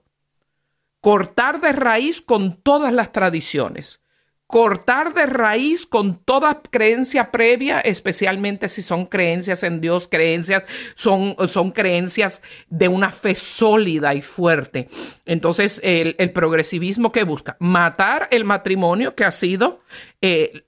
cortar 1.01 1.61
de 1.61 1.73
raíz 1.73 2.21
con 2.21 2.57
todas 2.63 2.93
las 2.93 3.13
tradiciones, 3.13 4.01
cortar 4.47 5.15
de 5.15 5.27
raíz 5.27 5.87
con 5.87 6.17
toda 6.25 6.61
creencia 6.61 7.31
previa, 7.31 7.81
especialmente 7.81 8.69
si 8.69 8.83
son 8.83 9.07
creencias 9.07 9.63
en 9.63 9.81
Dios, 9.81 10.09
creencias, 10.09 10.65
son, 10.97 11.37
son 11.49 11.71
creencias 11.71 12.43
de 12.69 12.89
una 12.89 13.13
fe 13.13 13.35
sólida 13.35 14.13
y 14.15 14.23
fuerte. 14.23 14.89
Entonces, 15.25 15.81
el, 15.85 16.15
progresivismo 16.33 17.13
que 17.13 17.25
busca 17.25 17.57
matar 17.61 18.29
el 18.31 18.45
matrimonio 18.45 19.15
que 19.15 19.25
ha 19.25 19.33
sido 19.33 19.81
eh, 20.21 20.65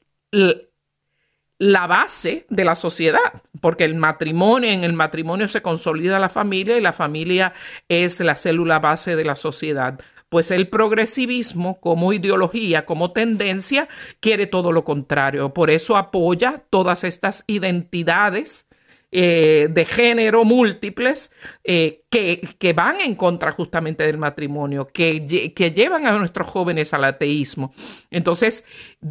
la 1.59 1.87
base 1.87 2.47
de 2.51 2.65
la 2.65 2.75
sociedad, 2.75 3.43
porque 3.61 3.85
el 3.85 3.97
matrimonio, 3.97 4.71
en 4.71 4.85
el 4.85 4.95
matrimonio 4.95 5.49
se 5.49 5.63
consolida 5.63 6.19
la 6.19 6.29
familia 6.29 6.77
y 6.77 6.81
la 6.81 6.93
familia 6.93 7.53
es 7.89 8.19
la 8.21 8.37
célula 8.37 8.79
base 8.79 9.17
de 9.17 9.25
la 9.25 9.37
sociedad. 9.37 10.01
Pues 10.33 10.51
el 10.51 10.69
progresivismo 10.69 11.79
como 11.79 12.15
ideología, 12.15 12.87
como 12.87 13.13
tendencia, 13.13 13.87
quiere 14.19 14.47
todo 14.47 14.73
lo 14.73 14.83
contrario. 14.83 15.53
Por 15.53 15.69
eso 15.69 15.95
apoya 15.95 16.65
todas 16.71 17.05
estas 17.05 17.45
identidades 17.47 18.67
eh, 19.11 19.69
de 19.71 19.85
género 19.85 20.47
múltiples 20.47 21.33
eh, 21.65 22.05
que, 22.09 22.73
van 22.75 23.03
en 23.03 23.15
contra 23.15 23.53
justamente 23.53 24.07
del 24.07 24.17
matrimonio, 24.17 24.87
que, 24.87 25.53
que 25.55 25.71
llevan 25.71 26.07
a 26.07 26.17
nuestros 26.17 26.47
jóvenes 26.47 26.95
al 26.95 27.05
ateísmo. 27.05 27.75
Entonces, 28.11 28.65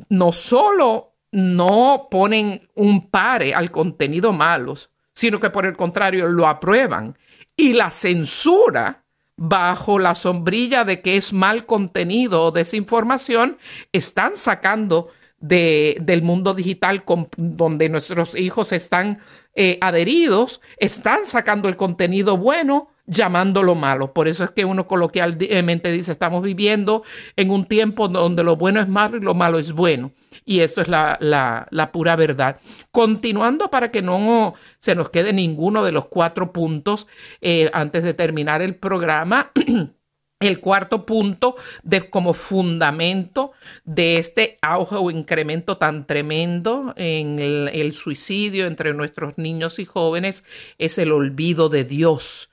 no 0.09 0.32
solo 0.32 1.13
no 1.32 2.07
ponen 2.09 2.67
un 2.74 3.11
pare 3.11 3.53
al 3.53 3.69
contenido 3.69 4.34
malos, 4.34 4.89
sino 5.13 5.39
que 5.39 5.51
por 5.51 5.67
el 5.67 5.78
contrario 5.78 6.28
lo 6.28 6.47
aprueban. 6.47 7.15
Y 7.55 7.74
la 7.74 7.91
censura 7.91 9.03
bajo 9.44 9.98
la 9.98 10.14
sombrilla 10.14 10.84
de 10.84 11.02
que 11.02 11.18
es 11.18 11.34
mal 11.34 11.66
contenido 11.66 12.44
o 12.44 12.52
desinformación, 12.52 13.58
están 13.92 14.36
sacando 14.36 15.08
de, 15.39 15.98
del 16.00 16.22
mundo 16.22 16.54
digital 16.54 17.04
donde 17.38 17.89
nuestros 17.89 18.36
hijos 18.39 18.72
están 18.72 19.18
eh, 19.56 19.80
adheridos, 19.82 20.62
están 20.78 21.26
sacando 21.26 21.70
el 21.70 21.76
contenido 21.76 22.38
bueno 22.38 22.91
llamándolo 23.06 23.76
malo. 23.76 24.14
Por 24.14 24.28
eso 24.28 24.43
es 24.43 24.52
que 24.52 24.66
uno 24.66 24.88
coloquialmente 24.88 25.91
dice, 25.91 26.12
estamos 26.12 26.43
viviendo 26.43 27.04
en 27.36 27.52
un 27.52 27.66
tiempo 27.66 28.08
donde 28.08 28.43
lo 28.43 28.56
bueno 28.56 28.80
es 28.80 28.88
malo 28.88 29.18
y 29.18 29.22
lo 29.22 29.34
malo 29.34 29.60
es 29.60 29.72
bueno. 29.72 30.12
Y 30.45 30.62
esto 30.62 30.82
es 30.82 30.88
la, 30.88 31.18
la, 31.20 31.91
pura 31.91 32.16
verdad. 32.16 32.58
Continuando 32.91 33.70
para 33.70 33.91
que 33.91 34.02
no 34.02 34.54
se 34.80 34.95
nos 34.95 35.10
quede 35.10 35.34
ninguno 35.34 35.84
de 35.84 35.91
los 35.91 36.06
cuatro 36.06 36.52
puntos 36.52 37.08
eh, 37.41 37.70
antes 37.74 38.04
de 38.04 38.14
terminar 38.14 38.62
el 38.62 38.76
programa. 38.76 39.52
El 40.39 40.60
cuarto 40.60 41.06
punto 41.06 41.56
de, 41.84 42.10
como 42.10 42.34
fundamento 42.34 43.52
de 43.84 44.16
este 44.16 44.58
auge 44.64 44.95
o 44.95 45.12
incremento 45.12 45.78
tan 45.78 46.08
tremendo 46.08 46.95
en 46.97 47.38
el 47.39 47.93
suicidio 47.93 48.66
entre 48.66 48.95
nuestros 48.95 49.38
niños 49.38 49.78
y 49.78 49.86
jóvenes 49.86 50.43
es 50.80 50.97
el 50.97 51.12
olvido 51.12 51.70
de 51.70 51.84
Dios 51.84 52.51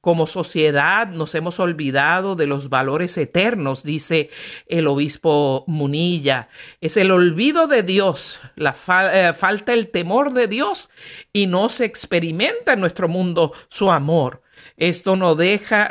como 0.00 0.26
sociedad 0.26 1.08
nos 1.08 1.34
hemos 1.34 1.60
olvidado 1.60 2.34
de 2.34 2.46
los 2.46 2.68
valores 2.68 3.16
eternos, 3.18 3.82
dice 3.82 4.30
el 4.66 4.86
obispo 4.86 5.64
Munilla. 5.66 6.48
Es 6.80 6.96
el 6.96 7.10
olvido 7.10 7.66
de 7.66 7.82
Dios, 7.82 8.40
la 8.56 8.74
eh, 9.12 9.32
falta 9.34 9.72
el 9.72 9.88
temor 9.88 10.32
de 10.32 10.46
Dios 10.46 10.88
y 11.32 11.46
no 11.46 11.68
se 11.68 11.84
experimenta 11.84 12.72
en 12.72 12.80
nuestro 12.80 13.08
mundo 13.08 13.52
su 13.68 13.90
amor. 13.90 14.42
Esto 14.76 15.16
nos 15.16 15.36
deja, 15.36 15.88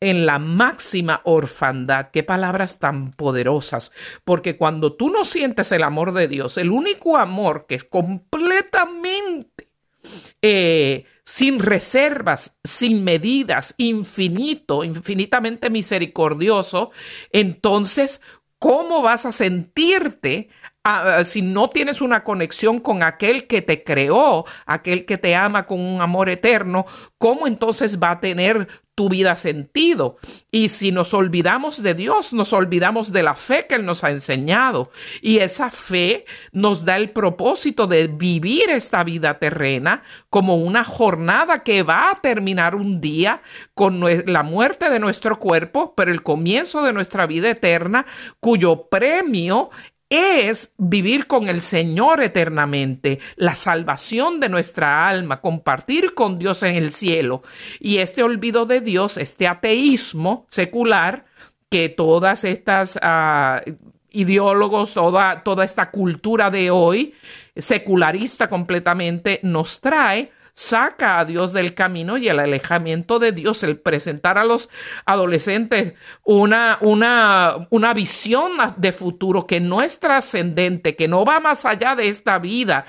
en 0.00 0.26
la 0.26 0.38
máxima 0.38 1.20
orfandad. 1.24 2.10
Qué 2.12 2.22
palabras 2.22 2.78
tan 2.78 3.12
poderosas. 3.12 3.90
Porque 4.24 4.56
cuando 4.56 4.92
tú 4.92 5.10
no 5.10 5.24
sientes 5.24 5.72
el 5.72 5.82
amor 5.82 6.12
de 6.12 6.28
Dios, 6.28 6.56
el 6.56 6.70
único 6.70 7.16
amor 7.16 7.66
que 7.66 7.74
es 7.74 7.84
completamente 7.84 9.68
eh, 10.40 11.04
sin 11.28 11.58
reservas, 11.58 12.56
sin 12.64 13.04
medidas, 13.04 13.74
infinito, 13.76 14.82
infinitamente 14.82 15.68
misericordioso, 15.68 16.90
entonces, 17.32 18.22
¿cómo 18.58 19.02
vas 19.02 19.26
a 19.26 19.32
sentirte 19.32 20.48
ah, 20.84 21.24
si 21.24 21.42
no 21.42 21.70
tienes 21.70 22.00
una 22.00 22.24
conexión 22.24 22.78
con 22.78 23.02
aquel 23.02 23.46
que 23.46 23.62
te 23.62 23.84
creó, 23.84 24.44
aquel 24.66 25.04
que 25.06 25.18
te 25.18 25.34
ama 25.34 25.66
con 25.66 25.80
un 25.80 26.00
amor 26.00 26.28
eterno? 26.28 26.86
¿Cómo 27.18 27.46
entonces 27.46 28.00
va 28.02 28.12
a 28.12 28.20
tener 28.20 28.68
tu 28.98 29.08
vida 29.08 29.36
sentido. 29.36 30.16
Y 30.50 30.70
si 30.70 30.90
nos 30.90 31.14
olvidamos 31.14 31.84
de 31.84 31.94
Dios, 31.94 32.32
nos 32.32 32.52
olvidamos 32.52 33.12
de 33.12 33.22
la 33.22 33.36
fe 33.36 33.64
que 33.68 33.76
Él 33.76 33.86
nos 33.86 34.02
ha 34.02 34.10
enseñado. 34.10 34.90
Y 35.22 35.38
esa 35.38 35.70
fe 35.70 36.24
nos 36.50 36.84
da 36.84 36.96
el 36.96 37.10
propósito 37.10 37.86
de 37.86 38.08
vivir 38.08 38.70
esta 38.70 39.04
vida 39.04 39.38
terrena 39.38 40.02
como 40.30 40.56
una 40.56 40.82
jornada 40.82 41.62
que 41.62 41.84
va 41.84 42.10
a 42.10 42.20
terminar 42.20 42.74
un 42.74 43.00
día 43.00 43.40
con 43.72 44.00
la 44.00 44.42
muerte 44.42 44.90
de 44.90 44.98
nuestro 44.98 45.38
cuerpo, 45.38 45.94
pero 45.96 46.10
el 46.10 46.24
comienzo 46.24 46.82
de 46.82 46.92
nuestra 46.92 47.28
vida 47.28 47.50
eterna, 47.50 48.04
cuyo 48.40 48.88
premio 48.88 49.70
es 50.10 50.72
vivir 50.78 51.26
con 51.26 51.48
el 51.48 51.62
Señor 51.62 52.22
eternamente, 52.22 53.18
la 53.36 53.54
salvación 53.54 54.40
de 54.40 54.48
nuestra 54.48 55.08
alma, 55.08 55.40
compartir 55.40 56.14
con 56.14 56.38
Dios 56.38 56.62
en 56.62 56.76
el 56.76 56.92
cielo. 56.92 57.42
Y 57.78 57.98
este 57.98 58.22
olvido 58.22 58.64
de 58.66 58.80
Dios, 58.80 59.16
este 59.16 59.46
ateísmo 59.46 60.46
secular, 60.48 61.26
que 61.68 61.90
todas 61.90 62.44
estas 62.44 62.98
ah, 63.02 63.60
ideólogos, 64.10 64.94
toda, 64.94 65.42
toda 65.42 65.64
esta 65.64 65.90
cultura 65.90 66.50
de 66.50 66.70
hoy, 66.70 67.14
secularista 67.56 68.48
completamente, 68.48 69.40
nos 69.42 69.80
trae, 69.80 70.32
saca 70.58 71.20
a 71.20 71.24
Dios 71.24 71.52
del 71.52 71.72
camino 71.72 72.18
y 72.18 72.28
el 72.28 72.40
alejamiento 72.40 73.20
de 73.20 73.30
Dios, 73.30 73.62
el 73.62 73.78
presentar 73.78 74.38
a 74.38 74.44
los 74.44 74.68
adolescentes 75.06 75.94
una, 76.24 76.78
una, 76.80 77.68
una 77.70 77.94
visión 77.94 78.50
de 78.76 78.90
futuro 78.90 79.46
que 79.46 79.60
no 79.60 79.82
es 79.82 80.00
trascendente, 80.00 80.96
que 80.96 81.06
no 81.06 81.24
va 81.24 81.38
más 81.38 81.64
allá 81.64 81.94
de 81.94 82.08
esta 82.08 82.40
vida, 82.40 82.86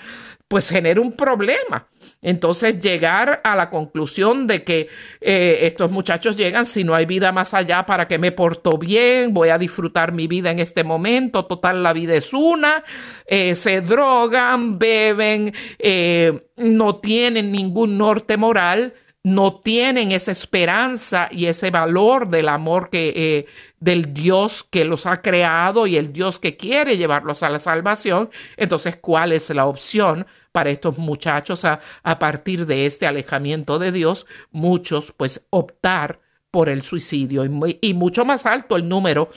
pues 0.48 0.68
genera 0.68 1.00
un 1.00 1.14
problema. 1.14 1.86
Entonces 2.22 2.82
llegar 2.82 3.40
a 3.46 3.56
la 3.56 3.70
conclusión 3.70 4.46
de 4.46 4.64
que 4.66 4.90
eh, 5.22 5.60
estos 5.62 5.92
muchachos 5.92 6.36
llegan, 6.36 6.66
si 6.66 6.84
no 6.84 6.94
hay 6.94 7.06
vida 7.06 7.32
más 7.32 7.54
allá, 7.54 7.86
¿para 7.86 8.10
que 8.10 8.18
me 8.18 8.34
porto 8.34 8.78
bien? 8.78 9.34
Voy 9.34 9.50
a 9.50 9.58
disfrutar 9.58 10.12
mi 10.12 10.28
vida 10.28 10.52
en 10.52 10.60
este 10.60 10.84
momento, 10.84 11.46
total, 11.46 11.82
la 11.82 11.94
vida 11.94 12.16
es 12.16 12.34
una, 12.34 12.84
eh, 13.26 13.56
se 13.56 13.80
drogan, 13.80 14.78
beben, 14.78 15.54
eh, 15.78 16.48
no 16.58 16.98
tienen 16.98 17.52
ningún 17.52 17.98
norte 17.98 18.38
moral 18.38 18.94
no 19.22 19.60
tienen 19.60 20.14
esa 20.14 20.32
esperanza 20.32 21.28
y 21.30 21.48
ese 21.48 21.72
valor 21.72 22.30
del 22.30 22.48
amor 22.48 22.90
que 22.90 23.46
del 23.82 24.14
Dios 24.14 24.64
que 24.64 24.86
los 24.86 25.06
ha 25.06 25.22
creado 25.22 25.88
y 25.88 25.98
el 25.98 26.14
Dios 26.14 26.40
que 26.40 26.56
quiere 26.56 26.96
llevarlos 26.96 27.44
a 27.44 27.50
la 27.50 27.60
salvación, 27.60 28.30
entonces 28.56 28.96
¿cuál 28.96 29.34
es 29.34 29.50
la 29.50 29.66
opción? 29.66 30.26
Para 30.52 30.70
estos 30.70 30.98
muchachos 30.98 31.66
a, 31.66 31.80
partir 32.20 32.66
de 32.66 32.86
este 32.86 33.08
alejamiento 33.08 33.80
de 33.80 33.92
Dios, 33.92 34.26
muchos 34.52 35.12
pues 35.12 35.46
optar 35.50 36.20
por 36.52 36.70
el 36.70 36.84
suicidio 36.84 37.44
y, 37.82 37.94
mucho 37.94 38.26
más 38.26 38.46
alto 38.46 38.76
el 38.76 38.90
número 38.90 39.30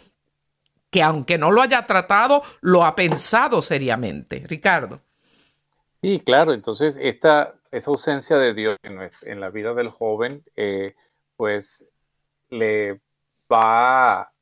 que 0.90 1.02
aunque 1.02 1.38
no 1.38 1.50
lo 1.50 1.62
haya 1.62 1.86
tratado, 1.86 2.42
lo 2.60 2.84
ha 2.84 2.94
pensado 2.94 3.62
seriamente. 3.62 4.44
Ricardo. 4.46 5.00
Sí, 6.02 6.20
claro, 6.20 6.52
entonces 6.52 6.98
esta, 7.00 7.54
esa 7.70 7.90
ausencia 7.90 8.36
de 8.36 8.52
Dios 8.52 8.76
en, 8.82 9.40
la 9.40 9.50
vida 9.50 9.72
del 9.72 9.88
joven, 9.88 10.42
eh, 10.56 10.94
pues 11.36 11.88
le 12.50 13.00
va 13.50 14.32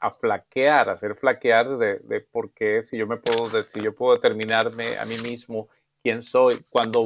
a 0.00 0.10
flaquear, 0.10 0.88
a 0.88 0.92
hacer 0.92 1.14
flaquear 1.14 1.76
de, 1.76 1.98
de, 1.98 2.20
por 2.20 2.52
qué 2.52 2.84
si 2.84 2.96
yo 2.96 3.06
me 3.06 3.16
puedo, 3.16 3.46
si 3.62 3.80
yo 3.80 3.94
puedo 3.94 4.14
determinarme 4.14 4.96
a 4.98 5.04
mí 5.04 5.16
mismo 5.18 5.68
quién 6.02 6.22
soy, 6.22 6.60
cuando, 6.70 7.04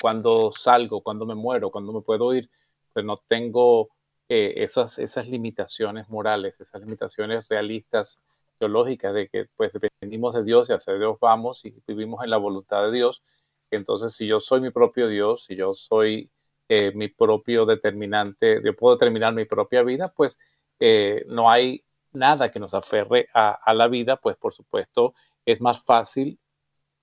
cuando 0.00 0.52
salgo, 0.52 1.02
cuando 1.02 1.26
me 1.26 1.34
muero, 1.34 1.70
cuando 1.70 1.92
me 1.92 2.00
puedo 2.00 2.34
ir, 2.34 2.50
pues 2.92 3.04
no 3.04 3.16
tengo 3.16 3.88
eh, 4.28 4.54
esas, 4.62 4.98
esas 4.98 5.28
limitaciones 5.28 6.08
morales, 6.08 6.60
esas 6.60 6.80
limitaciones 6.80 7.48
realistas, 7.48 8.20
teológicas, 8.58 9.14
de 9.14 9.28
que 9.28 9.46
pues 9.56 9.72
dependimos 9.72 10.34
de 10.34 10.44
Dios 10.44 10.68
y 10.68 10.72
hacia 10.72 10.94
Dios 10.94 11.16
vamos 11.20 11.64
y 11.64 11.74
vivimos 11.86 12.22
en 12.22 12.30
la 12.30 12.36
voluntad 12.36 12.84
de 12.84 12.92
Dios. 12.92 13.22
Entonces, 13.70 14.12
si 14.12 14.26
yo 14.26 14.38
soy 14.38 14.60
mi 14.60 14.70
propio 14.70 15.08
Dios, 15.08 15.44
si 15.44 15.56
yo 15.56 15.74
soy 15.74 16.30
eh, 16.68 16.92
mi 16.94 17.08
propio 17.08 17.66
determinante, 17.66 18.60
yo 18.64 18.76
puedo 18.76 18.94
determinar 18.94 19.32
mi 19.34 19.46
propia 19.46 19.82
vida, 19.82 20.12
pues 20.14 20.38
eh, 20.78 21.24
no 21.26 21.50
hay 21.50 21.84
nada 22.12 22.50
que 22.50 22.60
nos 22.60 22.74
aferre 22.74 23.28
a, 23.34 23.50
a, 23.50 23.74
la 23.74 23.88
vida, 23.88 24.16
pues 24.16 24.36
por 24.36 24.52
supuesto 24.52 25.14
es 25.44 25.60
más 25.60 25.84
fácil 25.84 26.38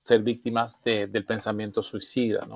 ser 0.08 0.22
víctimas 0.22 0.82
del 0.84 1.26
pensamiento 1.26 1.84
suicida. 1.84 2.48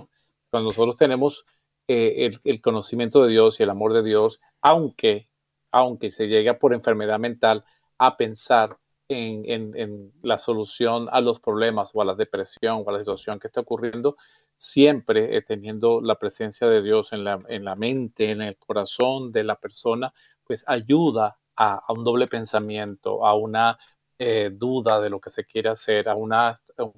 Cuando 0.49 0.69
nosotros 0.69 0.97
tenemos 0.97 1.45
eh, 1.87 2.29
el, 2.45 2.61
conocimiento 2.61 3.23
de 3.23 3.31
Dios 3.31 3.59
y 3.59 3.63
el 3.63 3.69
amor 3.69 3.93
de 3.93 4.03
Dios, 4.03 4.39
aunque, 4.61 5.27
aunque 5.71 6.11
se 6.11 6.27
llegue 6.27 6.53
por 6.53 6.73
enfermedad 6.73 7.19
mental 7.19 7.65
a 7.97 8.17
pensar 8.17 8.77
en, 9.09 10.13
la 10.21 10.39
solución 10.39 11.09
a 11.11 11.19
los 11.19 11.39
problemas 11.41 11.91
o 11.93 12.01
a 12.01 12.05
la 12.05 12.15
depresión 12.15 12.83
o 12.85 12.89
a 12.89 12.93
la 12.93 12.99
situación 12.99 13.39
que 13.39 13.47
está 13.47 13.59
ocurriendo, 13.59 14.15
siempre 14.55 15.35
eh, 15.35 15.41
teniendo 15.41 15.99
la 16.01 16.15
presencia 16.15 16.67
de 16.67 16.81
Dios 16.81 17.11
en 17.11 17.25
la, 17.25 17.43
en 17.49 17.65
la, 17.65 17.75
mente, 17.75 18.29
en 18.31 18.41
el 18.41 18.57
corazón 18.57 19.31
de 19.31 19.43
la 19.43 19.55
persona, 19.59 20.13
pues 20.45 20.63
ayuda 20.67 21.39
a 21.57 21.83
un 21.89 22.03
doble 22.03 22.27
pensamiento, 22.27 23.25
a 23.25 23.35
una 23.35 23.77
eh, 24.23 24.51
duda 24.53 25.01
de 25.01 25.09
lo 25.09 25.19
que 25.19 25.31
se 25.31 25.43
quiere 25.45 25.69
hacer, 25.69 26.07
a, 26.07 26.13
una, 26.13 26.53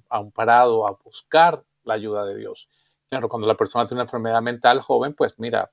a 0.09 0.19
un 0.19 0.31
parado, 0.33 0.85
a 0.85 0.99
buscar 1.01 1.63
la 1.85 1.93
ayuda 1.93 2.25
de 2.25 2.35
Dios. 2.35 2.67
Claro, 3.09 3.29
cuando 3.29 3.47
la 3.47 3.55
persona 3.55 3.85
tiene 3.85 4.01
una 4.01 4.07
enfermedad 4.07 4.41
mental 4.41 4.81
joven, 4.81 5.13
pues 5.13 5.33
mira, 5.37 5.71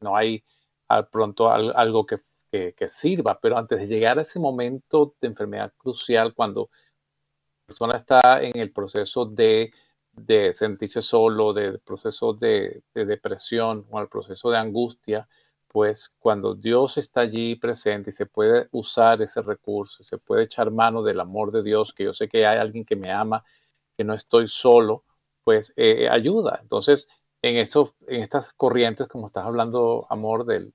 no 0.00 0.14
hay 0.14 0.44
al 0.88 1.08
pronto 1.08 1.50
algo 1.50 2.04
que, 2.04 2.18
que, 2.50 2.88
sirva, 2.90 3.40
pero 3.40 3.56
antes 3.56 3.80
de 3.80 3.86
llegar 3.86 4.18
a 4.18 4.22
ese 4.22 4.38
momento 4.38 5.14
de 5.22 5.28
enfermedad 5.28 5.72
crucial, 5.78 6.34
cuando 6.34 6.68
la 6.70 7.66
persona 7.68 7.96
está 7.96 8.42
en 8.42 8.58
el 8.58 8.70
proceso 8.70 9.24
de, 9.24 9.72
de 10.12 10.52
sentirse 10.52 11.00
solo, 11.00 11.54
de 11.54 11.78
proceso 11.78 12.34
de, 12.34 12.82
de 12.92 13.06
depresión 13.06 13.86
o 13.90 14.00
el 14.00 14.08
proceso 14.08 14.50
de 14.50 14.58
angustia, 14.58 15.26
pues 15.72 16.08
cuando 16.18 16.54
Dios 16.56 16.98
está 16.98 17.20
allí 17.20 17.54
presente 17.54 18.10
y 18.10 18.12
se 18.12 18.26
puede 18.26 18.68
usar 18.72 19.22
ese 19.22 19.40
recurso, 19.40 20.02
se 20.02 20.18
puede 20.18 20.44
echar 20.44 20.70
mano 20.72 21.02
del 21.02 21.20
amor 21.20 21.52
de 21.52 21.62
Dios, 21.62 21.94
que 21.94 22.04
yo 22.04 22.12
sé 22.12 22.28
que 22.28 22.44
hay 22.46 22.58
alguien 22.58 22.84
que 22.84 22.96
me 22.96 23.12
ama, 23.12 23.44
que 23.96 24.02
no 24.04 24.14
estoy 24.14 24.48
solo, 24.48 25.04
pues 25.44 25.72
eh, 25.76 26.08
ayuda. 26.08 26.58
Entonces, 26.62 27.06
en, 27.42 27.56
en 27.56 28.22
estas 28.22 28.52
corrientes, 28.54 29.06
como 29.08 29.28
estás 29.28 29.46
hablando, 29.46 30.06
amor, 30.10 30.44
del 30.44 30.72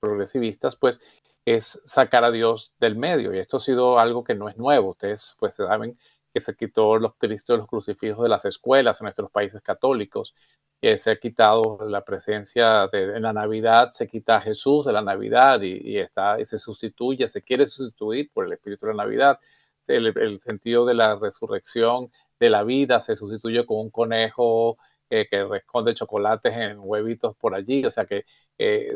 progresivistas, 0.00 0.76
pues 0.76 1.00
es 1.44 1.80
sacar 1.84 2.24
a 2.24 2.32
Dios 2.32 2.72
del 2.80 2.96
medio. 2.96 3.32
Y 3.34 3.38
esto 3.38 3.58
ha 3.58 3.60
sido 3.60 3.98
algo 4.00 4.24
que 4.24 4.34
no 4.34 4.48
es 4.48 4.56
nuevo. 4.56 4.90
Ustedes 4.90 5.36
pues 5.38 5.54
saben 5.54 5.96
que 6.34 6.40
se 6.40 6.56
quitó 6.56 6.98
los 6.98 7.14
cristos, 7.16 7.58
los 7.58 7.68
crucifijos 7.68 8.22
de 8.22 8.28
las 8.28 8.44
escuelas 8.44 9.00
en 9.00 9.06
nuestros 9.06 9.30
países 9.30 9.62
católicos. 9.62 10.34
Se 10.96 11.10
ha 11.10 11.16
quitado 11.16 11.78
la 11.88 12.04
presencia 12.04 12.86
de, 12.88 13.16
en 13.16 13.22
la 13.22 13.32
Navidad, 13.32 13.90
se 13.90 14.06
quita 14.06 14.36
a 14.36 14.40
Jesús 14.40 14.86
de 14.86 14.92
la 14.92 15.02
Navidad 15.02 15.60
y, 15.62 15.98
está, 15.98 16.40
y 16.40 16.44
se 16.44 16.58
sustituye, 16.58 17.26
se 17.28 17.42
quiere 17.42 17.66
sustituir 17.66 18.30
por 18.32 18.46
el 18.46 18.52
Espíritu 18.52 18.86
de 18.86 18.92
la 18.92 19.04
Navidad. 19.04 19.40
el 19.88 20.40
sentido 20.40 20.86
de 20.86 20.94
la 20.94 21.16
resurrección 21.16 22.10
de 22.38 22.50
la 22.50 22.62
vida 22.62 23.00
se 23.00 23.16
sustituye 23.16 23.64
con 23.66 23.78
un 23.78 23.90
conejo 23.90 24.78
que 25.08 25.44
responde 25.44 25.94
chocolates 25.94 26.56
en 26.56 26.78
huevitos 26.80 27.36
por 27.36 27.54
allí. 27.54 27.84
O 27.84 27.90
sea 27.90 28.04
que 28.04 28.24
eh, 28.58 28.92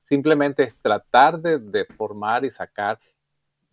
simplemente 0.00 0.62
es 0.62 0.78
tratar 0.78 1.40
de, 1.40 1.84
formar 1.84 2.44
y 2.44 2.50
sacar 2.50 2.98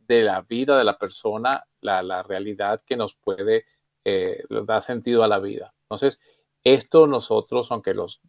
de 0.07 0.24
la 0.24 0.41
vida 0.41 0.78
de 0.78 0.84
la 0.84 0.97
persona 0.97 1.66
la, 1.82 2.24
realidad 2.24 2.82
que 2.86 2.97
nos 2.97 3.16
puede 3.16 3.66
eh, 4.03 4.43
dar 4.49 4.82
sentido 4.82 5.24
a 5.24 5.28
la 5.28 5.39
vida. 5.39 5.74
Entonces, 5.84 6.20
esto 6.64 7.07
nosotros, 7.07 7.72
aunque 7.72 7.93
los, 7.93 8.22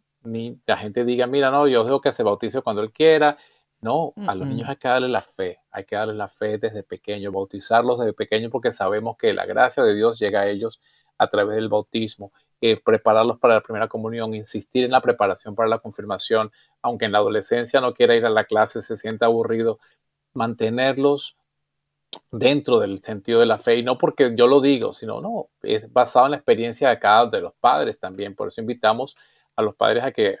la 0.65 0.77
gente 0.77 1.03
diga, 1.03 1.27
mira, 1.27 1.51
no, 1.51 1.67
yo 1.67 1.83
dejo 1.83 2.01
que 2.01 2.11
se 2.11 2.23
bautice 2.23 2.61
cuando 2.61 2.81
él 2.81 2.91
quiera, 2.91 3.37
no, 3.81 4.13
a 4.27 4.35
los 4.35 4.47
niños 4.47 4.69
hay 4.69 4.75
que 4.75 4.87
darle 4.87 5.09
la 5.09 5.21
fe, 5.21 5.59
hay 5.71 5.85
que 5.85 5.95
darle 5.95 6.13
la 6.13 6.27
fe 6.27 6.59
desde 6.59 6.83
pequeño, 6.83 7.31
bautizarlos 7.31 7.97
desde 7.97 8.13
pequeño 8.13 8.51
porque 8.51 8.71
sabemos 8.71 9.17
que 9.17 9.33
la 9.33 9.47
gracia 9.47 9.81
de 9.83 9.95
Dios 9.95 10.19
llega 10.19 10.41
a 10.41 10.47
ellos 10.47 10.79
a 11.17 11.27
través 11.27 11.55
del 11.55 11.67
bautismo, 11.67 12.31
eh, 12.61 12.79
prepararlos 12.79 13.39
para 13.39 13.55
la 13.55 13.61
primera 13.61 13.87
comunión, 13.87 14.35
insistir 14.35 14.85
en 14.85 14.91
la 14.91 15.01
preparación 15.01 15.55
para 15.55 15.67
la 15.67 15.79
confirmación, 15.79 16.51
aunque 16.83 17.05
en 17.05 17.11
la 17.11 17.17
adolescencia 17.17 17.81
no 17.81 17.93
quiera 17.93 18.15
ir 18.15 18.23
a 18.25 18.29
la 18.29 18.45
clase, 18.45 18.83
se 18.83 18.97
sienta 18.97 19.25
aburrido, 19.25 19.79
mantenerlos 20.33 21.37
dentro 22.31 22.79
del 22.79 23.01
sentido 23.03 23.39
de 23.39 23.45
la 23.45 23.57
fe 23.57 23.77
y 23.77 23.83
no 23.83 23.97
porque 23.97 24.33
yo 24.35 24.47
lo 24.47 24.61
digo, 24.61 24.93
sino 24.93 25.21
no, 25.21 25.49
es 25.61 25.91
basado 25.91 26.25
en 26.25 26.31
la 26.31 26.37
experiencia 26.37 26.89
de 26.89 26.99
cada 26.99 27.27
de 27.27 27.41
los 27.41 27.53
padres 27.53 27.99
también. 27.99 28.35
Por 28.35 28.47
eso 28.47 28.61
invitamos 28.61 29.15
a 29.55 29.61
los 29.61 29.75
padres 29.75 30.03
a 30.03 30.11
que 30.11 30.37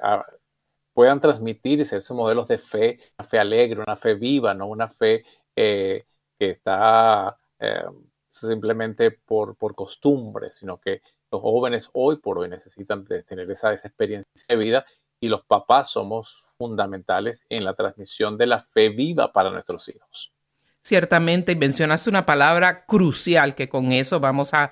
puedan 0.93 1.19
transmitir 1.19 1.79
y 1.79 1.85
ser 1.85 2.01
modelos 2.11 2.47
de 2.47 2.57
fe, 2.57 2.99
una 3.17 3.27
fe 3.27 3.39
alegre, 3.39 3.81
una 3.81 3.95
fe 3.95 4.15
viva, 4.15 4.53
no 4.53 4.67
una 4.67 4.87
fe 4.87 5.23
eh, 5.55 6.05
que 6.39 6.49
está 6.49 7.37
eh, 7.59 7.83
simplemente 8.27 9.11
por, 9.11 9.55
por 9.55 9.75
costumbre, 9.75 10.51
sino 10.51 10.79
que 10.79 11.01
los 11.31 11.41
jóvenes 11.41 11.89
hoy 11.93 12.17
por 12.17 12.39
hoy 12.39 12.49
necesitan 12.49 13.05
tener 13.05 13.49
esa, 13.49 13.71
esa 13.73 13.87
experiencia 13.87 14.31
de 14.49 14.55
vida 14.55 14.85
y 15.19 15.29
los 15.29 15.45
papás 15.45 15.91
somos 15.91 16.43
fundamentales 16.57 17.45
en 17.49 17.63
la 17.63 17.73
transmisión 17.73 18.37
de 18.37 18.47
la 18.47 18.59
fe 18.59 18.89
viva 18.89 19.31
para 19.31 19.49
nuestros 19.49 19.87
hijos. 19.89 20.33
Ciertamente, 20.83 21.55
mencionaste 21.55 22.09
una 22.09 22.25
palabra 22.25 22.85
crucial 22.85 23.53
que 23.53 23.69
con 23.69 23.91
eso 23.91 24.19
vamos 24.19 24.51
a, 24.53 24.71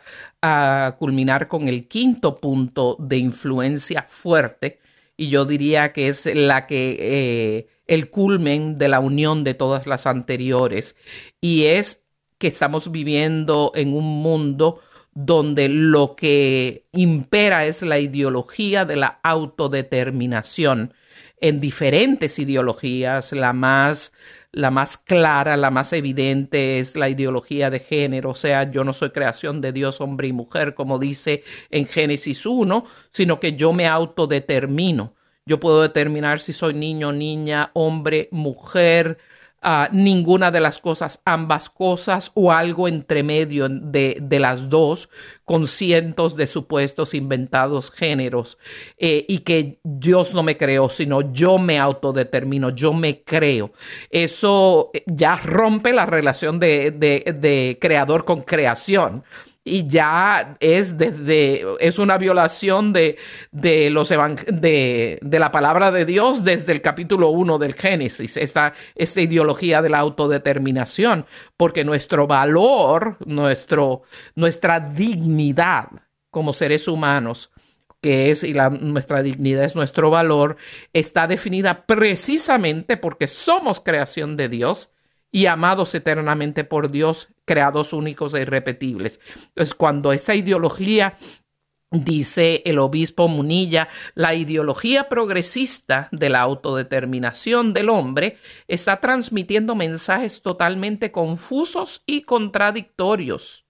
culminar 0.98 1.48
con 1.48 1.68
el 1.68 1.88
quinto 1.88 2.38
punto 2.38 2.96
de 3.00 3.18
influencia 3.18 4.02
fuerte 4.02 4.80
y 5.18 5.30
yo 5.30 5.46
diría 5.46 5.94
que 5.94 6.08
es 6.08 6.26
la 6.26 6.66
que 6.66 6.98
eh, 7.00 7.68
el 7.88 8.10
culmen 8.10 8.78
de 8.78 8.88
la 8.88 9.00
unión 9.02 9.44
de 9.44 9.54
todas 9.54 9.86
las 9.86 10.08
anteriores 10.08 10.98
y 11.42 11.66
es 11.66 12.06
que 12.38 12.48
estamos 12.48 12.92
viviendo 12.92 13.72
en 13.76 13.94
un 13.94 14.22
mundo 14.22 14.80
donde 15.14 15.70
lo 15.70 16.16
que 16.16 16.86
impera 16.94 17.66
es 17.66 17.82
la 17.82 18.00
ideología 18.00 18.86
de 18.86 18.96
la 18.96 19.20
autodeterminación 19.24 20.94
en 21.42 21.60
diferentes 21.60 22.40
ideologías, 22.40 23.32
la 23.34 23.54
más 23.54 24.14
la 24.52 24.72
más 24.72 24.98
clara, 24.98 25.58
la 25.58 25.70
más 25.70 25.94
evidente 25.94 26.80
es 26.80 26.96
la 26.96 27.10
ideología 27.10 27.70
de 27.70 27.80
género, 27.80 28.32
o 28.32 28.36
sea, 28.36 28.70
yo 28.72 28.84
no 28.84 28.94
soy 28.94 29.12
creación 29.12 29.62
de 29.62 29.72
Dios 29.72 30.02
hombre 30.02 30.28
y 30.28 30.34
mujer, 30.34 30.74
como 30.74 30.98
dice 30.98 31.44
en 31.70 31.86
Génesis 31.86 32.46
1, 32.46 32.86
sino 33.12 33.40
que 33.40 33.56
yo 33.56 33.74
me 33.74 33.88
autodetermino. 33.88 35.16
Yo 35.46 35.60
puedo 35.60 35.82
determinar 35.82 36.42
si 36.42 36.54
soy 36.54 36.74
niño, 36.74 37.12
niña, 37.12 37.72
hombre, 37.74 38.28
mujer, 38.32 39.18
ninguna 39.92 40.52
de 40.52 40.60
las 40.60 40.80
cosas, 40.80 41.22
ambas 41.26 41.70
cosas 41.70 42.32
o 42.34 42.52
algo 42.52 42.88
entre 42.88 43.24
medio 43.24 43.68
de, 43.70 44.18
de 44.22 44.40
las 44.40 44.70
dos, 44.70 45.10
con 45.44 45.68
cientos 45.68 46.36
de 46.36 46.48
supuestos 46.48 47.14
inventados 47.14 47.92
géneros, 47.92 48.58
eh, 48.98 49.26
y 49.28 49.40
que 49.40 49.80
Dios 49.84 50.34
no 50.34 50.44
me 50.44 50.58
creó, 50.58 50.90
sino 50.90 51.34
yo 51.34 51.58
me 51.58 51.80
autodetermino, 51.80 52.70
yo 52.70 52.94
me 52.94 53.24
creo. 53.24 53.74
Eso 54.10 54.92
ya 55.06 55.36
rompe 55.36 55.94
la 55.94 56.06
relación 56.06 56.60
de, 56.60 56.92
de, 56.92 57.36
de 57.40 57.78
creador 57.82 58.26
con 58.26 58.42
creación 58.42 59.24
y 59.70 59.88
ya 59.88 60.58
es 60.60 60.98
desde 60.98 61.64
es 61.80 62.00
una 62.00 62.18
violación 62.18 62.92
de, 62.92 63.18
de 63.52 63.90
los 63.90 64.10
de, 64.10 65.20
de, 65.22 65.40
la 65.40 65.52
palabra 65.52 65.92
de 65.92 66.06
Dios 66.06 66.44
desde 66.44 66.72
el 66.72 66.82
capítulo 66.82 67.30
1 67.30 67.58
del 67.60 67.76
Génesis, 67.76 68.36
esta, 68.38 68.74
esta 68.96 69.22
ideología 69.22 69.82
de 69.82 69.90
la 69.90 70.00
autodeterminación, 70.00 71.26
porque 71.56 71.86
nuestro 71.86 72.28
valor, 72.28 73.18
nuestro, 73.26 74.02
nuestra 74.36 74.80
dignidad 74.80 75.88
como 76.32 76.54
seres 76.54 76.88
humanos, 76.88 77.52
que 78.02 78.32
es 78.32 78.44
y 78.44 78.54
la, 78.54 78.70
nuestra 78.70 79.22
dignidad 79.22 79.66
es 79.66 79.76
nuestro 79.76 80.10
valor, 80.10 80.58
está 80.94 81.28
definida 81.28 81.86
precisamente 81.86 82.98
porque 82.98 83.28
somos 83.28 83.80
creación 83.80 84.36
de 84.38 84.50
Dios 84.50 84.92
y 85.32 85.46
amados 85.46 85.94
eternamente 85.96 86.64
por 86.64 86.92
Dios, 86.92 87.30
creados 87.46 87.94
únicos 87.94 88.34
e 88.34 88.42
irrepetibles. 88.42 89.20
Entonces, 89.50 89.76
cuando 89.76 90.14
esa 90.14 90.36
ideología 90.36 91.16
Dice 91.92 92.62
el 92.66 92.78
obispo 92.78 93.28
Munilla, 93.28 93.88
la 94.14 94.36
ideología 94.36 95.10
progresista 95.10 96.08
de 96.12 96.30
la 96.30 96.42
autodeterminación 96.42 97.74
del 97.74 97.90
hombre 97.90 98.38
está 98.68 99.00
transmitiendo 99.00 99.74
mensajes 99.74 100.44
totalmente 100.44 101.12
confusos 101.12 102.04
y 102.06 102.22
contradictorios. 102.22 103.66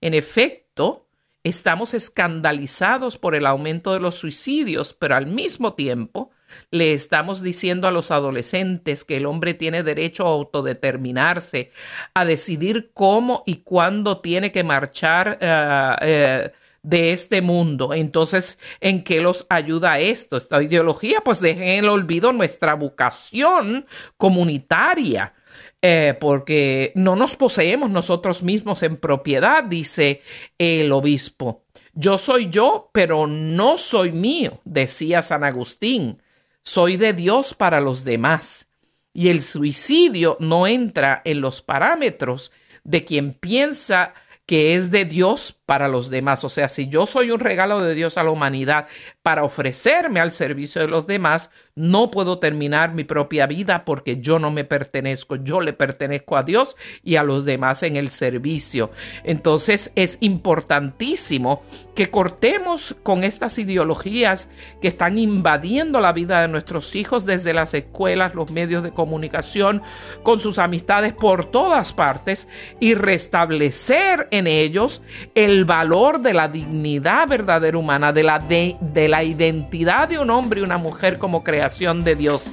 En 0.00 0.14
efecto, 0.14 1.08
estamos 1.44 1.92
escandalizados 1.92 3.18
por 3.18 3.34
el 3.34 3.44
aumento 3.44 3.92
de 3.92 4.00
los 4.00 4.14
suicidios, 4.14 4.94
pero 4.94 5.16
al 5.16 5.26
mismo 5.26 5.74
tiempo 5.74 6.30
le 6.70 6.92
estamos 6.92 7.42
diciendo 7.42 7.88
a 7.88 7.92
los 7.92 8.10
adolescentes 8.10 9.04
que 9.04 9.16
el 9.16 9.26
hombre 9.26 9.54
tiene 9.54 9.82
derecho 9.82 10.26
a 10.26 10.30
autodeterminarse, 10.30 11.72
a 12.14 12.24
decidir 12.24 12.90
cómo 12.94 13.42
y 13.46 13.56
cuándo 13.58 14.20
tiene 14.20 14.52
que 14.52 14.64
marchar 14.64 15.38
eh, 15.40 15.96
eh, 16.02 16.52
de 16.82 17.12
este 17.12 17.42
mundo. 17.42 17.92
Entonces, 17.94 18.58
¿en 18.80 19.04
qué 19.04 19.20
los 19.20 19.46
ayuda 19.50 19.98
esto? 19.98 20.36
Esta 20.36 20.62
ideología, 20.62 21.20
pues 21.24 21.40
dejen 21.40 21.64
en 21.64 21.84
el 21.84 21.90
olvido 21.90 22.32
nuestra 22.32 22.74
vocación 22.74 23.86
comunitaria. 24.16 25.34
Eh, 25.80 26.16
porque 26.20 26.92
no 26.96 27.14
nos 27.14 27.36
poseemos 27.36 27.88
nosotros 27.88 28.42
mismos 28.42 28.82
en 28.82 28.96
propiedad, 28.96 29.62
dice 29.62 30.22
el 30.58 30.90
obispo. 30.90 31.62
Yo 31.94 32.18
soy 32.18 32.48
yo, 32.50 32.90
pero 32.92 33.28
no 33.28 33.78
soy 33.78 34.10
mío, 34.10 34.60
decía 34.64 35.22
San 35.22 35.44
Agustín 35.44 36.20
soy 36.68 36.98
de 36.98 37.14
Dios 37.14 37.54
para 37.54 37.80
los 37.80 38.04
demás. 38.04 38.68
Y 39.14 39.30
el 39.30 39.42
suicidio 39.42 40.36
no 40.38 40.66
entra 40.66 41.22
en 41.24 41.40
los 41.40 41.62
parámetros 41.62 42.52
de 42.84 43.06
quien 43.06 43.32
piensa 43.32 44.12
que 44.44 44.74
es 44.74 44.90
de 44.90 45.06
Dios 45.06 45.57
para 45.68 45.86
los 45.86 46.08
demás. 46.08 46.44
O 46.44 46.48
sea, 46.48 46.70
si 46.70 46.88
yo 46.88 47.06
soy 47.06 47.30
un 47.30 47.40
regalo 47.40 47.82
de 47.82 47.94
Dios 47.94 48.16
a 48.16 48.22
la 48.22 48.30
humanidad 48.30 48.86
para 49.20 49.44
ofrecerme 49.44 50.18
al 50.18 50.32
servicio 50.32 50.80
de 50.80 50.88
los 50.88 51.06
demás, 51.06 51.50
no 51.74 52.10
puedo 52.10 52.38
terminar 52.38 52.94
mi 52.94 53.04
propia 53.04 53.46
vida 53.46 53.84
porque 53.84 54.16
yo 54.16 54.38
no 54.38 54.50
me 54.50 54.64
pertenezco, 54.64 55.36
yo 55.36 55.60
le 55.60 55.74
pertenezco 55.74 56.38
a 56.38 56.42
Dios 56.42 56.74
y 57.04 57.16
a 57.16 57.22
los 57.22 57.44
demás 57.44 57.82
en 57.82 57.96
el 57.96 58.08
servicio. 58.08 58.90
Entonces 59.24 59.92
es 59.94 60.16
importantísimo 60.20 61.62
que 61.94 62.06
cortemos 62.06 62.96
con 63.02 63.22
estas 63.22 63.58
ideologías 63.58 64.48
que 64.80 64.88
están 64.88 65.18
invadiendo 65.18 66.00
la 66.00 66.14
vida 66.14 66.40
de 66.40 66.48
nuestros 66.48 66.96
hijos 66.96 67.26
desde 67.26 67.52
las 67.52 67.74
escuelas, 67.74 68.34
los 68.34 68.50
medios 68.52 68.82
de 68.82 68.92
comunicación, 68.92 69.82
con 70.22 70.40
sus 70.40 70.58
amistades 70.58 71.12
por 71.12 71.50
todas 71.50 71.92
partes 71.92 72.48
y 72.80 72.94
restablecer 72.94 74.28
en 74.30 74.46
ellos 74.46 75.02
el 75.34 75.57
el 75.58 75.64
valor 75.64 76.20
de 76.20 76.32
la 76.32 76.46
dignidad 76.46 77.26
verdadera 77.26 77.76
humana, 77.76 78.12
de 78.12 78.22
la, 78.22 78.38
de, 78.38 79.08
la 79.08 79.24
identidad 79.24 80.08
de 80.08 80.18
un 80.18 80.30
hombre 80.30 80.60
y 80.60 80.62
una 80.62 80.78
mujer 80.78 81.18
como 81.18 81.42
creación 81.42 82.04
de 82.04 82.14
Dios. 82.14 82.50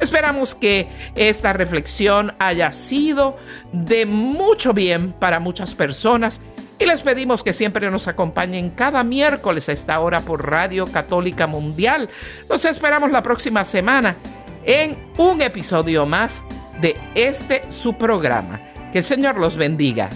Esperamos 0.00 0.54
que 0.54 0.88
esta 1.14 1.52
reflexión 1.52 2.32
haya 2.38 2.72
sido 2.72 3.36
de 3.72 4.06
mucho 4.06 4.72
bien 4.72 5.12
para 5.12 5.40
muchas 5.40 5.74
personas 5.74 6.40
y 6.78 6.86
les 6.86 7.02
pedimos 7.02 7.42
que 7.42 7.52
siempre 7.52 7.90
nos 7.90 8.08
acompañen 8.08 8.70
cada 8.70 9.04
miércoles 9.04 9.68
a 9.68 9.72
esta 9.72 10.00
hora 10.00 10.20
por 10.20 10.48
Radio 10.48 10.86
Católica 10.86 11.46
Mundial. 11.46 12.08
Nos 12.48 12.64
esperamos 12.64 13.10
la 13.10 13.22
próxima 13.22 13.62
semana 13.64 14.16
en 14.64 14.96
un 15.18 15.42
episodio 15.42 16.06
más 16.06 16.40
de 16.80 16.96
este 17.14 17.62
su 17.70 17.98
programa. 17.98 18.60
Que 18.90 18.98
el 18.98 19.04
Señor 19.04 19.36
los 19.36 19.56
bendiga 19.56 20.08